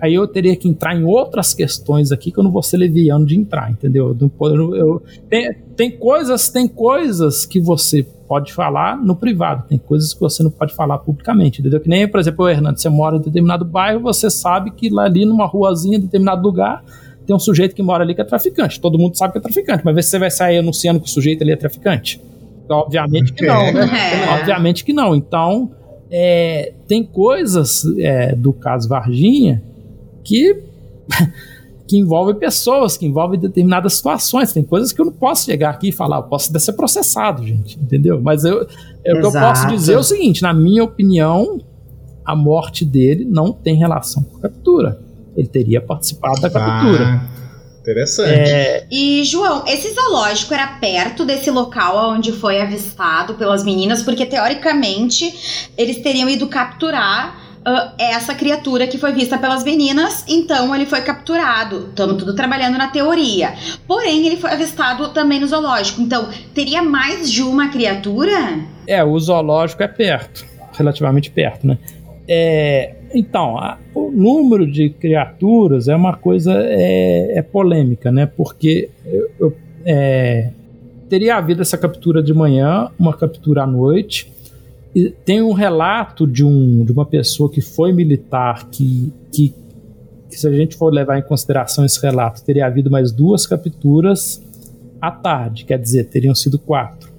Aí 0.00 0.14
eu 0.14 0.26
teria 0.26 0.56
que 0.56 0.68
entrar 0.68 0.96
em 0.96 1.04
outras 1.04 1.54
questões 1.54 2.10
aqui 2.10 2.32
que 2.32 2.38
eu 2.38 2.44
não 2.44 2.50
vou 2.50 2.62
ser 2.62 2.78
leviano 2.78 3.24
de 3.24 3.36
entrar, 3.36 3.70
entendeu? 3.70 4.16
Eu, 4.40 4.74
eu, 4.74 5.02
tem, 5.28 5.54
tem 5.76 5.90
coisas, 5.90 6.48
tem 6.48 6.66
coisas 6.66 7.46
que 7.46 7.60
você 7.60 8.04
pode 8.26 8.52
falar 8.52 8.96
no 8.96 9.16
privado, 9.16 9.64
tem 9.68 9.78
coisas 9.78 10.14
que 10.14 10.20
você 10.20 10.42
não 10.42 10.50
pode 10.50 10.74
falar 10.74 10.98
publicamente, 10.98 11.60
entendeu? 11.60 11.80
Que 11.80 11.88
nem, 11.88 12.06
por 12.06 12.20
exemplo, 12.20 12.44
o 12.44 12.48
Hernando, 12.48 12.78
você 12.78 12.88
mora 12.88 13.16
em 13.16 13.20
determinado 13.20 13.64
bairro, 13.64 14.00
você 14.00 14.30
sabe 14.30 14.70
que 14.70 14.88
lá 14.88 15.04
ali 15.04 15.24
numa 15.24 15.46
ruazinha, 15.46 15.96
em 15.96 16.00
determinado 16.00 16.42
lugar, 16.42 16.84
tem 17.26 17.34
um 17.34 17.40
sujeito 17.40 17.74
que 17.74 17.82
mora 17.82 18.02
ali 18.02 18.14
que 18.14 18.20
é 18.20 18.24
traficante. 18.24 18.80
Todo 18.80 18.98
mundo 18.98 19.16
sabe 19.16 19.32
que 19.32 19.38
é 19.38 19.40
traficante, 19.40 19.84
mas 19.84 20.06
você 20.06 20.18
vai 20.18 20.30
sair 20.30 20.58
anunciando 20.58 21.00
que 21.00 21.06
o 21.06 21.10
sujeito 21.10 21.42
ali 21.42 21.52
é 21.52 21.56
traficante? 21.56 22.20
Obviamente 22.68 23.32
que 23.32 23.46
não, 23.46 23.72
né? 23.72 23.88
É. 24.24 24.40
Obviamente 24.40 24.84
que 24.84 24.92
não. 24.92 25.14
Então, 25.14 25.70
é, 26.10 26.72
tem 26.88 27.04
coisas 27.04 27.84
é, 27.98 28.34
do 28.34 28.52
caso 28.52 28.88
Varginha 28.88 29.62
que, 30.24 30.62
que 31.86 31.96
envolvem 31.98 32.34
pessoas, 32.34 32.96
que 32.96 33.06
envolvem 33.06 33.38
determinadas 33.38 33.94
situações. 33.94 34.52
Tem 34.52 34.62
coisas 34.62 34.92
que 34.92 35.00
eu 35.00 35.06
não 35.06 35.12
posso 35.12 35.44
chegar 35.44 35.70
aqui 35.70 35.88
e 35.88 35.92
falar, 35.92 36.18
eu 36.18 36.22
posso 36.24 36.56
ser 36.58 36.72
processado, 36.72 37.46
gente, 37.46 37.78
entendeu? 37.78 38.20
Mas 38.20 38.44
eu, 38.44 38.66
é, 39.04 39.14
o 39.14 39.20
que 39.20 39.26
eu 39.26 39.32
posso 39.32 39.68
dizer 39.68 39.94
é 39.94 39.98
o 39.98 40.02
seguinte: 40.02 40.42
na 40.42 40.52
minha 40.52 40.82
opinião, 40.82 41.60
a 42.24 42.34
morte 42.34 42.84
dele 42.84 43.24
não 43.24 43.52
tem 43.52 43.76
relação 43.76 44.22
com 44.22 44.38
a 44.38 44.40
captura. 44.40 45.00
Ele 45.36 45.48
teria 45.48 45.80
participado 45.80 46.40
da 46.40 46.50
captura. 46.50 47.04
Ah. 47.04 47.49
Interessante. 47.80 48.50
É... 48.50 48.86
E, 48.90 49.24
João, 49.24 49.64
esse 49.66 49.92
zoológico 49.94 50.52
era 50.52 50.66
perto 50.66 51.24
desse 51.24 51.50
local 51.50 52.12
onde 52.12 52.32
foi 52.32 52.60
avistado 52.60 53.34
pelas 53.34 53.64
meninas, 53.64 54.02
porque 54.02 54.26
teoricamente 54.26 55.70
eles 55.76 55.98
teriam 55.98 56.28
ido 56.28 56.46
capturar 56.46 57.50
Uh, 57.60 57.92
essa 57.98 58.34
criatura 58.34 58.86
que 58.86 58.96
foi 58.96 59.12
vista 59.12 59.36
pelas 59.36 59.62
meninas, 59.62 60.24
então 60.26 60.74
ele 60.74 60.86
foi 60.86 61.02
capturado. 61.02 61.88
Estamos 61.90 62.16
tudo 62.16 62.34
trabalhando 62.34 62.78
na 62.78 62.88
teoria. 62.88 63.52
Porém, 63.86 64.26
ele 64.26 64.38
foi 64.38 64.50
avistado 64.50 65.10
também 65.10 65.38
no 65.38 65.46
zoológico. 65.46 66.00
Então, 66.00 66.30
teria 66.54 66.82
mais 66.82 67.30
de 67.30 67.42
uma 67.42 67.68
criatura? 67.68 68.60
É, 68.86 69.04
o 69.04 69.20
zoológico 69.20 69.82
é 69.82 69.88
perto, 69.88 70.46
relativamente 70.72 71.30
perto, 71.30 71.66
né? 71.66 71.76
É, 72.26 72.94
então, 73.12 73.58
a, 73.58 73.78
o 73.94 74.10
número 74.10 74.70
de 74.70 74.90
criaturas 74.90 75.88
é 75.88 75.96
uma 75.96 76.16
coisa 76.16 76.52
é, 76.54 77.38
é 77.38 77.42
polêmica, 77.42 78.12
né? 78.12 78.26
Porque 78.26 78.88
eu, 79.04 79.30
eu, 79.38 79.56
é, 79.84 80.50
teria 81.08 81.36
havido 81.36 81.62
essa 81.62 81.76
captura 81.76 82.22
de 82.22 82.32
manhã, 82.32 82.88
uma 82.98 83.16
captura 83.16 83.64
à 83.64 83.66
noite. 83.66 84.32
E 84.94 85.10
tem 85.10 85.42
um 85.42 85.52
relato 85.52 86.26
de, 86.26 86.44
um, 86.44 86.84
de 86.84 86.92
uma 86.92 87.04
pessoa 87.04 87.50
que 87.50 87.60
foi 87.60 87.92
militar 87.92 88.68
que, 88.70 89.12
que, 89.32 89.54
que, 90.28 90.36
se 90.36 90.46
a 90.46 90.52
gente 90.52 90.76
for 90.76 90.92
levar 90.92 91.18
em 91.18 91.22
consideração 91.22 91.84
esse 91.84 92.00
relato, 92.00 92.44
teria 92.44 92.66
havido 92.66 92.90
mais 92.90 93.12
duas 93.12 93.46
capturas 93.46 94.44
à 95.00 95.10
tarde, 95.10 95.64
quer 95.64 95.78
dizer, 95.78 96.04
teriam 96.04 96.34
sido 96.34 96.58
quatro. 96.58 97.10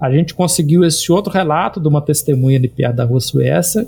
A 0.00 0.10
gente 0.10 0.34
conseguiu 0.34 0.84
esse 0.84 1.10
outro 1.10 1.32
relato 1.32 1.80
de 1.80 1.88
uma 1.88 2.00
testemunha 2.00 2.58
ali 2.58 2.68
perto 2.68 2.96
da 2.96 3.04
rua 3.04 3.20
Suécia, 3.20 3.86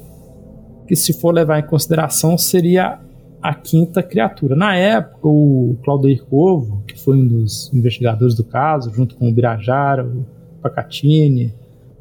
que, 0.91 0.97
se 0.97 1.12
for 1.12 1.32
levar 1.32 1.61
em 1.61 1.62
consideração, 1.62 2.36
seria 2.36 2.99
a 3.41 3.55
quinta 3.55 4.03
criatura. 4.03 4.57
Na 4.57 4.74
época, 4.74 5.20
o 5.22 5.76
Claudio 5.84 6.20
Corvo, 6.28 6.82
que 6.84 6.99
foi 6.99 7.16
um 7.16 7.28
dos 7.28 7.72
investigadores 7.72 8.34
do 8.34 8.43
caso, 8.43 8.93
junto 8.93 9.14
com 9.14 9.28
o 9.28 9.32
Birajara, 9.32 10.05
o 10.05 10.26
Pacatini, 10.61 11.55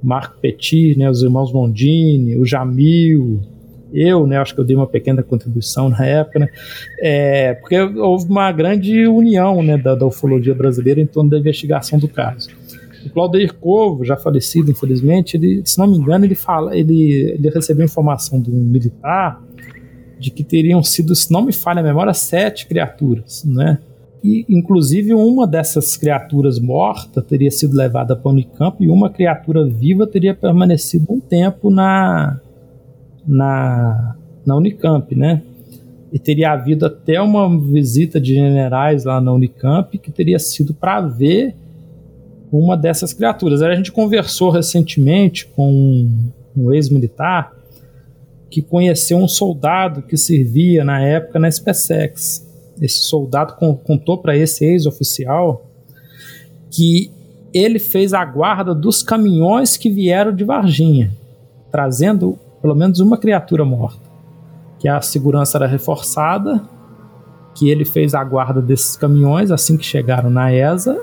o 0.04 0.08
Marco 0.08 0.40
Petit, 0.42 0.98
né, 0.98 1.08
os 1.08 1.22
irmãos 1.22 1.54
Mondini, 1.54 2.36
o 2.36 2.44
Jamil, 2.44 3.42
eu, 3.94 4.26
né, 4.26 4.38
acho 4.38 4.56
que 4.56 4.60
eu 4.60 4.66
dei 4.66 4.76
uma 4.76 4.88
pequena 4.88 5.22
contribuição 5.22 5.88
na 5.88 6.04
época, 6.04 6.40
né, 6.40 6.48
é, 7.00 7.54
porque 7.54 7.80
houve 7.80 8.28
uma 8.28 8.52
grande 8.52 9.06
união 9.06 9.62
né, 9.62 9.78
da, 9.78 9.94
da 9.94 10.08
ufologia 10.08 10.56
brasileira 10.56 11.00
em 11.00 11.06
torno 11.06 11.30
da 11.30 11.38
investigação 11.38 12.00
do 12.00 12.08
caso. 12.08 12.50
O 13.06 13.10
Claudio 13.10 13.54
Corvo, 13.56 14.04
já 14.04 14.18
falecido, 14.18 14.72
infelizmente, 14.72 15.38
ele, 15.38 15.62
se 15.66 15.78
não 15.78 15.88
me 15.88 15.97
engano, 15.97 16.26
ele 16.26 16.36
fala, 16.36 16.78
ele, 16.78 17.12
ele 17.12 17.50
recebeu 17.50 17.86
informação 17.86 18.41
de 18.41 18.52
um 18.52 18.56
militar 18.56 19.41
de 20.20 20.30
que 20.30 20.43
teriam 20.43 20.84
sido, 20.84 21.16
se 21.16 21.32
não 21.32 21.41
me 21.41 21.54
falha 21.54 21.80
a 21.80 21.84
memória, 21.84 22.14
sete 22.14 22.68
criaturas, 22.68 23.43
né? 23.45 23.80
E, 24.22 24.45
inclusive, 24.50 25.14
uma 25.14 25.47
dessas 25.47 25.95
criaturas 25.95 26.60
morta 26.60 27.22
teria 27.22 27.50
sido 27.50 27.76
levada 27.76 28.18
para 28.18 28.28
o 28.28 28.34
Unicamp 28.34 28.84
e 28.84 28.89
uma 28.89 29.10
criatura 29.10 29.66
viva 29.66 30.06
teria 30.06 30.34
permanecido 30.34 31.06
um 31.10 31.22
tempo 31.22 31.70
na, 31.70 32.38
na, 33.26 34.16
na 34.45 34.56
Unicamp, 34.58 35.16
né? 35.16 35.41
E 36.12 36.20
teria 36.20 36.52
havido 36.52 36.86
até 36.86 37.22
uma 37.22 37.47
visita 37.58 38.20
de 38.20 38.34
generais 38.34 39.06
lá 39.06 39.22
na 39.22 39.32
Unicamp 39.32 39.97
que 39.97 40.12
teria 40.12 40.39
sido 40.39 40.74
para 40.74 41.00
ver 41.00 41.56
uma 42.52 42.76
dessas 42.76 43.14
criaturas. 43.14 43.62
A 43.62 43.76
gente 43.76 43.91
conversou 43.91 44.50
recentemente 44.50 45.45
com 45.47 46.10
um, 46.56 46.74
ex-militar 46.74 47.54
que 48.50 48.62
conheceu 48.62 49.18
um 49.18 49.28
soldado 49.28 50.02
que 50.02 50.18
servia 50.18 50.84
na 50.84 51.02
época 51.02 51.39
na 51.39 51.50
SpaceX. 51.50 52.45
Esse 52.82 53.04
soldado 53.04 53.56
contou 53.84 54.18
para 54.18 54.36
esse 54.36 54.66
ex-oficial 54.66 55.66
que 56.72 57.12
ele 57.54 57.80
fez 57.80 58.14
a 58.14 58.24
guarda 58.24 58.74
dos 58.74 59.04
caminhões 59.04 59.78
que 59.78 59.89
vieram 59.89 60.34
de 60.34 60.43
Varginha, 60.43 61.12
trazendo 61.72 62.38
pelo 62.62 62.76
menos 62.76 63.00
uma 63.00 63.18
criatura 63.18 63.66
morta. 63.66 64.10
Que 64.80 64.88
a 64.88 65.02
segurança 65.02 65.58
era 65.58 65.68
reforçada, 65.68 66.64
que 67.54 67.70
ele 67.70 67.86
fez 67.86 68.14
a 68.14 68.24
guarda 68.24 68.62
desses 68.62 68.95
caminhões 68.95 69.52
assim 69.52 69.78
que 69.78 69.86
chegaram 69.86 70.30
na 70.30 70.54
ESA 70.54 71.00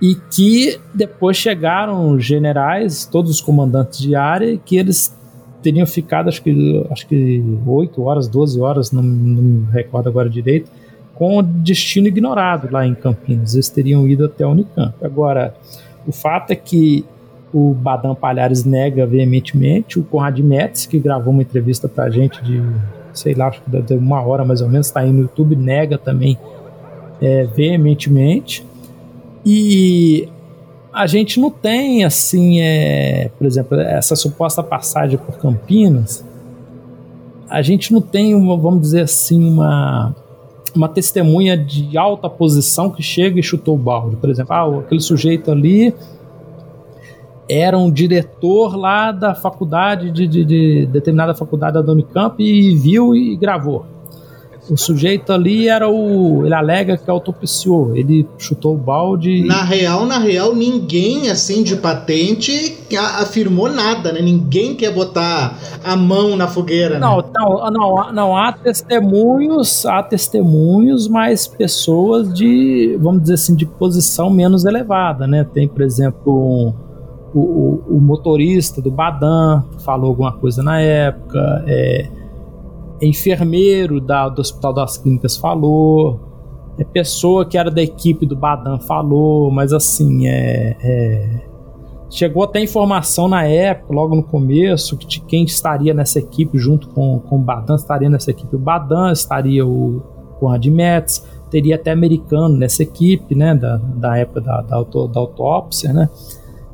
e 0.00 0.14
que 0.14 0.78
depois 0.94 1.36
chegaram 1.36 2.18
generais, 2.20 3.04
todos 3.04 3.30
os 3.30 3.40
comandantes 3.40 3.98
de 3.98 4.14
área, 4.14 4.56
que 4.64 4.76
eles 4.76 5.16
teriam 5.62 5.86
ficado, 5.86 6.28
acho 6.28 6.42
que, 6.42 6.86
acho 6.90 7.06
que 7.06 7.42
8 7.66 8.02
horas, 8.02 8.28
12 8.28 8.60
horas, 8.60 8.92
não, 8.92 9.02
não 9.02 9.42
me 9.42 9.66
recordo 9.72 10.08
agora 10.08 10.30
direito, 10.30 10.70
com 11.14 11.38
o 11.38 11.42
destino 11.42 12.06
ignorado 12.06 12.68
lá 12.70 12.86
em 12.86 12.94
Campinas. 12.94 13.54
Eles 13.54 13.68
teriam 13.68 14.06
ido 14.06 14.24
até 14.24 14.44
a 14.44 14.48
Unicamp. 14.48 14.94
Agora, 15.02 15.52
o 16.06 16.12
fato 16.12 16.52
é 16.52 16.56
que 16.56 17.04
o 17.52 17.74
Badam 17.74 18.14
Palhares 18.14 18.64
nega 18.64 19.04
veementemente, 19.04 19.98
o 19.98 20.04
Conrad 20.04 20.38
Metz, 20.38 20.86
que 20.86 20.98
gravou 20.98 21.32
uma 21.32 21.42
entrevista 21.42 21.88
pra 21.88 22.08
gente 22.08 22.42
de, 22.44 22.62
sei 23.12 23.34
lá, 23.34 23.48
acho 23.48 23.60
que 23.62 23.70
deve 23.70 23.94
uma 23.94 24.22
hora 24.22 24.44
mais 24.44 24.60
ou 24.60 24.68
menos, 24.68 24.86
está 24.86 25.00
aí 25.00 25.12
no 25.12 25.22
YouTube, 25.22 25.56
nega 25.56 25.98
também 25.98 26.38
é, 27.20 27.44
veementemente. 27.46 28.64
E 29.50 30.28
a 30.92 31.06
gente 31.06 31.40
não 31.40 31.50
tem, 31.50 32.04
assim, 32.04 32.60
é, 32.60 33.30
por 33.38 33.46
exemplo, 33.46 33.80
essa 33.80 34.14
suposta 34.14 34.62
passagem 34.62 35.18
por 35.18 35.38
Campinas, 35.38 36.22
a 37.48 37.62
gente 37.62 37.90
não 37.90 38.02
tem, 38.02 38.34
uma, 38.34 38.58
vamos 38.58 38.82
dizer 38.82 39.00
assim, 39.00 39.42
uma, 39.42 40.14
uma 40.76 40.86
testemunha 40.86 41.56
de 41.56 41.96
alta 41.96 42.28
posição 42.28 42.90
que 42.90 43.02
chega 43.02 43.40
e 43.40 43.42
chutou 43.42 43.76
o 43.76 43.78
balde. 43.78 44.16
Por 44.16 44.28
exemplo, 44.28 44.52
ah, 44.52 44.80
aquele 44.80 45.00
sujeito 45.00 45.50
ali 45.50 45.94
era 47.48 47.78
um 47.78 47.90
diretor 47.90 48.76
lá 48.76 49.12
da 49.12 49.34
faculdade, 49.34 50.10
de, 50.10 50.26
de, 50.26 50.44
de 50.44 50.86
determinada 50.92 51.34
faculdade 51.34 51.82
da 51.82 51.90
Unicamp, 51.90 52.38
e 52.38 52.76
viu 52.76 53.16
e 53.16 53.34
gravou. 53.34 53.86
O 54.70 54.76
sujeito 54.76 55.32
ali 55.32 55.68
era 55.68 55.88
o. 55.88 56.44
Ele 56.44 56.54
alega 56.54 56.96
que 56.96 57.10
autopsiou. 57.10 57.96
Ele 57.96 58.28
chutou 58.36 58.74
o 58.74 58.78
balde. 58.78 59.42
Na 59.42 59.62
real, 59.62 60.04
na 60.04 60.18
real, 60.18 60.54
ninguém 60.54 61.30
assim 61.30 61.62
de 61.62 61.76
patente 61.76 62.76
afirmou 62.96 63.70
nada, 63.70 64.12
né? 64.12 64.20
Ninguém 64.20 64.74
quer 64.74 64.92
botar 64.92 65.58
a 65.82 65.96
mão 65.96 66.36
na 66.36 66.46
fogueira. 66.46 66.98
Não, 66.98 67.18
né? 67.18 67.24
não, 67.34 67.70
não, 67.70 68.12
não, 68.12 68.36
há 68.36 68.52
testemunhos, 68.52 69.86
há 69.86 70.02
testemunhos, 70.02 71.08
mas 71.08 71.46
pessoas 71.46 72.32
de, 72.32 72.98
vamos 73.00 73.22
dizer 73.22 73.34
assim, 73.34 73.54
de 73.54 73.64
posição 73.64 74.28
menos 74.28 74.66
elevada, 74.66 75.26
né? 75.26 75.44
Tem, 75.44 75.66
por 75.66 75.80
exemplo, 75.80 76.74
o, 77.34 77.40
o, 77.40 77.96
o 77.96 78.00
motorista 78.00 78.82
do 78.82 78.90
Badan 78.90 79.64
falou 79.84 80.10
alguma 80.10 80.32
coisa 80.32 80.62
na 80.62 80.80
época. 80.80 81.64
É, 81.66 82.17
enfermeiro 83.06 84.00
da, 84.00 84.28
do 84.28 84.40
Hospital 84.40 84.72
das 84.72 84.98
Clínicas 84.98 85.36
falou, 85.36 86.20
é 86.78 86.84
pessoa 86.84 87.44
que 87.44 87.58
era 87.58 87.70
da 87.70 87.82
equipe 87.82 88.24
do 88.24 88.36
Badan 88.36 88.78
falou, 88.78 89.50
mas 89.50 89.72
assim, 89.72 90.28
é, 90.28 90.76
é, 90.80 91.40
chegou 92.08 92.44
até 92.44 92.60
informação 92.60 93.28
na 93.28 93.44
época, 93.44 93.92
logo 93.92 94.14
no 94.14 94.22
começo, 94.22 94.96
de 94.96 95.20
quem 95.20 95.44
estaria 95.44 95.92
nessa 95.92 96.20
equipe 96.20 96.56
junto 96.56 96.88
com, 96.88 97.18
com 97.20 97.36
o 97.36 97.40
Badan, 97.40 97.74
estaria 97.74 98.08
nessa 98.08 98.30
equipe 98.30 98.54
o 98.54 98.58
Badan, 98.58 99.12
estaria 99.12 99.66
o 99.66 100.00
Conrad 100.38 100.64
Metz, 100.66 101.26
teria 101.50 101.74
até 101.74 101.90
americano 101.90 102.56
nessa 102.56 102.82
equipe, 102.82 103.34
né, 103.34 103.54
da, 103.54 103.76
da 103.76 104.16
época 104.16 104.40
da, 104.40 104.60
da, 104.60 104.76
auto, 104.76 105.08
da 105.08 105.18
autópsia, 105.18 105.92
né, 105.92 106.08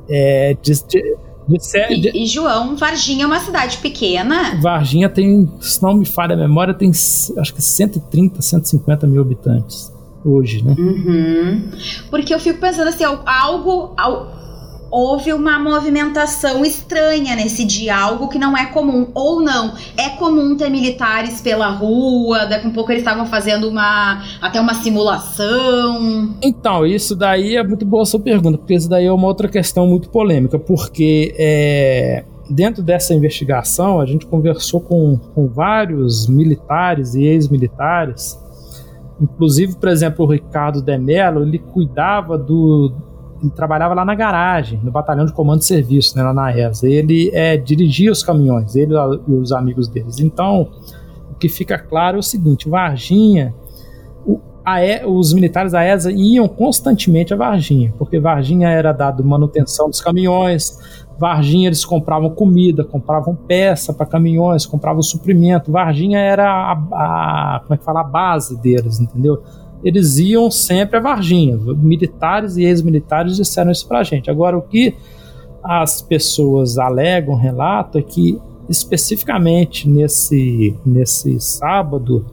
é, 0.08 0.54
de, 0.60 0.72
de, 0.86 1.00
de, 1.00 1.16
e, 1.48 2.22
e, 2.22 2.26
João, 2.26 2.76
Varginha 2.76 3.24
é 3.24 3.26
uma 3.26 3.40
cidade 3.40 3.78
pequena. 3.78 4.58
Varginha 4.60 5.08
tem, 5.08 5.50
se 5.60 5.82
não 5.82 5.94
me 5.94 6.06
falha 6.06 6.34
a 6.34 6.38
memória, 6.38 6.72
tem 6.72 6.90
acho 6.90 7.54
que 7.54 7.62
130, 7.62 8.40
150 8.40 9.06
mil 9.06 9.20
habitantes 9.20 9.92
hoje, 10.24 10.64
né? 10.64 10.74
Uhum. 10.78 11.70
Porque 12.10 12.34
eu 12.34 12.40
fico 12.40 12.58
pensando 12.58 12.88
assim, 12.88 13.04
algo, 13.04 13.92
algo 13.96 14.43
houve 14.94 15.32
uma 15.32 15.58
movimentação 15.58 16.64
estranha 16.64 17.34
nesse 17.34 17.64
dia, 17.64 17.96
algo 17.96 18.28
que 18.28 18.38
não 18.38 18.56
é 18.56 18.66
comum. 18.66 19.08
Ou 19.12 19.42
não, 19.42 19.74
é 19.96 20.10
comum 20.10 20.56
ter 20.56 20.70
militares 20.70 21.40
pela 21.40 21.68
rua, 21.68 22.46
daqui 22.46 22.64
a 22.64 22.68
um 22.68 22.72
pouco 22.72 22.92
eles 22.92 23.02
estavam 23.02 23.26
fazendo 23.26 23.68
uma 23.68 24.22
até 24.40 24.60
uma 24.60 24.72
simulação. 24.74 26.36
Então, 26.40 26.86
isso 26.86 27.16
daí 27.16 27.56
é 27.56 27.64
muito 27.64 27.84
boa 27.84 28.04
a 28.04 28.06
sua 28.06 28.20
pergunta, 28.20 28.56
porque 28.56 28.74
isso 28.74 28.88
daí 28.88 29.06
é 29.06 29.12
uma 29.12 29.26
outra 29.26 29.48
questão 29.48 29.84
muito 29.84 30.08
polêmica, 30.10 30.60
porque 30.60 31.34
é, 31.36 32.24
dentro 32.48 32.80
dessa 32.80 33.12
investigação 33.12 34.00
a 34.00 34.06
gente 34.06 34.24
conversou 34.26 34.80
com, 34.80 35.18
com 35.34 35.48
vários 35.48 36.28
militares 36.28 37.16
e 37.16 37.24
ex-militares. 37.24 38.38
Inclusive, 39.20 39.74
por 39.74 39.88
exemplo, 39.88 40.24
o 40.24 40.28
Ricardo 40.28 40.80
Demelo, 40.80 41.42
ele 41.42 41.58
cuidava 41.58 42.38
do, 42.38 42.92
trabalhava 43.50 43.94
lá 43.94 44.04
na 44.04 44.14
garagem, 44.14 44.80
no 44.82 44.90
batalhão 44.90 45.26
de 45.26 45.32
comando 45.32 45.60
de 45.60 45.66
serviço, 45.66 46.16
né, 46.16 46.22
lá 46.22 46.32
na 46.32 46.56
ESA. 46.56 46.88
Ele 46.88 47.30
é, 47.32 47.56
dirigia 47.56 48.10
os 48.10 48.22
caminhões, 48.22 48.76
ele 48.76 48.94
e 49.28 49.32
os 49.32 49.52
amigos 49.52 49.88
deles. 49.88 50.18
Então, 50.20 50.68
o 51.30 51.34
que 51.34 51.48
fica 51.48 51.78
claro 51.78 52.16
é 52.16 52.20
o 52.20 52.22
seguinte: 52.22 52.68
Varginha, 52.68 53.54
o, 54.26 54.40
e, 54.66 55.04
os 55.06 55.32
militares 55.32 55.72
da 55.72 55.84
ESA 55.84 56.12
iam 56.12 56.48
constantemente 56.48 57.34
a 57.34 57.36
Varginha, 57.36 57.92
porque 57.98 58.18
Varginha 58.18 58.68
era 58.68 58.92
dado 58.92 59.24
manutenção 59.24 59.88
dos 59.88 60.00
caminhões, 60.00 60.78
Varginha 61.18 61.68
eles 61.68 61.84
compravam 61.84 62.30
comida, 62.30 62.84
compravam 62.84 63.34
peça 63.34 63.92
para 63.92 64.06
caminhões, 64.06 64.66
compravam 64.66 65.02
suprimento. 65.02 65.70
Varginha 65.70 66.18
era 66.18 66.48
a, 66.48 66.72
a, 66.72 67.60
como 67.60 67.74
é 67.74 67.76
que 67.76 67.84
fala, 67.84 68.00
a 68.00 68.04
base 68.04 68.60
deles, 68.60 68.98
entendeu? 69.00 69.42
Eles 69.84 70.16
iam 70.18 70.50
sempre 70.50 70.96
a 70.96 71.00
Varginha. 71.00 71.56
Militares 71.56 72.56
e 72.56 72.64
ex-militares 72.64 73.36
disseram 73.36 73.70
isso 73.70 73.86
pra 73.86 74.02
gente. 74.02 74.30
Agora, 74.30 74.56
o 74.56 74.62
que 74.62 74.94
as 75.62 76.00
pessoas 76.00 76.78
alegam, 76.78 77.36
relatam, 77.36 78.00
é 78.00 78.04
que 78.04 78.40
especificamente 78.68 79.88
nesse, 79.88 80.74
nesse 80.84 81.38
sábado 81.38 82.24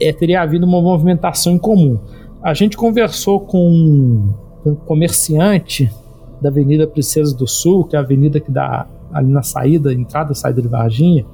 é, 0.00 0.12
teria 0.12 0.42
havido 0.42 0.64
uma 0.64 0.80
movimentação 0.80 1.52
em 1.52 1.58
comum. 1.58 1.98
A 2.42 2.54
gente 2.54 2.76
conversou 2.76 3.40
com, 3.40 4.32
um 4.64 4.74
comerciante 4.74 5.90
da 6.40 6.48
Avenida 6.48 6.86
Princesa 6.86 7.36
do 7.36 7.46
Sul, 7.46 7.84
que 7.84 7.96
é 7.96 7.98
a 7.98 8.02
avenida 8.02 8.40
que 8.40 8.50
dá 8.50 8.86
ali 9.12 9.30
na 9.30 9.42
saída, 9.42 9.92
entrada 9.92 10.32
e 10.32 10.36
saída 10.36 10.60
de 10.60 10.68
Varginha. 10.68 11.24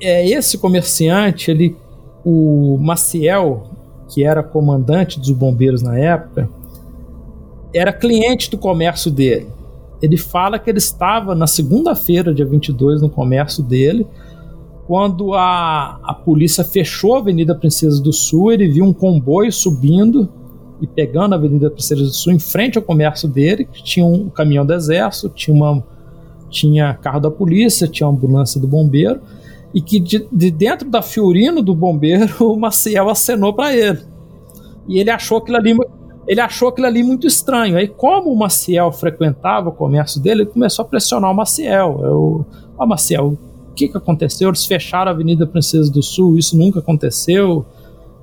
É, 0.00 0.26
esse 0.28 0.58
comerciante, 0.58 1.50
ele, 1.50 1.76
o 2.24 2.78
Maciel, 2.80 3.71
que 4.12 4.24
era 4.24 4.42
comandante 4.42 5.18
dos 5.18 5.30
bombeiros 5.30 5.80
na 5.80 5.98
época, 5.98 6.48
era 7.74 7.92
cliente 7.92 8.50
do 8.50 8.58
comércio 8.58 9.10
dele. 9.10 9.46
Ele 10.02 10.18
fala 10.18 10.58
que 10.58 10.68
ele 10.68 10.78
estava 10.78 11.34
na 11.34 11.46
segunda-feira, 11.46 12.34
dia 12.34 12.44
22, 12.44 13.00
no 13.00 13.08
comércio 13.08 13.62
dele, 13.62 14.06
quando 14.86 15.32
a, 15.32 15.98
a 16.02 16.12
polícia 16.12 16.62
fechou 16.62 17.14
a 17.14 17.18
Avenida 17.20 17.54
Princesa 17.54 18.02
do 18.02 18.12
Sul, 18.12 18.52
ele 18.52 18.68
viu 18.68 18.84
um 18.84 18.92
comboio 18.92 19.50
subindo 19.50 20.28
e 20.80 20.86
pegando 20.86 21.32
a 21.32 21.36
Avenida 21.38 21.70
Princesa 21.70 22.02
do 22.02 22.12
Sul 22.12 22.32
em 22.32 22.38
frente 22.38 22.76
ao 22.76 22.84
comércio 22.84 23.28
dele, 23.28 23.64
que 23.64 23.82
tinha 23.82 24.04
um 24.04 24.28
caminhão 24.28 24.66
do 24.66 24.74
exército, 24.74 25.30
tinha, 25.30 25.56
uma, 25.56 25.82
tinha 26.50 26.92
carro 26.94 27.20
da 27.20 27.30
polícia, 27.30 27.88
tinha 27.88 28.08
ambulância 28.08 28.60
do 28.60 28.66
bombeiro, 28.66 29.20
e 29.74 29.80
que 29.80 29.98
de, 29.98 30.26
de 30.30 30.50
dentro 30.50 30.88
da 30.88 31.02
Fiorino 31.02 31.62
do 31.62 31.74
bombeiro 31.74 32.34
o 32.52 32.56
Maciel 32.58 33.08
acenou 33.08 33.52
para 33.54 33.74
ele. 33.74 34.00
E 34.88 34.98
ele 34.98 35.10
achou 35.10 35.38
aquilo 35.38 35.56
ali 35.56 35.76
ele 36.26 36.40
achou 36.40 36.68
aquilo 36.68 36.86
ali 36.86 37.02
muito 37.02 37.26
estranho. 37.26 37.76
Aí, 37.76 37.88
como 37.88 38.30
o 38.30 38.36
Maciel 38.36 38.92
frequentava 38.92 39.70
o 39.70 39.72
comércio 39.72 40.20
dele, 40.20 40.42
ele 40.42 40.50
começou 40.50 40.84
a 40.84 40.88
pressionar 40.88 41.30
o 41.30 41.34
Maciel. 41.34 42.00
Eu, 42.02 42.46
ó, 42.78 42.84
oh, 42.84 42.86
Maciel, 42.86 43.36
o 43.72 43.74
que, 43.74 43.88
que 43.88 43.96
aconteceu? 43.96 44.48
Eles 44.48 44.64
fecharam 44.64 45.10
a 45.10 45.14
Avenida 45.14 45.46
Princesa 45.46 45.90
do 45.90 46.02
Sul, 46.02 46.38
isso 46.38 46.56
nunca 46.56 46.78
aconteceu. 46.78 47.66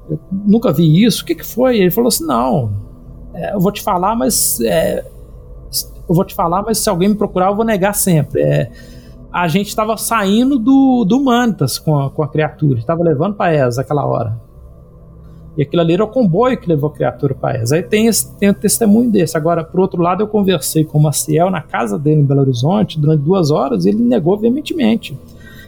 Eu 0.09 0.19
nunca 0.31 0.71
vi 0.71 1.03
isso. 1.03 1.23
O 1.23 1.25
que, 1.25 1.35
que 1.35 1.45
foi? 1.45 1.77
Ele 1.79 1.91
falou 1.91 2.07
assim: 2.07 2.25
não, 2.25 2.71
é, 3.33 3.53
eu 3.53 3.59
vou 3.59 3.71
te 3.71 3.81
falar, 3.81 4.15
mas. 4.15 4.59
É, 4.61 5.05
eu 6.07 6.15
vou 6.15 6.25
te 6.25 6.33
falar, 6.33 6.63
mas 6.63 6.79
se 6.79 6.89
alguém 6.89 7.09
me 7.09 7.15
procurar, 7.15 7.49
eu 7.49 7.55
vou 7.55 7.65
negar 7.65 7.93
sempre. 7.93 8.41
É, 8.41 8.71
a 9.31 9.47
gente 9.47 9.67
estava 9.67 9.95
saindo 9.95 10.57
do, 10.57 11.05
do 11.05 11.19
Mantas 11.23 11.77
com 11.77 11.97
a, 11.97 12.09
com 12.09 12.23
a 12.23 12.27
criatura, 12.27 12.79
estava 12.79 13.03
levando 13.03 13.35
para 13.35 13.53
ESA 13.53 13.81
aquela 13.81 14.05
hora. 14.05 14.39
E 15.57 15.61
aquilo 15.61 15.81
ali 15.81 15.93
era 15.93 16.03
o 16.03 16.07
comboio 16.07 16.57
que 16.57 16.67
levou 16.67 16.89
a 16.89 16.93
criatura 16.93 17.35
para 17.35 17.61
ESA. 17.61 17.75
Aí 17.75 17.83
tem, 17.83 18.07
esse, 18.07 18.33
tem 18.37 18.49
um 18.49 18.53
testemunho 18.53 19.11
desse. 19.11 19.35
Agora, 19.35 19.63
por 19.63 19.79
outro 19.79 20.01
lado, 20.01 20.23
eu 20.23 20.27
conversei 20.27 20.85
com 20.85 20.97
o 20.97 21.03
Maciel 21.03 21.49
na 21.49 21.61
casa 21.61 21.99
dele 21.99 22.21
em 22.21 22.25
Belo 22.25 22.41
Horizonte 22.41 22.99
durante 22.99 23.21
duas 23.21 23.51
horas 23.51 23.85
e 23.85 23.89
ele 23.89 23.99
negou 23.99 24.37
veementemente. 24.37 25.17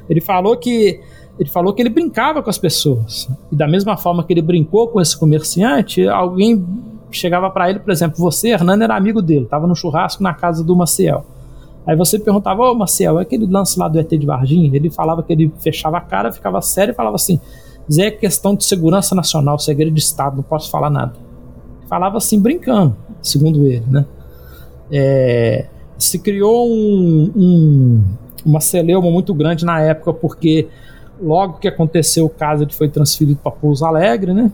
Ele 0.09 0.22
falou 0.22 0.55
que 0.57 0.99
ele 1.39 1.49
falou 1.49 1.74
que 1.74 1.82
ele 1.82 1.89
brincava 1.89 2.43
com 2.43 2.49
as 2.49 2.57
pessoas. 2.57 3.28
E 3.51 3.55
da 3.55 3.68
mesma 3.68 3.97
forma 3.97 4.24
que 4.24 4.32
ele 4.32 4.41
brincou 4.41 4.88
com 4.88 5.01
esse 5.01 5.18
comerciante, 5.18 6.07
alguém 6.07 6.64
chegava 7.09 7.49
para 7.49 7.70
ele, 7.70 7.80
por 7.80 7.91
exemplo, 7.91 8.18
você, 8.18 8.49
Hernando, 8.49 8.84
era 8.84 8.95
amigo 8.95 9.22
dele, 9.22 9.45
estava 9.45 9.66
no 9.66 9.76
churrasco 9.76 10.22
na 10.22 10.34
casa 10.34 10.64
do 10.64 10.76
Maciel. 10.76 11.26
Aí 11.86 11.96
você 11.96 12.20
perguntava, 12.20 12.62
ô 12.62 12.76
Marcel, 12.76 13.20
é 13.20 13.24
aquele 13.24 13.46
lance 13.46 13.80
lá 13.80 13.88
do 13.88 14.00
ET 14.00 14.10
de 14.10 14.26
Varginha? 14.26 14.70
Ele 14.74 14.90
falava 14.90 15.24
que 15.24 15.34
ele 15.34 15.52
fechava 15.60 15.98
a 15.98 16.02
cara, 16.02 16.32
ficava 16.32 16.62
sério 16.62 16.92
e 16.92 16.96
falava 16.96 17.16
assim: 17.16 17.40
Zé, 17.92 18.08
é 18.08 18.12
questão 18.12 18.56
de 18.56 18.64
segurança 18.64 19.16
nacional, 19.16 19.58
segredo 19.58 19.92
de 19.92 20.00
Estado, 20.00 20.36
não 20.36 20.44
posso 20.44 20.70
falar 20.70 20.90
nada. 20.90 21.14
Falava 21.90 22.18
assim, 22.18 22.40
brincando, 22.40 22.96
segundo 23.22 23.66
ele, 23.66 23.84
né? 23.88 24.06
É, 24.92 25.66
se 25.98 26.20
criou 26.20 26.70
um, 26.70 27.32
um, 27.36 28.04
uma 28.46 28.60
celeuma 28.60 29.10
muito 29.10 29.34
grande 29.34 29.66
na 29.66 29.82
época, 29.82 30.14
porque 30.14 30.68
logo 31.22 31.60
que 31.60 31.68
aconteceu 31.68 32.26
o 32.26 32.30
caso, 32.30 32.64
ele 32.64 32.74
foi 32.74 32.90
transferido 32.90 33.40
para 33.42 33.52
Pouso 33.52 33.86
Alegre, 33.86 34.34
né? 34.34 34.52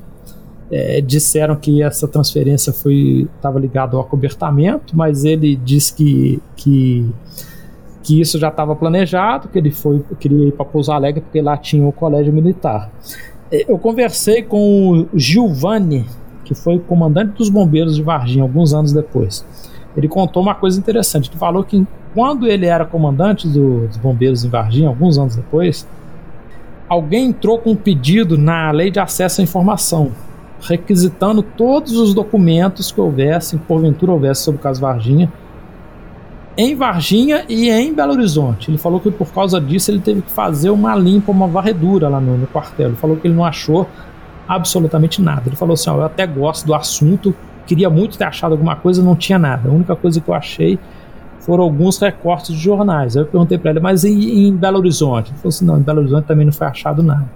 É, 0.69 0.99
disseram 0.99 1.55
que 1.55 1.81
essa 1.81 2.09
transferência 2.09 2.73
foi 2.73 3.27
estava 3.35 3.57
ligado 3.57 3.95
ao 3.95 4.03
acobertamento, 4.03 4.97
mas 4.97 5.23
ele 5.23 5.55
disse 5.55 5.93
que, 5.93 6.41
que, 6.57 7.09
que 8.03 8.19
isso 8.19 8.37
já 8.37 8.49
estava 8.49 8.75
planejado, 8.75 9.47
que 9.47 9.57
ele 9.57 9.71
foi 9.71 10.03
queria 10.19 10.49
ir 10.49 10.51
para 10.51 10.65
Pouso 10.65 10.91
Alegre 10.91 11.21
porque 11.21 11.41
lá 11.41 11.55
tinha 11.55 11.87
o 11.87 11.91
colégio 11.93 12.33
militar. 12.33 12.91
É, 13.49 13.65
eu 13.71 13.77
conversei 13.77 14.43
com 14.43 15.07
o 15.13 15.17
Giovanni, 15.17 16.05
que 16.43 16.53
foi 16.53 16.79
comandante 16.79 17.37
dos 17.37 17.49
bombeiros 17.49 17.95
de 17.95 18.03
Varginha 18.03 18.43
alguns 18.43 18.73
anos 18.73 18.91
depois. 18.91 19.45
Ele 19.95 20.09
contou 20.09 20.43
uma 20.43 20.53
coisa 20.53 20.77
interessante. 20.77 21.29
Ele 21.29 21.39
falou 21.39 21.63
que 21.63 21.87
quando 22.13 22.45
ele 22.45 22.65
era 22.65 22.85
comandante 22.85 23.47
do, 23.47 23.87
dos 23.87 23.97
bombeiros 23.97 24.43
em 24.43 24.49
Varginha, 24.49 24.89
alguns 24.89 25.17
anos 25.17 25.35
depois, 25.35 25.87
alguém 26.89 27.27
entrou 27.27 27.57
com 27.57 27.71
um 27.71 27.75
pedido 27.75 28.37
na 28.37 28.69
lei 28.71 28.91
de 28.91 28.99
acesso 28.99 29.39
à 29.39 29.43
informação 29.43 30.11
requisitando 30.61 31.41
todos 31.41 31.97
os 31.97 32.13
documentos 32.13 32.91
que 32.91 32.99
houvessem, 32.99 33.59
porventura 33.59 34.11
houvesse 34.11 34.43
sobre 34.43 34.59
o 34.59 34.63
caso 34.63 34.81
Varginha, 34.81 35.31
em 36.57 36.75
Varginha 36.75 37.45
e 37.47 37.69
em 37.69 37.93
Belo 37.93 38.13
Horizonte. 38.13 38.71
Ele 38.71 38.79
falou 38.79 38.99
que 38.99 39.11
por 39.11 39.31
causa 39.31 39.61
disso 39.61 39.91
ele 39.91 39.99
teve 39.99 40.23
que 40.23 40.31
fazer 40.31 40.71
uma 40.71 40.95
limpa, 40.95 41.31
uma 41.31 41.47
varredura 41.47 42.09
lá 42.09 42.19
no, 42.19 42.35
no 42.35 42.47
quartel. 42.47 42.87
Ele 42.87 42.95
falou 42.95 43.15
que 43.15 43.27
ele 43.27 43.35
não 43.35 43.45
achou 43.45 43.87
absolutamente 44.47 45.21
nada. 45.21 45.43
Ele 45.45 45.55
falou 45.55 45.75
assim: 45.75 45.89
eu 45.91 46.03
até 46.03 46.25
gosto 46.25 46.65
do 46.65 46.73
assunto, 46.73 47.35
queria 47.67 47.89
muito 47.89 48.17
ter 48.17 48.23
achado 48.23 48.53
alguma 48.53 48.75
coisa, 48.75 49.03
não 49.03 49.15
tinha 49.15 49.37
nada. 49.37 49.69
A 49.69 49.71
única 49.71 49.95
coisa 49.95 50.19
que 50.19 50.27
eu 50.27 50.33
achei 50.33 50.79
foram 51.41 51.63
alguns 51.63 51.99
recortes 51.99 52.55
de 52.55 52.61
jornais. 52.61 53.15
Aí 53.15 53.21
eu 53.21 53.27
perguntei 53.27 53.57
para 53.59 53.71
ele, 53.71 53.79
mas 53.79 54.03
em, 54.03 54.55
Belo 54.55 54.79
Horizonte? 54.79 55.29
Ele 55.29 55.37
falou 55.37 55.49
assim: 55.49 55.65
não, 55.65 55.77
em 55.77 55.83
Belo 55.83 55.99
Horizonte 55.99 56.25
também 56.25 56.45
não 56.45 56.53
foi 56.53 56.65
achado 56.65 57.03
nada. 57.03 57.29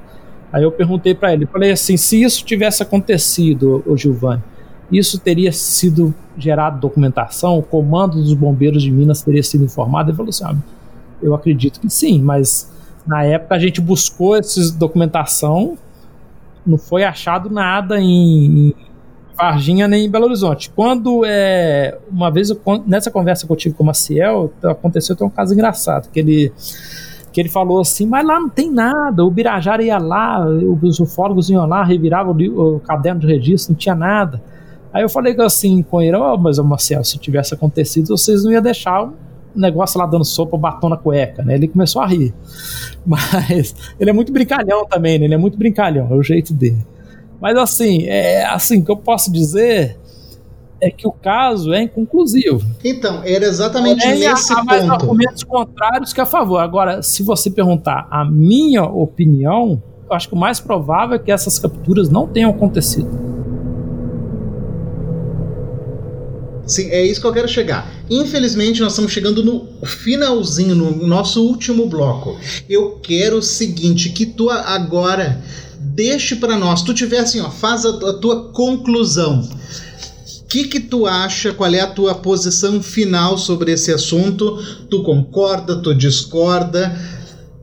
Aí 0.52 0.64
eu 0.64 0.72
perguntei 0.72 1.16
para 1.16 1.34
ele, 1.34 1.46
falei 1.46 1.72
assim: 1.72 1.96
se 1.98 2.22
isso 2.22 2.44
tivesse 2.44 2.84
acontecido, 2.84 3.84
o 3.86 3.96
Giovanni, 3.96 4.44
isso 4.92 5.18
teria 5.18 5.52
sido 5.52 6.14
gerado 6.38 6.80
documentação? 6.80 7.58
O 7.58 7.64
comando 7.64 8.22
dos 8.22 8.34
bombeiros 8.34 8.84
de 8.84 8.92
Minas 8.92 9.22
teria 9.22 9.44
sido 9.44 9.64
informado? 9.64 10.10
Ele 10.10 10.18
falou 10.18 10.30
assim: 10.30 10.44
ah, 10.44 10.56
eu 11.22 11.34
acredito 11.34 11.80
que 11.80 11.90
sim, 11.90 12.22
mas 12.22 12.70
na 13.08 13.24
época 13.24 13.56
a 13.56 13.60
gente 13.60 13.80
buscou 13.80 14.36
essa 14.36 14.72
documentação, 14.74 15.78
não 16.66 16.78
foi 16.78 17.04
achado 17.04 17.50
nada 17.50 18.00
em, 18.00 18.70
em 18.70 18.76
Varginha 19.36 19.88
nem 19.88 20.06
em 20.06 20.10
Belo 20.10 20.26
Horizonte. 20.26 20.70
Quando 20.70 21.24
é 21.26 21.98
uma 22.10 22.30
vez 22.30 22.50
eu, 22.50 22.62
nessa 22.86 23.10
conversa 23.10 23.48
que 23.48 23.52
eu 23.52 23.56
tive 23.56 23.76
com 23.76 23.84
o 23.84 23.86
Maciel, 23.88 24.52
aconteceu 24.64 25.16
até 25.16 25.24
um 25.24 25.30
caso 25.30 25.54
engraçado, 25.54 26.10
que 26.12 26.20
ele 26.20 26.52
que 27.32 27.40
ele 27.40 27.50
falou 27.50 27.80
assim, 27.80 28.06
mas 28.06 28.26
lá 28.26 28.40
não 28.40 28.50
tem 28.50 28.70
nada, 28.70 29.24
o 29.24 29.32
Birajara 29.32 29.84
ia 29.84 29.98
lá, 29.98 30.46
os 30.46 31.00
ufólogos 31.00 31.50
iam 31.50 31.66
lá, 31.66 31.84
reviravam 31.84 32.36
o, 32.36 32.76
o 32.76 32.80
caderno 32.80 33.22
de 33.22 33.28
registro, 33.28 33.72
não 33.74 33.78
tinha 33.78 33.96
nada. 33.96 34.42
Aí 34.94 35.02
eu 35.02 35.10
falei 35.10 35.36
assim 35.40 35.82
com 35.82 36.02
ele, 36.02 36.18
oh, 36.18 36.38
mas 36.38 36.60
Marcelo, 36.60 37.06
se 37.06 37.18
tivesse 37.18 37.54
acontecido, 37.54 38.08
vocês 38.10 38.44
não 38.44 38.52
iam 38.52 38.62
deixar 38.62 39.04
o 39.04 39.14
negócio 39.56 40.00
lá 40.00 40.06
dando 40.06 40.26
sopa, 40.26 40.58
batom 40.58 40.90
na 40.90 40.98
cueca, 40.98 41.44
né? 41.44 41.56
Ele 41.56 41.68
começou 41.68 42.02
a 42.02 42.08
rir. 42.08 42.34
Mas 43.06 43.76
ele 44.00 44.10
é 44.10 44.14
muito 44.14 44.32
brincalhão 44.32 44.86
também, 44.86 45.20
né? 45.20 45.26
Ele 45.26 45.34
é 45.34 45.38
muito 45.38 45.58
brincalhão, 45.58 46.08
é 46.10 46.16
o 46.16 46.24
jeito 46.24 46.54
dele. 46.54 46.86
Mas 47.42 47.58
assim, 47.58 48.04
é 48.04 48.46
assim 48.46 48.84
que 48.84 48.92
eu 48.92 48.96
posso 48.96 49.32
dizer 49.32 49.98
é 50.82 50.90
que 50.90 51.08
o 51.08 51.12
caso 51.12 51.74
é 51.74 51.84
inconclusivo. 51.84 52.66
Então, 52.84 53.22
era 53.24 53.46
exatamente 53.46 54.04
é, 54.04 54.16
nesse 54.16 54.52
há, 54.52 54.60
há 54.60 54.64
mais 54.64 54.82
ponto. 54.82 54.94
argumentos 54.94 55.44
contrários 55.44 56.12
que 56.12 56.20
a 56.20 56.26
favor. 56.26 56.58
Agora, 56.58 57.04
se 57.04 57.22
você 57.22 57.52
perguntar 57.52 58.08
a 58.10 58.26
minha 58.26 58.84
opinião, 58.84 59.82
eu 60.10 60.16
acho 60.16 60.28
que 60.28 60.34
o 60.34 60.38
mais 60.38 60.60
provável 60.60 61.16
é 61.16 61.20
que 61.20 61.32
essas 61.32 61.60
capturas 61.60 62.10
não 62.10 62.28
tenham 62.28 62.50
acontecido. 62.50 63.32
Sim, 66.66 66.90
é 66.90 67.06
isso 67.06 67.20
que 67.20 67.28
eu 67.28 67.34
quero 67.34 67.48
chegar. 67.48 67.92
Infelizmente, 68.10 68.82
nós 68.82 68.94
estamos 68.94 69.12
chegando 69.12 69.44
no 69.44 69.68
finalzinho, 69.86 70.74
no 70.74 71.06
nosso 71.06 71.46
último 71.46 71.88
bloco. 71.88 72.40
Eu 72.70 73.00
quero 73.04 73.38
o 73.38 73.42
seguinte, 73.42 74.10
que 74.10 74.26
tu 74.26 74.50
agora 74.50 75.42
deixe 75.80 76.36
para 76.38 76.56
nós. 76.58 76.82
Tu 76.82 76.94
tiver 76.94 77.20
assim, 77.20 77.42
ó, 77.42 77.50
faz 77.50 77.86
a, 77.86 77.90
a 77.90 78.14
tua 78.14 78.52
conclusão. 78.54 79.48
Que 80.52 80.66
que 80.66 80.82
tu 80.82 81.06
acha? 81.06 81.54
Qual 81.54 81.74
é 81.74 81.80
a 81.80 81.88
tua 81.88 82.14
posição 82.14 82.84
final 82.84 83.38
sobre 83.38 83.72
esse 83.72 83.90
assunto? 83.94 84.58
Tu 84.90 85.02
concorda? 85.02 85.82
Tu 85.82 85.96
discorda? 85.96 86.94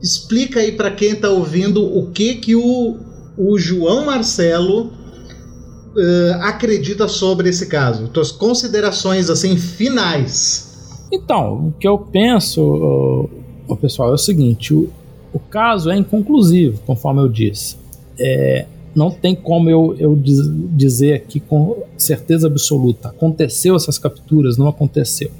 Explica 0.01 0.59
aí 0.59 0.71
para 0.71 0.89
quem 0.89 1.11
está 1.11 1.29
ouvindo 1.29 1.85
o 1.85 2.09
que 2.09 2.33
que 2.33 2.55
o, 2.55 2.97
o 3.37 3.59
João 3.59 4.07
Marcelo 4.07 4.87
uh, 4.87 6.41
acredita 6.41 7.07
sobre 7.07 7.49
esse 7.49 7.67
caso. 7.67 8.07
Tuas 8.07 8.31
considerações 8.31 9.29
assim 9.29 9.55
finais. 9.55 11.05
Então, 11.11 11.67
o 11.67 11.73
que 11.79 11.87
eu 11.87 11.99
penso, 11.99 13.29
o 13.67 13.77
pessoal, 13.77 14.09
é 14.09 14.13
o 14.13 14.17
seguinte: 14.17 14.73
o, 14.73 14.89
o 15.31 15.37
caso 15.37 15.91
é 15.91 15.95
inconclusivo, 15.95 16.81
conforme 16.87 17.21
eu 17.21 17.29
disse 17.29 17.77
é, 18.19 18.65
não 18.99 19.09
tem 19.09 19.33
como 19.33 19.69
eu, 19.69 19.95
eu 19.97 20.13
dizer 20.21 21.13
aqui 21.13 21.39
com 21.39 21.83
certeza 21.97 22.47
absoluta. 22.47 23.07
Aconteceu 23.07 23.77
essas 23.77 23.97
capturas, 23.97 24.57
não 24.57 24.67
aconteceu. 24.67 25.31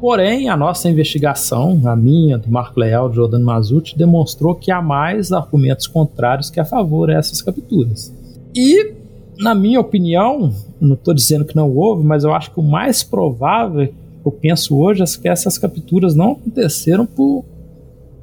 Porém, 0.00 0.48
a 0.48 0.56
nossa 0.56 0.90
investigação, 0.90 1.80
a 1.84 1.94
minha, 1.94 2.36
do 2.36 2.50
Marco 2.50 2.80
Leal, 2.80 3.08
do 3.08 3.14
Jordano 3.14 3.44
Mazuti, 3.44 3.96
demonstrou 3.96 4.56
que 4.56 4.72
há 4.72 4.82
mais 4.82 5.30
argumentos 5.30 5.86
contrários 5.86 6.50
que 6.50 6.58
a 6.58 6.64
favor 6.64 7.08
a 7.08 7.14
essas 7.14 7.40
capturas. 7.40 8.12
E, 8.52 8.92
na 9.38 9.54
minha 9.54 9.78
opinião, 9.78 10.52
não 10.80 10.94
estou 10.94 11.14
dizendo 11.14 11.44
que 11.44 11.54
não 11.54 11.70
houve, 11.70 12.04
mas 12.04 12.24
eu 12.24 12.34
acho 12.34 12.50
que 12.50 12.58
o 12.58 12.64
mais 12.64 13.04
provável, 13.04 13.94
eu 14.26 14.32
penso 14.32 14.76
hoje, 14.76 15.04
é 15.04 15.06
que 15.06 15.28
essas 15.28 15.56
capturas 15.56 16.16
não 16.16 16.32
aconteceram 16.32 17.06
por, 17.06 17.44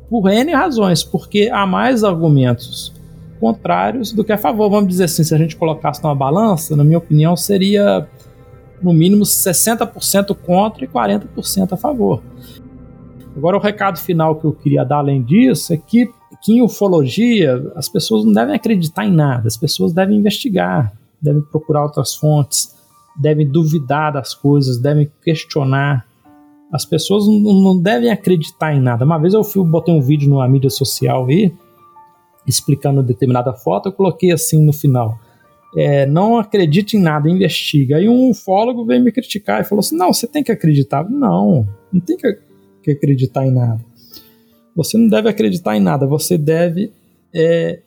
por 0.09 0.30
N 0.30 0.51
razões, 0.51 1.05
porque 1.05 1.49
há 1.49 1.65
mais 1.65 2.03
argumentos 2.03 2.99
contrários 3.40 4.12
do 4.12 4.24
que 4.24 4.32
a 4.32 4.38
favor. 4.38 4.70
Vamos 4.70 4.90
dizer 4.90 5.06
assim, 5.06 5.24
se 5.24 5.34
a 5.34 5.38
gente 5.38 5.56
colocasse 5.56 6.04
numa 6.04 6.16
balança, 6.16 6.76
na 6.76 6.84
minha 6.84 6.98
opinião, 6.98 7.36
seria 7.36 8.08
no 8.82 8.94
mínimo 8.94 9.24
60% 9.24 10.36
contra 10.36 10.84
e 10.84 10.88
40% 10.88 11.74
a 11.74 11.78
favor. 11.78 12.22
Agora, 13.36 13.58
o 13.58 13.60
recado 13.60 14.00
final 14.00 14.36
que 14.36 14.46
eu 14.46 14.54
queria 14.54 14.84
dar 14.84 14.98
além 14.98 15.24
disso 15.24 15.74
é 15.74 15.78
que, 15.78 16.10
que 16.42 16.54
em 16.54 16.62
ufologia 16.62 17.72
as 17.76 17.88
pessoas 17.88 18.26
não 18.26 18.34
devem 18.34 18.56
acreditar 18.56 19.06
em 19.06 19.12
nada, 19.12 19.48
as 19.48 19.58
pessoas 19.58 19.94
devem 19.94 20.18
investigar, 20.18 20.94
devem 21.22 21.42
procurar 21.42 21.84
outras 21.84 22.16
fontes, 22.16 22.76
devem 23.16 23.48
duvidar 23.48 24.14
das 24.14 24.34
coisas, 24.34 24.78
devem 24.78 25.10
questionar. 25.24 26.06
As 26.72 26.86
pessoas 26.86 27.28
não, 27.28 27.40
não 27.40 27.82
devem 27.82 28.12
acreditar 28.12 28.74
em 28.74 28.80
nada. 28.80 29.06
Uma 29.06 29.18
vez 29.18 29.34
eu 29.34 29.44
fui, 29.44 29.64
botei 29.64 29.94
um 29.94 30.02
vídeo 30.02 30.30
numa 30.30 30.48
mídia 30.48 30.70
social 30.70 31.26
aí, 31.26 31.54
explicando 32.50 33.04
determinada 33.04 33.54
foto, 33.54 33.89
eu 33.89 33.93
coloquei 33.93 34.32
assim 34.32 34.64
no 34.64 34.74
final. 34.74 35.20
É, 35.78 36.06
não 36.06 36.38
acredite 36.38 36.97
em 36.97 37.00
nada, 37.00 37.30
investiga. 37.30 37.97
Aí 37.97 38.10
um 38.10 38.32
ufólogo 38.32 38.84
veio 38.86 39.04
me 39.04 39.12
criticar 39.12 39.62
e 39.62 39.64
falou 39.64 39.82
assim: 39.82 39.95
não, 39.95 40.12
você 40.12 40.26
tem 40.26 40.43
que 40.43 40.52
acreditar. 40.52 41.08
Não, 41.10 41.68
não 41.93 42.02
tem 42.02 42.18
que, 42.18 42.91
acreditar 42.91 43.45
em 43.45 43.52
nada. 43.52 43.80
Você 44.76 44.97
não 44.97 45.08
deve 45.08 45.30
acreditar 45.30 45.78
em 45.78 45.80
nada, 45.80 46.08
você 46.08 46.38
deve 46.38 46.91
é, 47.34 47.80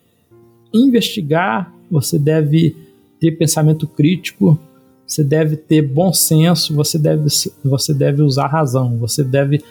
investigar, 0.73 1.73
você 1.91 2.17
deve 2.17 2.75
ter 3.19 3.31
pensamento 3.31 3.85
crítico, 3.85 4.57
você 5.05 5.23
deve 5.23 5.57
ter 5.57 5.81
bom 5.81 6.13
senso, 6.13 6.73
você 6.73 6.97
deve, 6.97 7.25
você 7.63 7.93
deve 7.93 8.21
usar 8.21 8.47
razão, 8.47 8.97
você 8.97 9.23
deve 9.23 9.61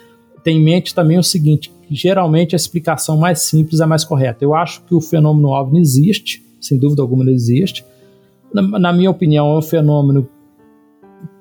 ter 0.45 0.51
em 0.51 0.63
mente 0.63 0.95
também 0.95 1.19
o 1.19 1.23
seguinte: 1.23 1.73
geralmente 1.95 2.55
a 2.55 2.57
explicação 2.57 3.17
mais 3.17 3.43
simples 3.43 3.81
é 3.81 3.87
mais 3.87 4.05
correta. 4.05 4.45
Eu 4.45 4.55
acho 4.55 4.83
que 4.85 4.95
o 4.95 5.01
fenômeno 5.01 5.49
OVNI 5.49 5.81
existe, 5.81 6.45
sem 6.61 6.79
dúvida 6.79 7.03
alguma 7.03 7.25
ele 7.25 7.33
existe. 7.33 7.85
Na, 8.53 8.63
na 8.63 8.93
minha 8.93 9.11
opinião, 9.11 9.55
é 9.55 9.59
um 9.59 9.63
fenômeno 9.63 10.29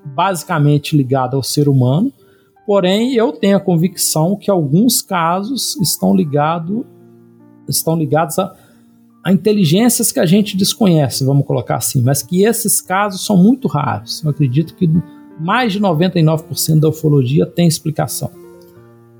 basicamente 0.04 0.96
ligado 0.96 1.36
ao 1.36 1.42
ser 1.42 1.68
humano, 1.68 2.12
porém 2.66 3.14
eu 3.14 3.32
tenho 3.32 3.56
a 3.56 3.60
convicção 3.60 4.36
que 4.36 4.50
alguns 4.50 5.00
casos 5.00 5.76
estão, 5.76 6.14
ligado, 6.14 6.84
estão 7.68 7.96
ligados 7.96 8.38
a, 8.38 8.54
a 9.24 9.32
inteligências 9.32 10.10
que 10.10 10.20
a 10.20 10.26
gente 10.26 10.56
desconhece, 10.56 11.24
vamos 11.24 11.46
colocar 11.46 11.76
assim, 11.76 12.02
mas 12.02 12.22
que 12.22 12.44
esses 12.44 12.80
casos 12.80 13.24
são 13.24 13.36
muito 13.36 13.68
raros. 13.68 14.22
Eu 14.22 14.30
acredito 14.30 14.74
que 14.74 14.90
mais 15.38 15.72
de 15.72 15.80
99% 15.80 16.80
da 16.80 16.88
ufologia 16.88 17.46
tem 17.46 17.66
explicação. 17.66 18.30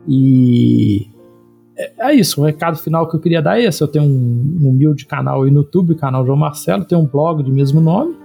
E 0.08 1.06
é, 1.76 1.92
é, 1.98 2.14
isso, 2.14 2.40
o 2.40 2.44
recado 2.44 2.76
final 2.76 3.08
que 3.08 3.16
eu 3.16 3.20
queria 3.20 3.40
dar 3.40 3.58
é 3.58 3.64
esse. 3.64 3.82
Eu 3.82 3.88
tenho 3.88 4.04
um, 4.04 4.58
um 4.62 4.68
humilde 4.68 5.06
canal 5.06 5.42
aí 5.42 5.50
no 5.50 5.60
YouTube, 5.60 5.92
o 5.92 5.96
canal 5.96 6.24
João 6.24 6.36
Marcelo, 6.36 6.84
tenho 6.84 7.00
um 7.00 7.06
blog 7.06 7.42
de 7.42 7.50
mesmo 7.50 7.80
nome. 7.80 8.16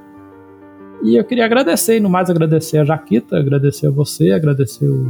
E 1.03 1.15
eu 1.15 1.23
queria 1.23 1.45
agradecer, 1.45 1.97
e 1.97 1.99
no 1.99 2.09
mais 2.09 2.27
agradecer 2.27 2.79
a 2.79 2.83
Jaquita, 2.83 3.37
agradecer 3.37 3.85
a 3.85 3.91
você, 3.91 4.31
agradecer 4.31 4.87
o, 4.87 5.05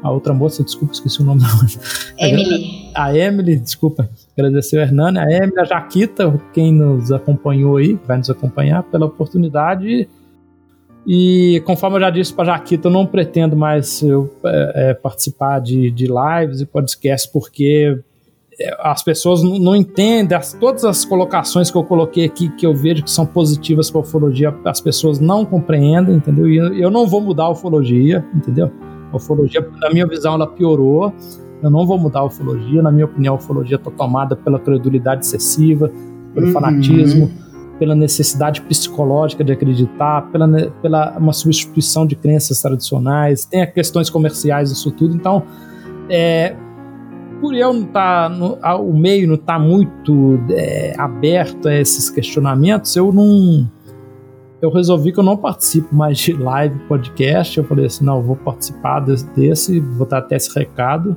a 0.00 0.10
outra 0.10 0.32
moça, 0.32 0.62
desculpa, 0.62 0.94
esqueci 0.94 1.20
o 1.20 1.24
nome 1.24 1.40
da 1.40 1.48
Emily. 2.24 2.92
A 2.94 3.16
Emily, 3.16 3.56
desculpa. 3.56 4.08
Agradecer 4.38 4.76
o 4.76 4.80
Hernani, 4.80 5.18
a 5.18 5.24
Emily, 5.24 5.58
a 5.58 5.64
Jaquita, 5.64 6.40
quem 6.54 6.72
nos 6.72 7.10
acompanhou 7.10 7.76
aí, 7.76 7.98
vai 8.06 8.18
nos 8.18 8.30
acompanhar, 8.30 8.84
pela 8.84 9.06
oportunidade 9.06 10.08
e 11.06 11.62
conforme 11.66 11.96
eu 11.96 12.00
já 12.00 12.10
disse 12.10 12.32
para 12.32 12.44
Jaquita, 12.44 12.88
eu 12.88 12.92
não 12.92 13.04
pretendo 13.04 13.56
mais 13.56 14.02
eu, 14.02 14.30
é, 14.44 14.72
é, 14.74 14.94
participar 14.94 15.60
de, 15.60 15.90
de 15.90 16.06
lives 16.06 16.60
e 16.60 16.66
podcasts 16.66 17.30
porque 17.30 17.98
é, 18.60 18.76
as 18.80 19.02
pessoas 19.02 19.42
não 19.42 19.74
entendem, 19.74 20.36
as, 20.36 20.52
todas 20.52 20.84
as 20.84 21.04
colocações 21.04 21.70
que 21.70 21.76
eu 21.76 21.82
coloquei 21.82 22.24
aqui, 22.24 22.48
que 22.50 22.64
eu 22.64 22.74
vejo 22.74 23.02
que 23.02 23.10
são 23.10 23.26
positivas 23.26 23.90
para 23.90 24.00
a 24.00 24.02
ufologia, 24.02 24.54
as 24.64 24.80
pessoas 24.80 25.18
não 25.18 25.44
compreendem, 25.44 26.14
entendeu? 26.14 26.48
E 26.48 26.56
eu, 26.56 26.74
eu 26.74 26.90
não 26.90 27.06
vou 27.06 27.20
mudar 27.20 27.44
a 27.44 27.50
ufologia, 27.50 28.24
entendeu? 28.32 28.70
A 29.12 29.16
ufologia, 29.16 29.66
na 29.80 29.90
minha 29.90 30.06
visão, 30.06 30.34
ela 30.34 30.46
piorou. 30.46 31.12
Eu 31.62 31.70
não 31.70 31.86
vou 31.86 31.98
mudar 31.98 32.20
a 32.20 32.24
ufologia. 32.24 32.82
Na 32.82 32.90
minha 32.90 33.04
opinião, 33.04 33.34
a 33.34 33.36
ufologia 33.36 33.76
está 33.76 33.90
tomada 33.90 34.34
pela 34.34 34.58
credulidade 34.58 35.24
excessiva, 35.24 35.90
pelo 36.34 36.46
uhum. 36.46 36.52
fanatismo 36.52 37.30
pela 37.82 37.96
necessidade 37.96 38.60
psicológica 38.62 39.42
de 39.42 39.50
acreditar, 39.50 40.30
pela, 40.30 40.70
pela 40.80 41.18
uma 41.18 41.32
substituição 41.32 42.06
de 42.06 42.14
crenças 42.14 42.62
tradicionais, 42.62 43.44
tem 43.44 43.68
questões 43.72 44.08
comerciais, 44.08 44.70
isso 44.70 44.92
tudo. 44.92 45.16
Então, 45.16 45.42
é, 46.08 46.54
por 47.40 47.52
eu 47.56 47.72
não 47.72 47.82
tá, 47.82 48.28
o 48.78 48.96
meio 48.96 49.26
não 49.26 49.36
tá 49.36 49.58
muito 49.58 50.38
é, 50.50 50.94
aberto 50.96 51.66
a 51.66 51.74
esses 51.74 52.08
questionamentos, 52.08 52.94
eu 52.94 53.12
não. 53.12 53.68
Eu 54.60 54.70
resolvi 54.70 55.10
que 55.10 55.18
eu 55.18 55.24
não 55.24 55.36
participo 55.36 55.92
mais 55.92 56.18
de 56.18 56.34
live 56.34 56.78
podcast. 56.86 57.58
Eu 57.58 57.64
falei 57.64 57.86
assim: 57.86 58.04
não, 58.04 58.18
eu 58.18 58.22
vou 58.22 58.36
participar 58.36 59.00
desse, 59.00 59.26
desse 59.34 59.80
vou 59.80 60.06
dar 60.06 60.18
até 60.18 60.36
esse 60.36 60.56
recado, 60.56 61.16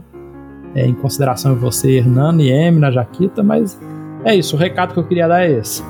é, 0.74 0.84
em 0.88 0.96
consideração 0.96 1.52
a 1.52 1.56
você, 1.56 1.92
Hernando 1.92 2.42
e 2.42 2.50
Emi, 2.50 2.80
na 2.80 2.90
Jaquita, 2.90 3.44
mas 3.44 3.80
é 4.24 4.34
isso, 4.34 4.56
o 4.56 4.60
recado 4.60 4.94
que 4.96 5.00
eu 5.00 5.08
queria 5.08 5.28
dar 5.28 5.44
é 5.44 5.60
esse. 5.60 5.84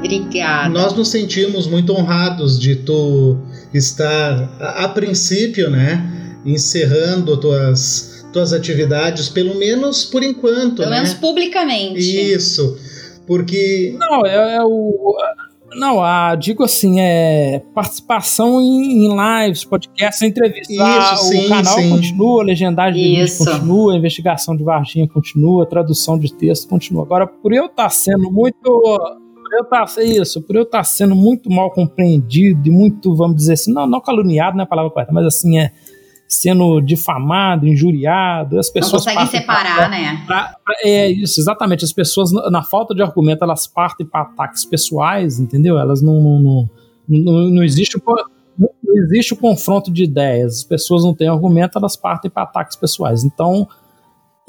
Obrigada. 0.00 0.68
Nós 0.68 0.94
nos 0.94 1.08
sentimos 1.08 1.66
muito 1.66 1.92
honrados 1.92 2.58
de 2.58 2.76
tu 2.76 3.36
estar, 3.72 4.50
a, 4.58 4.84
a 4.84 4.88
princípio, 4.88 5.70
né, 5.70 6.38
encerrando 6.44 7.36
tuas, 7.36 8.26
tuas 8.32 8.52
atividades, 8.52 9.28
pelo 9.28 9.54
menos 9.56 10.04
por 10.04 10.22
enquanto. 10.22 10.76
Pelo 10.76 10.90
né? 10.90 10.96
menos 10.96 11.14
publicamente. 11.14 12.00
Isso. 12.00 12.78
Porque. 13.26 13.94
Não, 13.98 14.26
é, 14.26 14.56
é 14.56 14.62
o. 14.62 15.16
Não, 15.74 16.02
a, 16.02 16.34
digo 16.34 16.64
assim, 16.64 17.00
é 17.00 17.62
participação 17.72 18.60
em, 18.60 19.06
em 19.06 19.44
lives, 19.44 19.64
podcasts, 19.64 20.20
entrevistas. 20.22 20.76
Isso, 20.76 21.24
sim, 21.28 21.46
o 21.46 21.48
canal 21.48 21.78
sim. 21.78 21.90
continua, 21.90 22.42
a 22.42 22.44
legendagem 22.44 23.24
de 23.24 23.38
continua, 23.38 23.92
a 23.92 23.96
investigação 23.96 24.56
de 24.56 24.64
Varginha 24.64 25.06
continua, 25.06 25.62
a 25.62 25.66
tradução 25.66 26.18
de 26.18 26.32
texto 26.34 26.68
continua. 26.68 27.04
Agora, 27.04 27.24
por 27.24 27.52
eu 27.52 27.66
estar 27.66 27.88
sendo 27.90 28.32
muito. 28.32 28.58
Por 29.50 29.56
eu 29.58 29.62
estar, 29.64 30.02
isso, 30.04 30.42
por 30.42 30.54
eu 30.56 30.62
estar 30.62 30.84
sendo 30.84 31.14
muito 31.16 31.50
mal 31.50 31.70
compreendido 31.72 32.68
e 32.68 32.70
muito, 32.70 33.14
vamos 33.16 33.36
dizer 33.36 33.54
assim, 33.54 33.72
não, 33.72 33.86
não 33.86 34.00
caluniado 34.00 34.56
não 34.56 34.62
é 34.62 34.64
a 34.64 34.68
palavra 34.68 34.90
correta, 34.92 35.12
mas 35.12 35.26
assim, 35.26 35.58
é 35.58 35.72
sendo 36.28 36.80
difamado, 36.80 37.66
injuriado, 37.66 38.56
as 38.58 38.68
Não 38.68 38.72
pessoas 38.74 39.02
conseguem 39.02 39.18
partem 39.24 39.40
separar, 39.40 39.76
pra- 39.76 39.88
né? 39.88 40.22
Pra- 40.26 40.54
pra- 40.64 40.74
é 40.84 41.10
isso, 41.10 41.40
exatamente. 41.40 41.84
As 41.84 41.92
pessoas, 41.92 42.30
na 42.32 42.62
falta 42.62 42.94
de 42.94 43.02
argumento, 43.02 43.42
elas 43.42 43.66
partem 43.66 44.06
para 44.06 44.22
ataques 44.22 44.64
pessoais, 44.64 45.40
entendeu? 45.40 45.76
Elas 45.76 46.00
não. 46.00 46.14
Não, 46.14 46.68
não, 47.08 47.32
não, 47.32 47.50
não 47.50 47.64
existe 47.64 47.96
o, 47.96 48.02
não 48.56 48.68
existe 49.04 49.34
o 49.34 49.36
confronto 49.36 49.90
de 49.90 50.04
ideias. 50.04 50.58
As 50.58 50.64
pessoas 50.64 51.02
não 51.02 51.12
têm 51.12 51.26
argumento, 51.28 51.76
elas 51.76 51.96
partem 51.96 52.30
para 52.30 52.44
ataques 52.44 52.76
pessoais. 52.76 53.24
Então, 53.24 53.66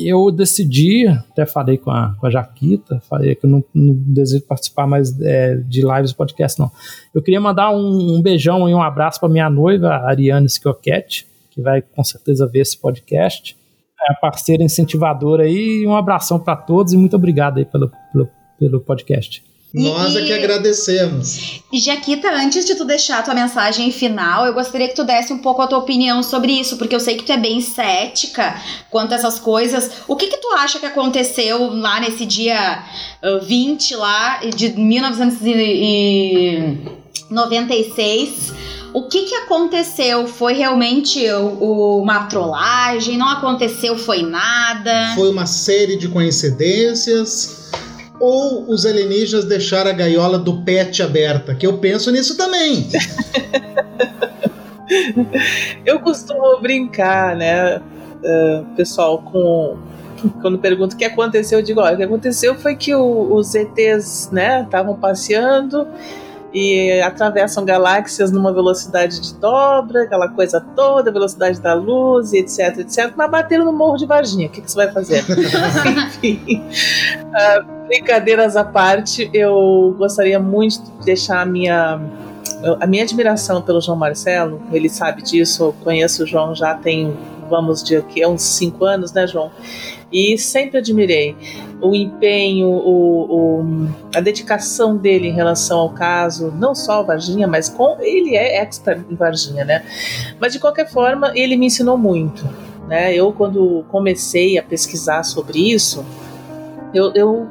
eu 0.07 0.31
decidi, 0.31 1.07
até 1.07 1.45
falei 1.45 1.77
com 1.77 1.91
a, 1.91 2.15
com 2.19 2.27
a 2.27 2.29
Jaquita, 2.29 3.01
falei 3.09 3.35
que 3.35 3.45
eu 3.45 3.49
não, 3.49 3.63
não 3.73 3.93
desejo 3.95 4.43
participar 4.45 4.87
mais 4.87 5.19
é, 5.21 5.55
de 5.55 5.81
lives 5.81 6.13
podcast, 6.13 6.59
não. 6.59 6.71
Eu 7.13 7.21
queria 7.21 7.41
mandar 7.41 7.71
um, 7.71 8.15
um 8.15 8.21
beijão 8.21 8.67
e 8.69 8.73
um 8.73 8.81
abraço 8.81 9.19
para 9.19 9.29
minha 9.29 9.49
noiva, 9.49 9.89
Ariane 10.05 10.49
Schiochetti, 10.49 11.27
que 11.49 11.61
vai 11.61 11.81
com 11.81 12.03
certeza 12.03 12.47
ver 12.47 12.59
esse 12.61 12.77
podcast 12.77 13.59
é 14.07 14.13
a 14.13 14.15
parceira 14.15 14.63
incentivadora 14.63 15.43
aí. 15.43 15.85
Um 15.85 15.95
abração 15.95 16.39
para 16.39 16.55
todos 16.55 16.93
e 16.93 16.97
muito 16.97 17.15
obrigado 17.15 17.59
aí 17.59 17.65
pelo, 17.65 17.91
pelo, 18.11 18.29
pelo 18.57 18.81
podcast. 18.81 19.43
Nós 19.73 20.15
é 20.15 20.21
E- 20.21 20.25
que 20.25 20.33
agradecemos. 20.33 21.61
E 21.71 21.79
Jaquita, 21.79 22.29
antes 22.29 22.65
de 22.65 22.75
tu 22.75 22.83
deixar 22.83 23.19
a 23.19 23.23
tua 23.23 23.33
mensagem 23.33 23.89
final, 23.91 24.45
eu 24.45 24.53
gostaria 24.53 24.89
que 24.89 24.95
tu 24.95 25.03
desse 25.05 25.31
um 25.31 25.37
pouco 25.37 25.61
a 25.61 25.67
tua 25.67 25.77
opinião 25.77 26.21
sobre 26.21 26.51
isso, 26.51 26.75
porque 26.77 26.93
eu 26.93 26.99
sei 26.99 27.15
que 27.15 27.23
tu 27.23 27.31
é 27.31 27.37
bem 27.37 27.61
cética 27.61 28.53
quanto 28.89 29.13
a 29.13 29.15
essas 29.15 29.39
coisas. 29.39 29.89
O 30.09 30.15
que 30.17 30.27
que 30.27 30.37
tu 30.37 30.49
acha 30.57 30.77
que 30.79 30.85
aconteceu 30.85 31.73
lá 31.73 32.01
nesse 32.01 32.25
dia 32.25 32.83
ah, 33.23 33.39
20 33.41 33.95
lá 33.95 34.41
de 34.53 34.69
1996? 37.29 38.53
O 38.93 39.03
que 39.07 39.21
que 39.23 39.35
aconteceu? 39.35 40.27
Foi 40.27 40.51
realmente 40.53 41.25
uma 41.31 42.25
trollagem? 42.25 43.17
Não 43.17 43.29
aconteceu, 43.29 43.97
foi 43.97 44.21
nada? 44.21 45.13
Foi 45.15 45.29
uma 45.29 45.45
série 45.45 45.95
de 45.95 46.09
coincidências. 46.09 47.71
Ou 48.21 48.69
os 48.69 48.85
alienígenas 48.85 49.45
deixaram 49.45 49.89
a 49.89 49.93
gaiola 49.93 50.37
do 50.37 50.61
pet 50.61 51.01
aberta, 51.01 51.55
que 51.55 51.65
eu 51.65 51.79
penso 51.79 52.11
nisso 52.11 52.37
também. 52.37 52.87
Eu 55.85 55.99
costumo 55.99 56.59
brincar, 56.61 57.35
né, 57.35 57.81
eh, 58.23 58.63
pessoal, 58.75 59.21
com. 59.21 59.77
Quando 60.41 60.59
pergunto 60.59 60.95
o 60.95 60.97
que 60.97 61.05
aconteceu, 61.05 61.59
eu 61.59 61.65
digo: 61.65 61.79
olha, 61.79 61.93
o 61.93 61.97
que 61.97 62.03
aconteceu 62.03 62.55
foi 62.55 62.75
que 62.75 62.93
o- 62.93 63.33
os 63.33 63.55
ETs, 63.55 64.29
né, 64.31 64.61
estavam 64.63 64.95
passeando 64.95 65.87
e 66.53 67.01
atravessam 67.01 67.63
galáxias 67.63 68.31
numa 68.31 68.53
velocidade 68.53 69.19
de 69.21 69.33
dobra, 69.35 70.03
aquela 70.03 70.27
coisa 70.27 70.59
toda, 70.75 71.11
velocidade 71.11 71.61
da 71.61 71.73
luz, 71.73 72.33
etc, 72.33 72.79
etc, 72.79 73.13
mas 73.15 73.31
bateram 73.31 73.65
no 73.65 73.73
Morro 73.73 73.97
de 73.97 74.05
Varginha. 74.05 74.47
O 74.47 74.49
que, 74.49 74.61
que 74.61 74.69
você 74.69 74.75
vai 74.75 74.91
fazer? 74.91 75.23
Enfim, 75.87 76.63
ah, 77.33 77.65
brincadeiras 77.87 78.55
à 78.55 78.63
parte, 78.63 79.29
eu 79.33 79.95
gostaria 79.97 80.39
muito 80.39 80.81
de 80.81 81.05
deixar 81.05 81.41
a 81.41 81.45
minha 81.45 81.99
a 82.79 82.85
minha 82.85 83.03
admiração 83.03 83.61
pelo 83.61 83.81
João 83.81 83.97
Marcelo, 83.97 84.61
ele 84.71 84.87
sabe 84.87 85.23
disso, 85.23 85.63
eu 85.63 85.73
conheço 85.83 86.23
o 86.23 86.27
João 86.27 86.53
já 86.53 86.75
tem, 86.75 87.17
vamos 87.49 87.81
dizer 87.81 88.03
que 88.03 88.21
é 88.21 88.27
uns 88.27 88.43
cinco 88.43 88.85
anos, 88.85 89.11
né, 89.11 89.25
João? 89.25 89.51
E 90.11 90.37
sempre 90.37 90.77
admirei 90.77 91.35
o 91.81 91.95
empenho, 91.95 92.67
o, 92.67 93.59
o- 93.61 93.87
a 94.15 94.19
dedicação 94.19 94.97
dele 94.97 95.29
em 95.29 95.33
relação 95.33 95.79
ao 95.79 95.89
caso, 95.91 96.51
não 96.57 96.75
só 96.75 96.93
ao 96.93 97.05
Varginha, 97.05 97.47
mas 97.47 97.69
com 97.69 97.97
ele 98.01 98.35
é 98.35 98.57
expert 98.61 99.03
em 99.09 99.15
Varginha, 99.15 99.63
né? 99.63 99.83
Mas 100.39 100.53
de 100.53 100.59
qualquer 100.59 100.89
forma, 100.89 101.31
ele 101.33 101.55
me 101.55 101.67
ensinou 101.67 101.97
muito, 101.97 102.47
né? 102.87 103.13
Eu 103.15 103.31
quando 103.31 103.85
comecei 103.89 104.57
a 104.57 104.63
pesquisar 104.63 105.23
sobre 105.23 105.71
isso, 105.71 106.05
eu, 106.93 107.13
eu 107.15 107.47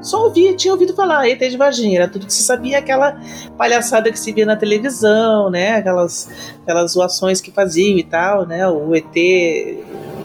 só 0.00 0.24
ouvia, 0.24 0.52
tinha 0.56 0.72
ouvido 0.74 0.92
falar, 0.94 1.28
ET 1.28 1.38
de 1.38 1.56
Varginha, 1.56 2.00
era 2.00 2.08
tudo 2.08 2.26
que 2.26 2.32
se 2.32 2.42
sabia, 2.42 2.78
aquela 2.78 3.16
palhaçada 3.56 4.10
que 4.10 4.18
se 4.18 4.32
via 4.32 4.44
na 4.44 4.56
televisão, 4.56 5.48
né? 5.48 5.76
Aquelas, 5.76 6.28
aquelas 6.62 6.90
zoações 6.92 7.40
que 7.40 7.52
faziam 7.52 7.96
e 7.96 8.02
tal, 8.02 8.44
né? 8.44 8.66
O 8.68 8.92
ET, 8.96 9.14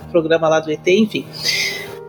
programa 0.08 0.48
lá 0.50 0.60
do 0.60 0.72
ET, 0.72 0.88
enfim. 0.88 1.26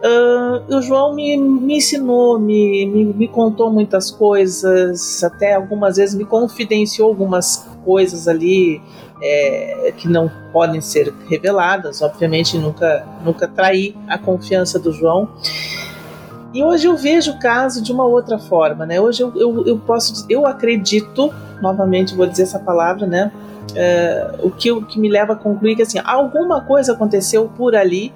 Ah, 0.02 0.62
o 0.68 0.80
João 0.80 1.14
me, 1.14 1.36
me 1.36 1.76
ensinou, 1.76 2.38
me, 2.38 2.86
me, 2.86 3.04
me 3.04 3.28
contou 3.28 3.70
muitas 3.70 4.10
coisas, 4.10 5.22
até 5.24 5.54
algumas 5.54 5.96
vezes 5.96 6.14
me 6.14 6.24
confidenciou 6.24 7.08
algumas 7.08 7.68
coisas 7.84 8.28
ali 8.28 8.80
é, 9.20 9.92
que 9.96 10.08
não 10.08 10.30
podem 10.52 10.80
ser 10.80 11.12
reveladas. 11.28 12.00
Obviamente, 12.00 12.56
nunca, 12.56 13.04
nunca 13.24 13.48
traí 13.48 13.96
a 14.06 14.16
confiança 14.16 14.78
do 14.78 14.92
João. 14.92 15.28
E 16.54 16.62
hoje 16.62 16.86
eu 16.86 16.96
vejo 16.96 17.32
o 17.32 17.38
caso 17.38 17.82
de 17.82 17.92
uma 17.92 18.04
outra 18.04 18.38
forma, 18.38 18.86
né? 18.86 19.00
Hoje 19.00 19.22
eu, 19.22 19.32
eu, 19.36 19.66
eu 19.66 19.78
posso, 19.78 20.24
eu 20.30 20.46
acredito, 20.46 21.32
novamente 21.60 22.14
vou 22.14 22.26
dizer 22.26 22.44
essa 22.44 22.58
palavra, 22.58 23.06
né? 23.06 23.30
É, 23.74 24.34
o, 24.42 24.50
que, 24.50 24.72
o 24.72 24.82
que 24.82 24.98
me 24.98 25.08
leva 25.08 25.34
a 25.34 25.36
concluir 25.36 25.76
que 25.76 25.82
assim, 25.82 25.98
alguma 26.02 26.60
coisa 26.62 26.92
aconteceu 26.92 27.50
por 27.56 27.76
ali, 27.76 28.12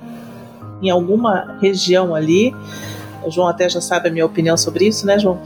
em 0.83 0.91
alguma 0.91 1.57
região 1.61 2.15
ali. 2.15 2.55
O 3.25 3.31
João 3.31 3.47
até 3.47 3.69
já 3.69 3.81
sabe 3.81 4.09
a 4.09 4.13
minha 4.13 4.27
opinião 4.27 4.57
sobre 4.57 4.89
isso, 4.89 5.07
né, 5.07 5.17
João? 5.17 5.41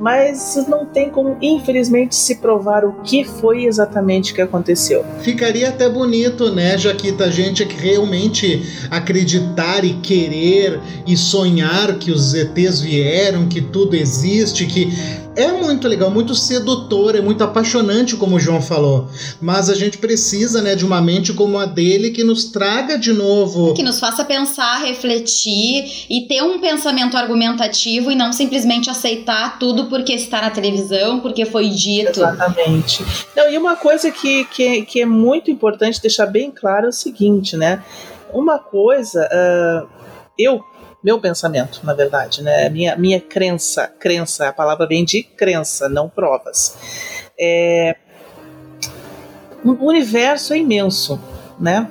Mas 0.00 0.56
não 0.66 0.86
tem 0.86 1.10
como, 1.10 1.36
infelizmente, 1.42 2.16
se 2.16 2.36
provar 2.36 2.86
o 2.86 3.02
que 3.02 3.22
foi 3.22 3.64
exatamente 3.64 4.32
que 4.32 4.40
aconteceu. 4.40 5.04
Ficaria 5.20 5.68
até 5.68 5.90
bonito, 5.90 6.50
né, 6.54 6.78
Jaquita, 6.78 7.24
a 7.24 7.30
gente 7.30 7.66
que 7.66 7.76
realmente 7.76 8.86
acreditar 8.90 9.84
e 9.84 9.94
querer 9.94 10.80
e 11.06 11.16
sonhar 11.18 11.98
que 11.98 12.10
os 12.10 12.32
ETs 12.32 12.80
vieram, 12.80 13.46
que 13.46 13.60
tudo 13.60 13.94
existe, 13.94 14.64
que 14.64 14.90
é 15.38 15.52
muito 15.52 15.86
legal, 15.86 16.10
muito 16.10 16.34
sedutor, 16.34 17.14
é 17.14 17.20
muito 17.20 17.44
apaixonante, 17.44 18.16
como 18.16 18.34
o 18.34 18.40
João 18.40 18.60
falou. 18.60 19.08
Mas 19.40 19.70
a 19.70 19.74
gente 19.74 19.96
precisa, 19.96 20.60
né, 20.60 20.74
de 20.74 20.84
uma 20.84 21.00
mente 21.00 21.32
como 21.32 21.56
a 21.56 21.64
dele 21.64 22.10
que 22.10 22.24
nos 22.24 22.46
traga 22.46 22.98
de 22.98 23.12
novo. 23.12 23.72
Que 23.72 23.84
nos 23.84 24.00
faça 24.00 24.24
pensar, 24.24 24.82
refletir 24.84 26.06
e 26.10 26.26
ter 26.26 26.42
um 26.42 26.58
pensamento 26.58 27.16
argumentativo 27.16 28.10
e 28.10 28.16
não 28.16 28.32
simplesmente 28.32 28.90
aceitar 28.90 29.60
tudo 29.60 29.86
porque 29.86 30.12
está 30.12 30.42
na 30.42 30.50
televisão, 30.50 31.20
porque 31.20 31.44
foi 31.44 31.68
dito. 31.68 32.18
Exatamente. 32.18 33.04
Não, 33.36 33.48
e 33.48 33.56
uma 33.56 33.76
coisa 33.76 34.10
que, 34.10 34.44
que, 34.46 34.82
que 34.82 35.02
é 35.02 35.06
muito 35.06 35.52
importante 35.52 36.02
deixar 36.02 36.26
bem 36.26 36.50
claro 36.50 36.86
é 36.86 36.88
o 36.88 36.92
seguinte, 36.92 37.56
né? 37.56 37.84
Uma 38.32 38.58
coisa, 38.58 39.26
ah, 39.30 39.86
eu, 40.36 40.64
meu 41.02 41.20
pensamento, 41.20 41.80
na 41.84 41.94
verdade, 41.94 42.42
né? 42.42 42.68
Minha, 42.68 42.96
minha 42.96 43.20
crença, 43.20 43.86
crença, 43.86 44.48
a 44.48 44.52
palavra 44.52 44.86
vem 44.86 45.04
de 45.04 45.22
crença, 45.22 45.88
não 45.88 46.08
provas. 46.08 46.76
É, 47.38 47.96
o 49.64 49.86
universo 49.86 50.52
é 50.52 50.58
imenso, 50.58 51.20
né? 51.58 51.88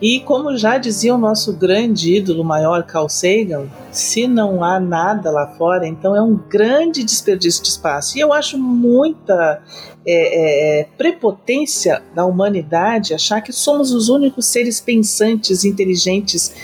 E 0.00 0.20
como 0.20 0.56
já 0.56 0.78
dizia 0.78 1.12
o 1.12 1.18
nosso 1.18 1.52
grande 1.52 2.14
ídolo 2.14 2.44
maior, 2.44 2.84
Carl 2.84 3.08
Sagan, 3.08 3.68
se 3.90 4.28
não 4.28 4.62
há 4.62 4.78
nada 4.78 5.28
lá 5.28 5.48
fora, 5.56 5.88
então 5.88 6.14
é 6.14 6.22
um 6.22 6.36
grande 6.36 7.02
desperdício 7.02 7.62
de 7.64 7.70
espaço. 7.70 8.16
E 8.16 8.20
eu 8.20 8.32
acho 8.32 8.56
muita 8.56 9.60
é, 10.06 10.80
é, 10.80 10.84
prepotência 10.96 12.00
da 12.14 12.24
humanidade 12.24 13.12
achar 13.12 13.40
que 13.40 13.52
somos 13.52 13.92
os 13.92 14.08
únicos 14.08 14.46
seres 14.46 14.80
pensantes, 14.80 15.64
inteligentes 15.64 16.54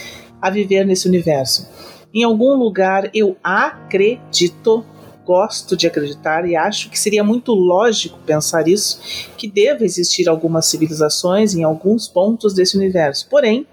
a 0.44 0.50
viver 0.50 0.84
nesse 0.84 1.08
universo. 1.08 1.66
Em 2.12 2.22
algum 2.22 2.54
lugar 2.54 3.10
eu 3.14 3.34
acredito 3.42 4.84
gosto 5.24 5.74
de 5.74 5.86
acreditar 5.86 6.46
e 6.46 6.54
acho 6.54 6.90
que 6.90 6.98
seria 6.98 7.24
muito 7.24 7.52
lógico 7.52 8.18
pensar 8.26 8.68
isso, 8.68 9.00
que 9.38 9.48
deva 9.48 9.82
existir 9.82 10.28
algumas 10.28 10.66
civilizações 10.66 11.54
em 11.54 11.64
alguns 11.64 12.06
pontos 12.06 12.52
desse 12.52 12.76
universo. 12.76 13.26
Porém, 13.30 13.66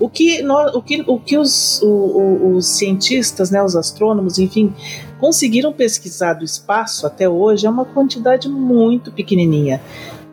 o 0.00 0.08
que, 0.08 0.42
nós, 0.42 0.74
o 0.74 0.80
que, 0.80 1.04
o 1.06 1.18
que 1.18 1.36
os, 1.36 1.82
o, 1.82 2.54
os 2.54 2.66
cientistas, 2.66 3.50
né, 3.50 3.62
os 3.62 3.76
astrônomos, 3.76 4.38
enfim, 4.38 4.72
conseguiram 5.20 5.72
pesquisar 5.72 6.34
do 6.34 6.44
espaço 6.44 7.06
até 7.06 7.28
hoje 7.28 7.66
é 7.66 7.70
uma 7.70 7.84
quantidade 7.84 8.48
muito 8.48 9.12
pequenininha. 9.12 9.80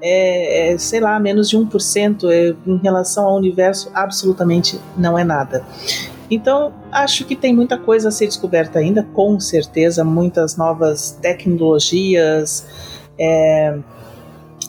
É, 0.07 0.73
é, 0.73 0.77
sei 0.77 0.99
lá, 0.99 1.19
menos 1.19 1.49
de 1.49 1.57
1% 1.57 2.29
é, 2.29 2.55
em 2.69 2.77
relação 2.77 3.25
ao 3.25 3.37
universo, 3.37 3.89
absolutamente 3.91 4.79
não 4.95 5.17
é 5.17 5.23
nada. 5.23 5.65
Então, 6.29 6.73
acho 6.91 7.25
que 7.25 7.35
tem 7.35 7.55
muita 7.55 7.75
coisa 7.77 8.09
a 8.09 8.11
ser 8.11 8.27
descoberta 8.27 8.77
ainda, 8.77 9.01
com 9.01 9.39
certeza, 9.39 10.03
muitas 10.03 10.57
novas 10.57 11.11
tecnologias. 11.21 12.67
É... 13.17 13.77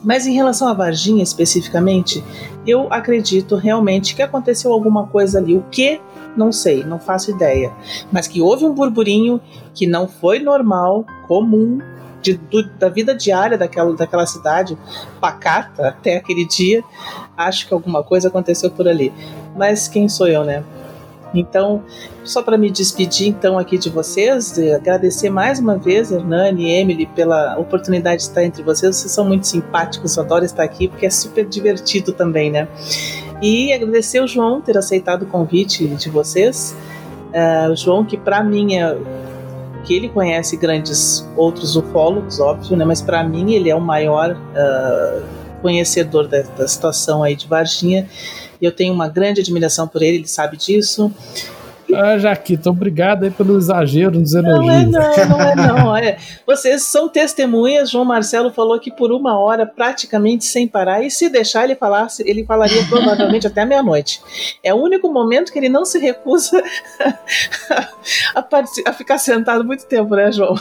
Mas 0.03 0.26
em 0.26 0.32
relação 0.32 0.68
à 0.68 0.72
Varginha 0.72 1.22
especificamente, 1.22 2.24
eu 2.66 2.87
acredito 2.91 3.57
realmente 3.57 4.14
que 4.14 4.22
aconteceu 4.22 4.72
alguma 4.72 5.07
coisa 5.07 5.39
ali. 5.39 5.55
O 5.55 5.62
que? 5.70 6.01
Não 6.37 6.53
sei, 6.53 6.84
não 6.84 6.99
faço 6.99 7.30
ideia. 7.30 7.72
Mas 8.12 8.26
que 8.26 8.41
houve 8.41 8.64
um 8.64 8.74
burburinho 8.74 9.41
que 9.74 9.87
não 9.87 10.07
foi 10.07 10.39
normal, 10.39 11.05
comum, 11.26 11.78
de, 12.21 12.35
do, 12.35 12.69
da 12.71 12.89
vida 12.89 13.14
diária 13.14 13.57
daquela, 13.57 13.95
daquela 13.95 14.27
cidade, 14.27 14.77
pacata 15.21 15.89
até 15.89 16.17
aquele 16.17 16.47
dia. 16.47 16.83
Acho 17.37 17.67
que 17.67 17.75
alguma 17.75 18.03
coisa 18.03 18.29
aconteceu 18.29 18.71
por 18.71 18.89
ali. 18.89 19.12
Mas 19.55 19.89
quem 19.89 20.09
sou 20.09 20.27
eu, 20.27 20.45
né? 20.45 20.62
Então, 21.35 21.83
só 22.25 22.43
para 22.43 22.57
me 22.57 22.71
despedir 22.71 23.29
então 23.29 23.59
aqui 23.59 23.77
de 23.77 23.91
vocês, 23.91 24.59
agradecer 24.75 25.29
mais 25.29 25.59
uma 25.59 25.77
vez, 25.77 26.11
Hernani 26.11 26.64
e 26.64 26.71
Emily, 26.73 27.07
pela 27.07 27.59
oportunidade 27.59 28.23
de 28.23 28.29
estar 28.29 28.45
entre 28.45 28.62
vocês. 28.62 28.97
Vocês 28.97 29.12
são 29.12 29.25
muito 29.25 29.47
simpáticos, 29.47 30.17
eu 30.17 30.23
adoro 30.23 30.45
estar 30.45 30.62
aqui 30.62 30.89
porque 30.89 31.07
é 31.07 31.11
super 31.11 31.45
divertido 31.45 32.12
também, 32.12 32.51
né? 32.51 32.69
E 33.43 33.73
agradecer 33.73 34.21
o 34.21 34.27
João 34.27 34.61
ter 34.61 34.79
aceitado 34.79 35.23
o 35.23 35.27
convite 35.27 35.87
de 35.87 36.09
vocês. 36.09 36.75
Uh, 37.29 37.77
João, 37.77 38.05
que 38.05 38.17
para 38.17 38.43
mim 38.43 38.77
é 38.77 38.97
que 39.87 39.95
ele 39.95 40.09
conhece 40.09 40.57
grandes 40.57 41.26
outros 41.37 41.76
ufólogos, 41.76 42.41
óbvio, 42.41 42.76
né? 42.76 42.84
Mas 42.84 43.01
para 43.01 43.22
mim 43.22 43.53
ele 43.53 43.70
é 43.70 43.74
o 43.74 43.80
maior 43.80 44.32
uh, 44.32 45.22
conhecedor 45.62 46.26
da, 46.26 46.43
da 46.43 46.66
situação 46.66 47.22
aí 47.22 47.37
de 47.37 47.47
Varginha 47.47 48.07
eu 48.61 48.72
tenho 48.72 48.93
uma 48.93 49.09
grande 49.09 49.41
admiração 49.41 49.87
por 49.87 50.03
ele, 50.03 50.18
ele 50.18 50.28
sabe 50.28 50.57
disso. 50.57 51.12
Ah, 51.95 52.18
Jaquita, 52.18 52.70
obrigado 52.70 53.24
aí 53.24 53.30
pelo 53.30 53.57
exagero 53.57 54.18
nos 54.18 54.34
elogios. 54.34 54.91
Não 54.91 55.01
é 55.01 55.26
não, 55.26 55.28
não 55.28 55.41
é 55.41 55.55
não. 55.55 55.87
Olha, 55.87 56.16
vocês 56.47 56.82
são 56.82 57.09
testemunhas. 57.09 57.91
João 57.91 58.05
Marcelo 58.05 58.51
falou 58.51 58.78
que 58.80 58.91
por 58.91 59.12
uma 59.12 59.39
hora, 59.39 59.64
praticamente 59.64 60.45
sem 60.45 60.66
parar, 60.66 61.03
e 61.03 61.11
se 61.11 61.28
deixar 61.28 61.64
ele 61.64 61.76
falasse, 61.76 62.22
ele 62.26 62.45
falaria 62.45 62.84
provavelmente 62.89 63.47
até 63.47 63.64
meia-noite. 63.64 64.20
É 64.62 64.74
o 64.74 64.78
único 64.78 65.12
momento 65.12 65.53
que 65.53 65.59
ele 65.59 65.68
não 65.68 65.84
se 65.84 65.99
recusa 65.99 66.62
a, 68.34 68.45
a 68.87 68.93
ficar 68.93 69.18
sentado 69.18 69.64
muito 69.64 69.87
tempo, 69.87 70.14
né, 70.16 70.32
João? 70.32 70.55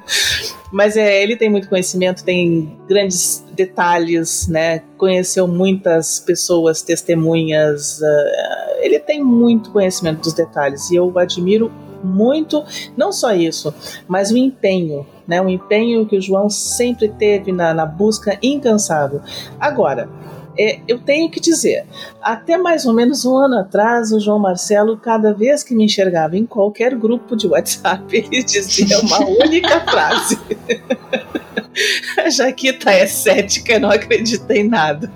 Mas 0.72 0.96
é, 0.96 1.22
ele 1.22 1.36
tem 1.36 1.50
muito 1.50 1.68
conhecimento, 1.68 2.24
tem 2.24 2.78
grandes 2.88 3.44
detalhes, 3.54 4.48
né? 4.48 4.82
Conheceu 4.96 5.46
muitas 5.46 6.20
pessoas, 6.20 6.82
testemunhas. 6.82 8.00
Uh, 8.00 8.80
ele 8.80 8.98
tem 8.98 9.22
muito 9.22 9.70
conhecimento 9.70 10.20
dos 10.20 10.32
detalhes 10.32 10.90
e 10.90 10.96
eu 10.96 11.18
admiro 11.18 11.70
muito, 12.02 12.64
não 12.96 13.12
só 13.12 13.32
isso, 13.32 13.72
mas 14.08 14.30
o 14.30 14.36
empenho, 14.36 15.06
né? 15.26 15.40
O 15.40 15.48
empenho 15.48 16.04
que 16.06 16.16
o 16.16 16.20
João 16.20 16.50
sempre 16.50 17.08
teve 17.08 17.52
na, 17.52 17.72
na 17.72 17.86
busca 17.86 18.38
incansável. 18.42 19.20
Agora, 19.60 20.08
é, 20.58 20.80
eu 20.86 20.98
tenho 20.98 21.30
que 21.30 21.40
dizer, 21.40 21.86
até 22.20 22.58
mais 22.58 22.84
ou 22.84 22.92
menos 22.92 23.24
um 23.24 23.36
ano 23.36 23.58
atrás, 23.58 24.12
o 24.12 24.20
João 24.20 24.38
Marcelo, 24.38 24.96
cada 24.96 25.32
vez 25.32 25.62
que 25.62 25.74
me 25.74 25.84
enxergava 25.84 26.36
em 26.36 26.44
qualquer 26.44 26.94
grupo 26.94 27.36
de 27.36 27.46
WhatsApp, 27.46 28.04
ele 28.16 28.42
dizia 28.42 29.00
uma 29.00 29.20
única 29.26 29.80
frase. 29.80 30.38
A 32.18 32.30
Jaquita 32.30 32.90
é 32.90 33.06
cética, 33.06 33.78
não 33.78 33.90
acredita 33.90 34.54
em 34.54 34.68
nada. 34.68 35.10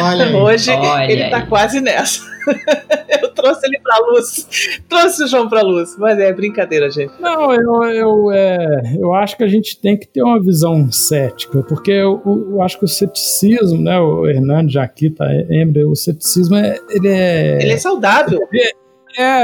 Olha 0.00 0.36
Hoje 0.36 0.70
olha 0.70 1.12
ele 1.12 1.30
tá 1.30 1.46
quase 1.46 1.80
nessa. 1.80 2.20
Eu 3.22 3.32
trouxe 3.32 3.66
ele 3.66 3.78
pra 3.80 3.98
luz. 3.98 4.80
Trouxe 4.88 5.24
o 5.24 5.26
João 5.26 5.48
pra 5.48 5.62
luz. 5.62 5.96
Mas 5.98 6.18
é 6.18 6.32
brincadeira, 6.32 6.90
gente. 6.90 7.12
Não, 7.20 7.52
eu, 7.52 7.82
eu, 7.84 8.32
é, 8.32 8.96
eu 8.98 9.14
acho 9.14 9.36
que 9.36 9.44
a 9.44 9.48
gente 9.48 9.80
tem 9.80 9.96
que 9.96 10.06
ter 10.06 10.22
uma 10.22 10.40
visão 10.42 10.90
cética, 10.92 11.62
porque 11.62 11.90
eu, 11.90 12.20
eu 12.24 12.62
acho 12.62 12.78
que 12.78 12.84
o 12.84 12.88
ceticismo, 12.88 13.80
né? 13.80 13.98
O 13.98 14.26
Hernando, 14.26 14.70
Jaquita, 14.70 15.24
Embre, 15.50 15.84
o 15.84 15.94
ceticismo 15.94 16.56
é, 16.56 16.78
ele 16.90 17.08
é. 17.08 17.62
Ele 17.62 17.72
é 17.72 17.76
saudável. 17.78 18.40
É, 18.54 18.72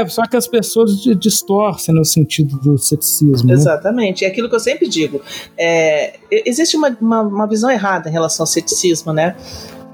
só 0.07 0.23
que 0.23 0.35
as 0.35 0.47
pessoas 0.47 1.01
distorcem 1.17 1.95
no 1.95 2.03
sentido 2.03 2.57
do 2.57 2.77
ceticismo. 2.77 3.47
Né? 3.47 3.53
Exatamente. 3.53 4.25
É 4.25 4.27
aquilo 4.27 4.49
que 4.49 4.55
eu 4.55 4.59
sempre 4.59 4.87
digo. 4.87 5.21
É, 5.57 6.19
existe 6.29 6.75
uma, 6.75 6.95
uma, 6.99 7.21
uma, 7.21 7.47
visão 7.47 7.69
errada 7.69 8.09
em 8.09 8.11
relação 8.11 8.43
ao 8.43 8.47
ceticismo, 8.47 9.13
né? 9.13 9.35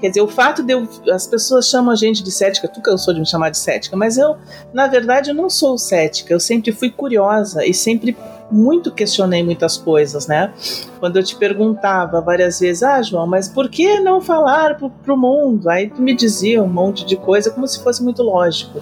Quer 0.00 0.08
dizer, 0.08 0.20
o 0.20 0.28
fato 0.28 0.62
de 0.62 0.72
eu. 0.72 0.88
As 1.10 1.26
pessoas 1.26 1.68
chamam 1.68 1.90
a 1.90 1.96
gente 1.96 2.22
de 2.22 2.30
cética, 2.30 2.68
tu 2.68 2.80
cansou 2.80 3.12
de 3.12 3.20
me 3.20 3.26
chamar 3.26 3.50
de 3.50 3.58
cética, 3.58 3.96
mas 3.96 4.16
eu, 4.16 4.36
na 4.72 4.86
verdade, 4.86 5.30
eu 5.30 5.34
não 5.34 5.50
sou 5.50 5.76
cética. 5.76 6.32
Eu 6.32 6.40
sempre 6.40 6.72
fui 6.72 6.90
curiosa 6.90 7.66
e 7.66 7.74
sempre 7.74 8.16
muito 8.50 8.90
questionei 8.92 9.42
muitas 9.42 9.76
coisas, 9.76 10.26
né? 10.26 10.52
Quando 10.98 11.16
eu 11.16 11.22
te 11.22 11.36
perguntava 11.36 12.20
várias 12.20 12.60
vezes, 12.60 12.82
ah, 12.82 13.02
João, 13.02 13.26
mas 13.26 13.48
por 13.48 13.68
que 13.68 14.00
não 14.00 14.20
falar 14.20 14.76
pro, 14.76 14.88
pro 14.90 15.16
mundo? 15.16 15.68
Aí 15.68 15.90
tu 15.90 16.00
me 16.00 16.14
dizia 16.14 16.62
um 16.62 16.68
monte 16.68 17.04
de 17.04 17.16
coisa 17.16 17.50
como 17.50 17.66
se 17.66 17.82
fosse 17.82 18.02
muito 18.02 18.22
lógico. 18.22 18.80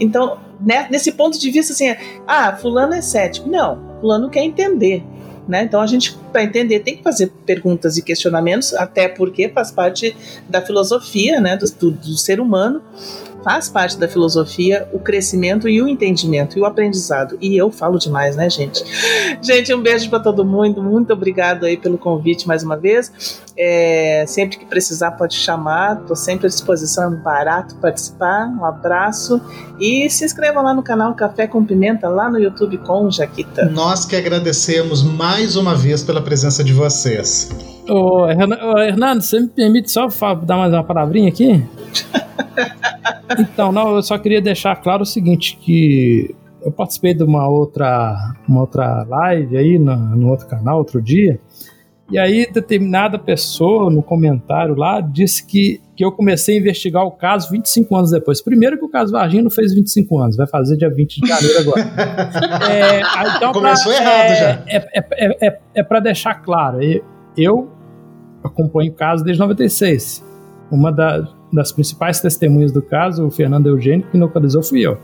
Então, 0.00 0.38
né, 0.60 0.88
nesse 0.90 1.12
ponto 1.12 1.38
de 1.38 1.50
vista, 1.50 1.72
assim, 1.72 1.94
ah, 2.26 2.56
fulano 2.56 2.94
é 2.94 3.02
cético. 3.02 3.48
Não, 3.48 3.78
fulano 4.00 4.28
quer 4.30 4.42
entender. 4.42 5.04
Né? 5.46 5.62
Então 5.62 5.80
a 5.80 5.86
gente, 5.86 6.16
para 6.32 6.42
entender, 6.42 6.80
tem 6.80 6.96
que 6.96 7.02
fazer 7.02 7.30
perguntas 7.44 7.96
e 7.98 8.02
questionamentos, 8.02 8.72
até 8.74 9.08
porque 9.08 9.48
faz 9.48 9.70
parte 9.70 10.16
da 10.48 10.62
filosofia 10.62 11.40
né, 11.40 11.56
do, 11.56 11.70
do, 11.70 11.90
do 11.90 12.16
ser 12.16 12.40
humano 12.40 12.82
faz 13.44 13.68
parte 13.68 13.98
da 13.98 14.08
filosofia 14.08 14.88
o 14.92 14.98
crescimento 14.98 15.68
e 15.68 15.80
o 15.82 15.86
entendimento 15.86 16.58
e 16.58 16.62
o 16.62 16.64
aprendizado. 16.64 17.36
E 17.40 17.56
eu 17.56 17.70
falo 17.70 17.98
demais, 17.98 18.34
né, 18.34 18.48
gente? 18.48 18.82
Gente, 19.42 19.72
um 19.74 19.82
beijo 19.82 20.08
para 20.08 20.18
todo 20.18 20.44
mundo. 20.44 20.82
Muito 20.82 21.12
obrigado 21.12 21.66
aí 21.66 21.76
pelo 21.76 21.98
convite 21.98 22.48
mais 22.48 22.64
uma 22.64 22.76
vez. 22.76 23.42
É, 23.56 24.24
sempre 24.26 24.56
que 24.56 24.64
precisar, 24.64 25.12
pode 25.12 25.34
chamar. 25.34 26.00
Estou 26.00 26.16
sempre 26.16 26.46
à 26.46 26.48
disposição. 26.48 27.12
É 27.12 27.16
barato 27.16 27.76
participar. 27.76 28.48
Um 28.48 28.64
abraço. 28.64 29.40
E 29.78 30.08
se 30.08 30.24
inscrevam 30.24 30.62
lá 30.62 30.72
no 30.72 30.82
canal 30.82 31.14
Café 31.14 31.46
com 31.46 31.64
Pimenta, 31.64 32.08
lá 32.08 32.30
no 32.30 32.38
YouTube 32.38 32.78
com 32.78 33.10
Jaquita. 33.10 33.66
Nós 33.66 34.06
que 34.06 34.16
agradecemos 34.16 35.02
mais 35.02 35.54
uma 35.54 35.74
vez 35.74 36.02
pela 36.02 36.22
presença 36.22 36.64
de 36.64 36.72
vocês. 36.72 37.73
Ô, 37.88 38.26
Hernando, 38.28 39.20
você 39.20 39.40
me 39.40 39.48
permite 39.48 39.90
só 39.90 40.08
dar 40.42 40.56
mais 40.56 40.72
uma 40.72 40.82
palavrinha 40.82 41.28
aqui? 41.28 41.62
então, 43.38 43.70
não, 43.70 43.96
eu 43.96 44.02
só 44.02 44.16
queria 44.16 44.40
deixar 44.40 44.76
claro 44.76 45.02
o 45.02 45.06
seguinte, 45.06 45.58
que 45.60 46.34
eu 46.62 46.72
participei 46.72 47.12
de 47.12 47.22
uma 47.22 47.46
outra, 47.46 48.34
uma 48.48 48.62
outra 48.62 49.04
live 49.04 49.56
aí 49.56 49.78
no, 49.78 49.94
no 50.16 50.30
outro 50.30 50.46
canal 50.46 50.78
outro 50.78 51.02
dia, 51.02 51.38
e 52.10 52.18
aí 52.18 52.46
determinada 52.50 53.18
pessoa 53.18 53.90
no 53.90 54.02
comentário 54.02 54.74
lá 54.74 55.00
disse 55.00 55.44
que, 55.44 55.80
que 55.96 56.04
eu 56.04 56.12
comecei 56.12 56.56
a 56.56 56.60
investigar 56.60 57.04
o 57.04 57.10
caso 57.10 57.50
25 57.50 57.96
anos 57.96 58.10
depois. 58.10 58.42
Primeiro 58.42 58.78
que 58.78 58.84
o 58.84 58.88
caso 58.88 59.12
Varginha 59.12 59.42
não 59.42 59.50
fez 59.50 59.74
25 59.74 60.18
anos, 60.18 60.36
vai 60.36 60.46
fazer 60.46 60.76
dia 60.76 60.90
20 60.90 61.20
de 61.20 61.28
janeiro 61.28 61.58
agora. 61.60 61.80
é, 62.70 63.00
então 63.36 63.52
Começou 63.52 63.92
pra, 63.92 64.02
errado 64.02 64.30
é, 64.30 64.36
já. 64.36 64.62
É, 64.66 64.88
é, 64.94 65.48
é, 65.48 65.58
é 65.74 65.82
para 65.82 66.00
deixar 66.00 66.34
claro, 66.36 66.78
eu 67.36 67.73
acompanho 68.44 68.92
o 68.92 68.94
caso 68.94 69.24
desde 69.24 69.40
96. 69.40 70.24
Uma 70.70 70.92
da, 70.92 71.28
das 71.52 71.72
principais 71.72 72.20
testemunhas 72.20 72.72
do 72.72 72.82
caso, 72.82 73.26
o 73.26 73.30
Fernando 73.30 73.66
Eugênio, 73.68 74.06
que 74.10 74.18
localizou 74.18 74.62
fui 74.62 74.80
eu. 74.80 74.98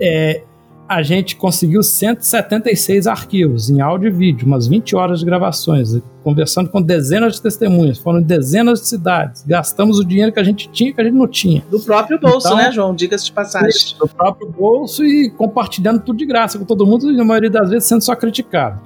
É, 0.00 0.42
a 0.88 1.02
gente 1.02 1.34
conseguiu 1.34 1.82
176 1.82 3.06
arquivos 3.06 3.68
em 3.68 3.80
áudio 3.80 4.08
e 4.08 4.10
vídeo, 4.10 4.46
umas 4.46 4.68
20 4.68 4.94
horas 4.94 5.20
de 5.20 5.24
gravações, 5.26 6.00
conversando 6.22 6.70
com 6.70 6.80
dezenas 6.80 7.34
de 7.34 7.42
testemunhas, 7.42 7.98
foram 7.98 8.22
dezenas 8.22 8.80
de 8.80 8.88
cidades. 8.88 9.44
Gastamos 9.44 9.98
o 9.98 10.04
dinheiro 10.04 10.32
que 10.32 10.38
a 10.38 10.44
gente 10.44 10.68
tinha 10.68 10.92
que 10.92 11.00
a 11.00 11.04
gente 11.04 11.14
não 11.14 11.26
tinha. 11.26 11.64
Do 11.70 11.80
próprio 11.80 12.18
bolso, 12.20 12.46
então, 12.46 12.56
né, 12.56 12.70
João? 12.70 12.94
Diga-se 12.94 13.26
de 13.26 13.32
passagem. 13.32 13.68
Isso, 13.68 13.98
do 13.98 14.08
próprio 14.08 14.48
bolso 14.48 15.04
e 15.04 15.30
compartilhando 15.30 16.00
tudo 16.00 16.18
de 16.18 16.26
graça 16.26 16.58
com 16.58 16.64
todo 16.64 16.86
mundo, 16.86 17.10
e 17.10 17.16
na 17.16 17.24
maioria 17.24 17.50
das 17.50 17.68
vezes 17.68 17.88
sendo 17.88 18.02
só 18.02 18.14
criticado. 18.14 18.80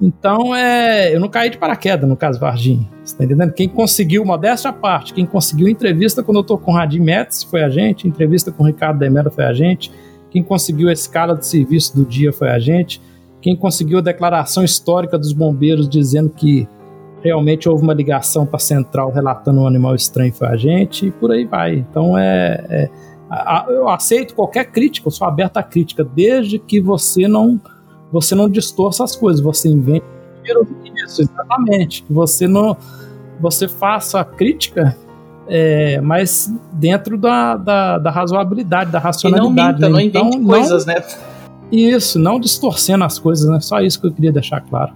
Então, 0.00 0.54
é, 0.54 1.14
eu 1.14 1.18
não 1.18 1.28
caí 1.28 1.50
de 1.50 1.58
paraquedas 1.58 2.08
no 2.08 2.16
caso 2.16 2.38
Varginha. 2.38 2.88
Tá 3.18 3.24
entendendo? 3.24 3.52
Quem 3.52 3.68
conseguiu, 3.68 4.24
modéstia 4.24 4.70
à 4.70 4.72
parte, 4.72 5.12
quem 5.12 5.26
conseguiu 5.26 5.66
entrevista 5.68 6.22
com 6.22 6.32
o 6.32 6.40
Dr. 6.40 6.54
Conradinho 6.58 7.02
Metz 7.02 7.42
foi 7.42 7.64
a 7.64 7.68
gente, 7.68 8.06
entrevista 8.06 8.52
com 8.52 8.62
o 8.62 8.66
Ricardo 8.66 9.00
Demera 9.00 9.28
foi 9.28 9.44
a 9.44 9.52
gente, 9.52 9.90
quem 10.30 10.42
conseguiu 10.42 10.88
a 10.88 10.92
escala 10.92 11.34
de 11.34 11.44
serviço 11.44 11.96
do 11.96 12.04
dia 12.04 12.32
foi 12.32 12.50
a 12.50 12.58
gente. 12.58 13.00
Quem 13.40 13.56
conseguiu 13.56 13.98
a 13.98 14.00
declaração 14.00 14.62
histórica 14.62 15.18
dos 15.18 15.32
bombeiros 15.32 15.88
dizendo 15.88 16.30
que 16.30 16.68
realmente 17.22 17.68
houve 17.68 17.82
uma 17.82 17.94
ligação 17.94 18.46
para 18.46 18.56
a 18.56 18.60
central 18.60 19.10
relatando 19.10 19.60
um 19.60 19.66
animal 19.66 19.94
estranho 19.94 20.32
foi 20.32 20.48
a 20.48 20.56
gente. 20.56 21.06
E 21.06 21.10
por 21.10 21.32
aí 21.32 21.44
vai. 21.44 21.76
Então 21.76 22.16
é, 22.16 22.64
é 22.68 22.90
eu 23.68 23.88
aceito 23.88 24.34
qualquer 24.34 24.66
crítica, 24.66 25.08
eu 25.08 25.10
sou 25.10 25.26
aberto 25.26 25.58
à 25.58 25.62
crítica, 25.62 26.02
desde 26.02 26.58
que 26.58 26.80
você 26.80 27.28
não 27.28 27.60
você 28.10 28.34
não 28.34 28.48
distorça 28.48 29.04
as 29.04 29.14
coisas, 29.14 29.42
você 29.42 29.68
invente 29.68 30.04
isso, 31.04 31.22
exatamente. 31.22 32.04
Você 32.08 32.46
não 32.46 32.76
você 33.40 33.68
faça 33.68 34.20
a 34.20 34.24
crítica 34.24 34.96
é, 35.48 36.00
mas 36.00 36.52
dentro 36.72 37.16
da, 37.16 37.56
da, 37.56 37.98
da, 37.98 38.10
razoabilidade, 38.10 38.90
da 38.90 38.98
racionalidade. 38.98 39.50
E 39.50 39.56
não 39.56 39.72
minta, 39.72 39.86
né? 39.86 39.88
não 39.88 40.00
invente 40.00 40.36
então, 40.36 40.44
coisas, 40.44 40.84
não, 40.84 40.94
né? 40.94 41.04
Isso, 41.72 42.18
não 42.18 42.38
distorcendo 42.38 43.04
as 43.04 43.18
coisas, 43.18 43.48
né? 43.48 43.58
Só 43.60 43.80
isso 43.80 44.00
que 44.00 44.06
eu 44.06 44.12
queria 44.12 44.32
deixar 44.32 44.60
claro. 44.60 44.92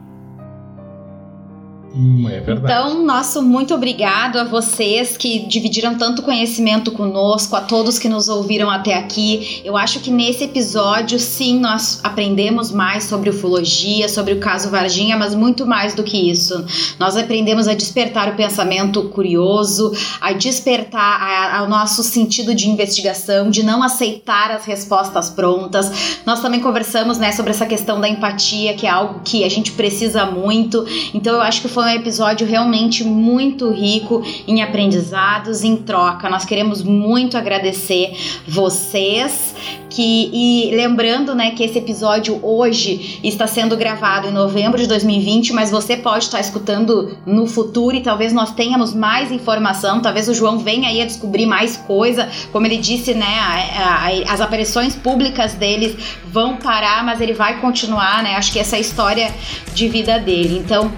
Hum, 1.95 2.27
é 2.27 2.43
então, 2.51 3.05
nosso 3.05 3.43
muito 3.43 3.75
obrigado 3.75 4.39
a 4.39 4.45
vocês 4.45 5.15
que 5.15 5.41
dividiram 5.41 5.95
tanto 5.97 6.23
conhecimento 6.23 6.91
conosco, 6.91 7.55
a 7.55 7.61
todos 7.61 7.99
que 7.99 8.09
nos 8.09 8.29
ouviram 8.29 8.71
até 8.71 8.95
aqui. 8.95 9.61
Eu 9.63 9.77
acho 9.77 10.01
que 10.01 10.11
nesse 10.11 10.45
episódio, 10.45 11.19
sim, 11.19 11.61
nós 11.61 12.01
aprendemos 12.03 12.73
mais 12.73 13.05
sobre 13.05 13.29
ufologia, 13.29 14.09
sobre 14.09 14.33
o 14.33 14.41
caso 14.41 14.71
Varginha, 14.71 15.19
mas 15.19 15.35
muito 15.35 15.67
mais 15.67 15.95
do 15.95 16.03
que 16.03 16.31
isso. 16.31 16.65
Nós 16.99 17.15
aprendemos 17.15 17.69
a 17.69 17.75
despertar 17.75 18.31
o 18.31 18.37
pensamento 18.37 19.03
curioso, 19.11 19.93
a 20.19 20.33
despertar 20.33 21.63
o 21.63 21.69
nosso 21.69 22.03
sentido 22.03 22.55
de 22.55 22.71
investigação, 22.71 23.51
de 23.51 23.63
não 23.63 23.83
aceitar 23.83 24.51
as 24.51 24.65
respostas 24.65 25.29
prontas. 25.29 26.21
Nós 26.25 26.41
também 26.41 26.61
conversamos 26.61 27.19
né, 27.19 27.33
sobre 27.33 27.51
essa 27.51 27.67
questão 27.67 28.01
da 28.01 28.09
empatia, 28.09 28.73
que 28.75 28.87
é 28.87 28.91
algo 28.91 29.21
que 29.23 29.45
a 29.45 29.51
gente 29.51 29.73
precisa 29.73 30.25
muito. 30.25 30.87
Então, 31.13 31.35
eu 31.35 31.43
acho 31.43 31.61
que 31.61 31.69
foi 31.69 31.82
foi 31.83 31.91
um 31.91 31.97
episódio 31.97 32.47
realmente 32.47 33.03
muito 33.03 33.69
rico 33.71 34.23
em 34.47 34.63
aprendizados, 34.63 35.65
em 35.65 35.77
troca. 35.77 36.31
Nós 36.31 36.45
queremos 36.45 36.81
muito 36.81 37.37
agradecer 37.37 38.17
vocês 38.47 39.53
que 39.91 40.31
e 40.33 40.75
lembrando, 40.75 41.35
né, 41.35 41.51
que 41.51 41.63
esse 41.63 41.79
episódio 41.79 42.39
hoje 42.43 43.21
está 43.23 43.47
sendo 43.47 43.77
gravado 43.77 44.29
em 44.29 44.33
novembro 44.33 44.79
de 44.79 44.87
2020, 44.87 45.53
mas 45.53 45.71
você 45.71 45.97
pode 45.97 46.25
estar 46.25 46.41
escutando 46.41 47.19
no 47.27 47.47
futuro 47.47 47.95
e 47.95 48.01
talvez 48.01 48.33
nós 48.33 48.53
tenhamos 48.53 48.95
mais 48.95 49.31
informação, 49.31 50.01
talvez 50.01 50.29
o 50.29 50.35
João 50.35 50.59
venha 50.59 50.89
aí 50.89 51.03
a 51.03 51.05
descobrir 51.05 51.47
mais 51.47 51.77
coisa, 51.77 52.29
como 52.51 52.67
ele 52.67 52.79
disse, 52.79 53.13
né, 53.13 53.39
a, 53.39 54.07
a, 54.07 54.33
as 54.33 54.41
aparições 54.41 54.97
públicas 54.97 55.55
deles 55.55 55.95
vão 56.27 56.57
parar, 56.57 57.05
mas 57.05 57.21
ele 57.21 57.35
vai 57.35 57.61
continuar, 57.61 58.23
né? 58.23 58.37
Acho 58.37 58.53
que 58.53 58.59
essa 58.59 58.77
é 58.77 58.79
a 58.79 58.81
história 58.81 59.31
de 59.75 59.89
vida 59.89 60.19
dele. 60.19 60.59
Então, 60.65 60.91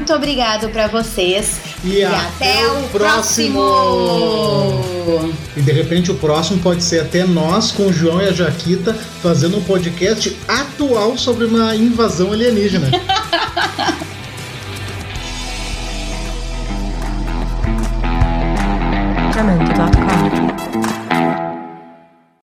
muito 0.00 0.14
obrigado 0.14 0.70
para 0.70 0.86
vocês 0.86 1.60
e, 1.84 1.98
e 1.98 2.04
até, 2.04 2.16
até, 2.16 2.66
o 2.68 2.88
próximo. 2.88 3.60
próximo. 5.04 5.34
E 5.54 5.60
de 5.60 5.72
repente 5.72 6.10
o 6.10 6.14
próximo 6.14 6.58
pode 6.60 6.82
ser 6.82 7.00
até 7.00 7.26
nós 7.26 7.70
com 7.70 7.88
o 7.88 7.92
João 7.92 8.18
e 8.22 8.28
a 8.28 8.32
Jaquita 8.32 8.94
fazendo 8.94 9.58
um 9.58 9.62
podcast 9.62 10.34
atual 10.48 11.18
sobre 11.18 11.44
uma 11.44 11.76
invasão 11.76 12.32
alienígena. 12.32 12.90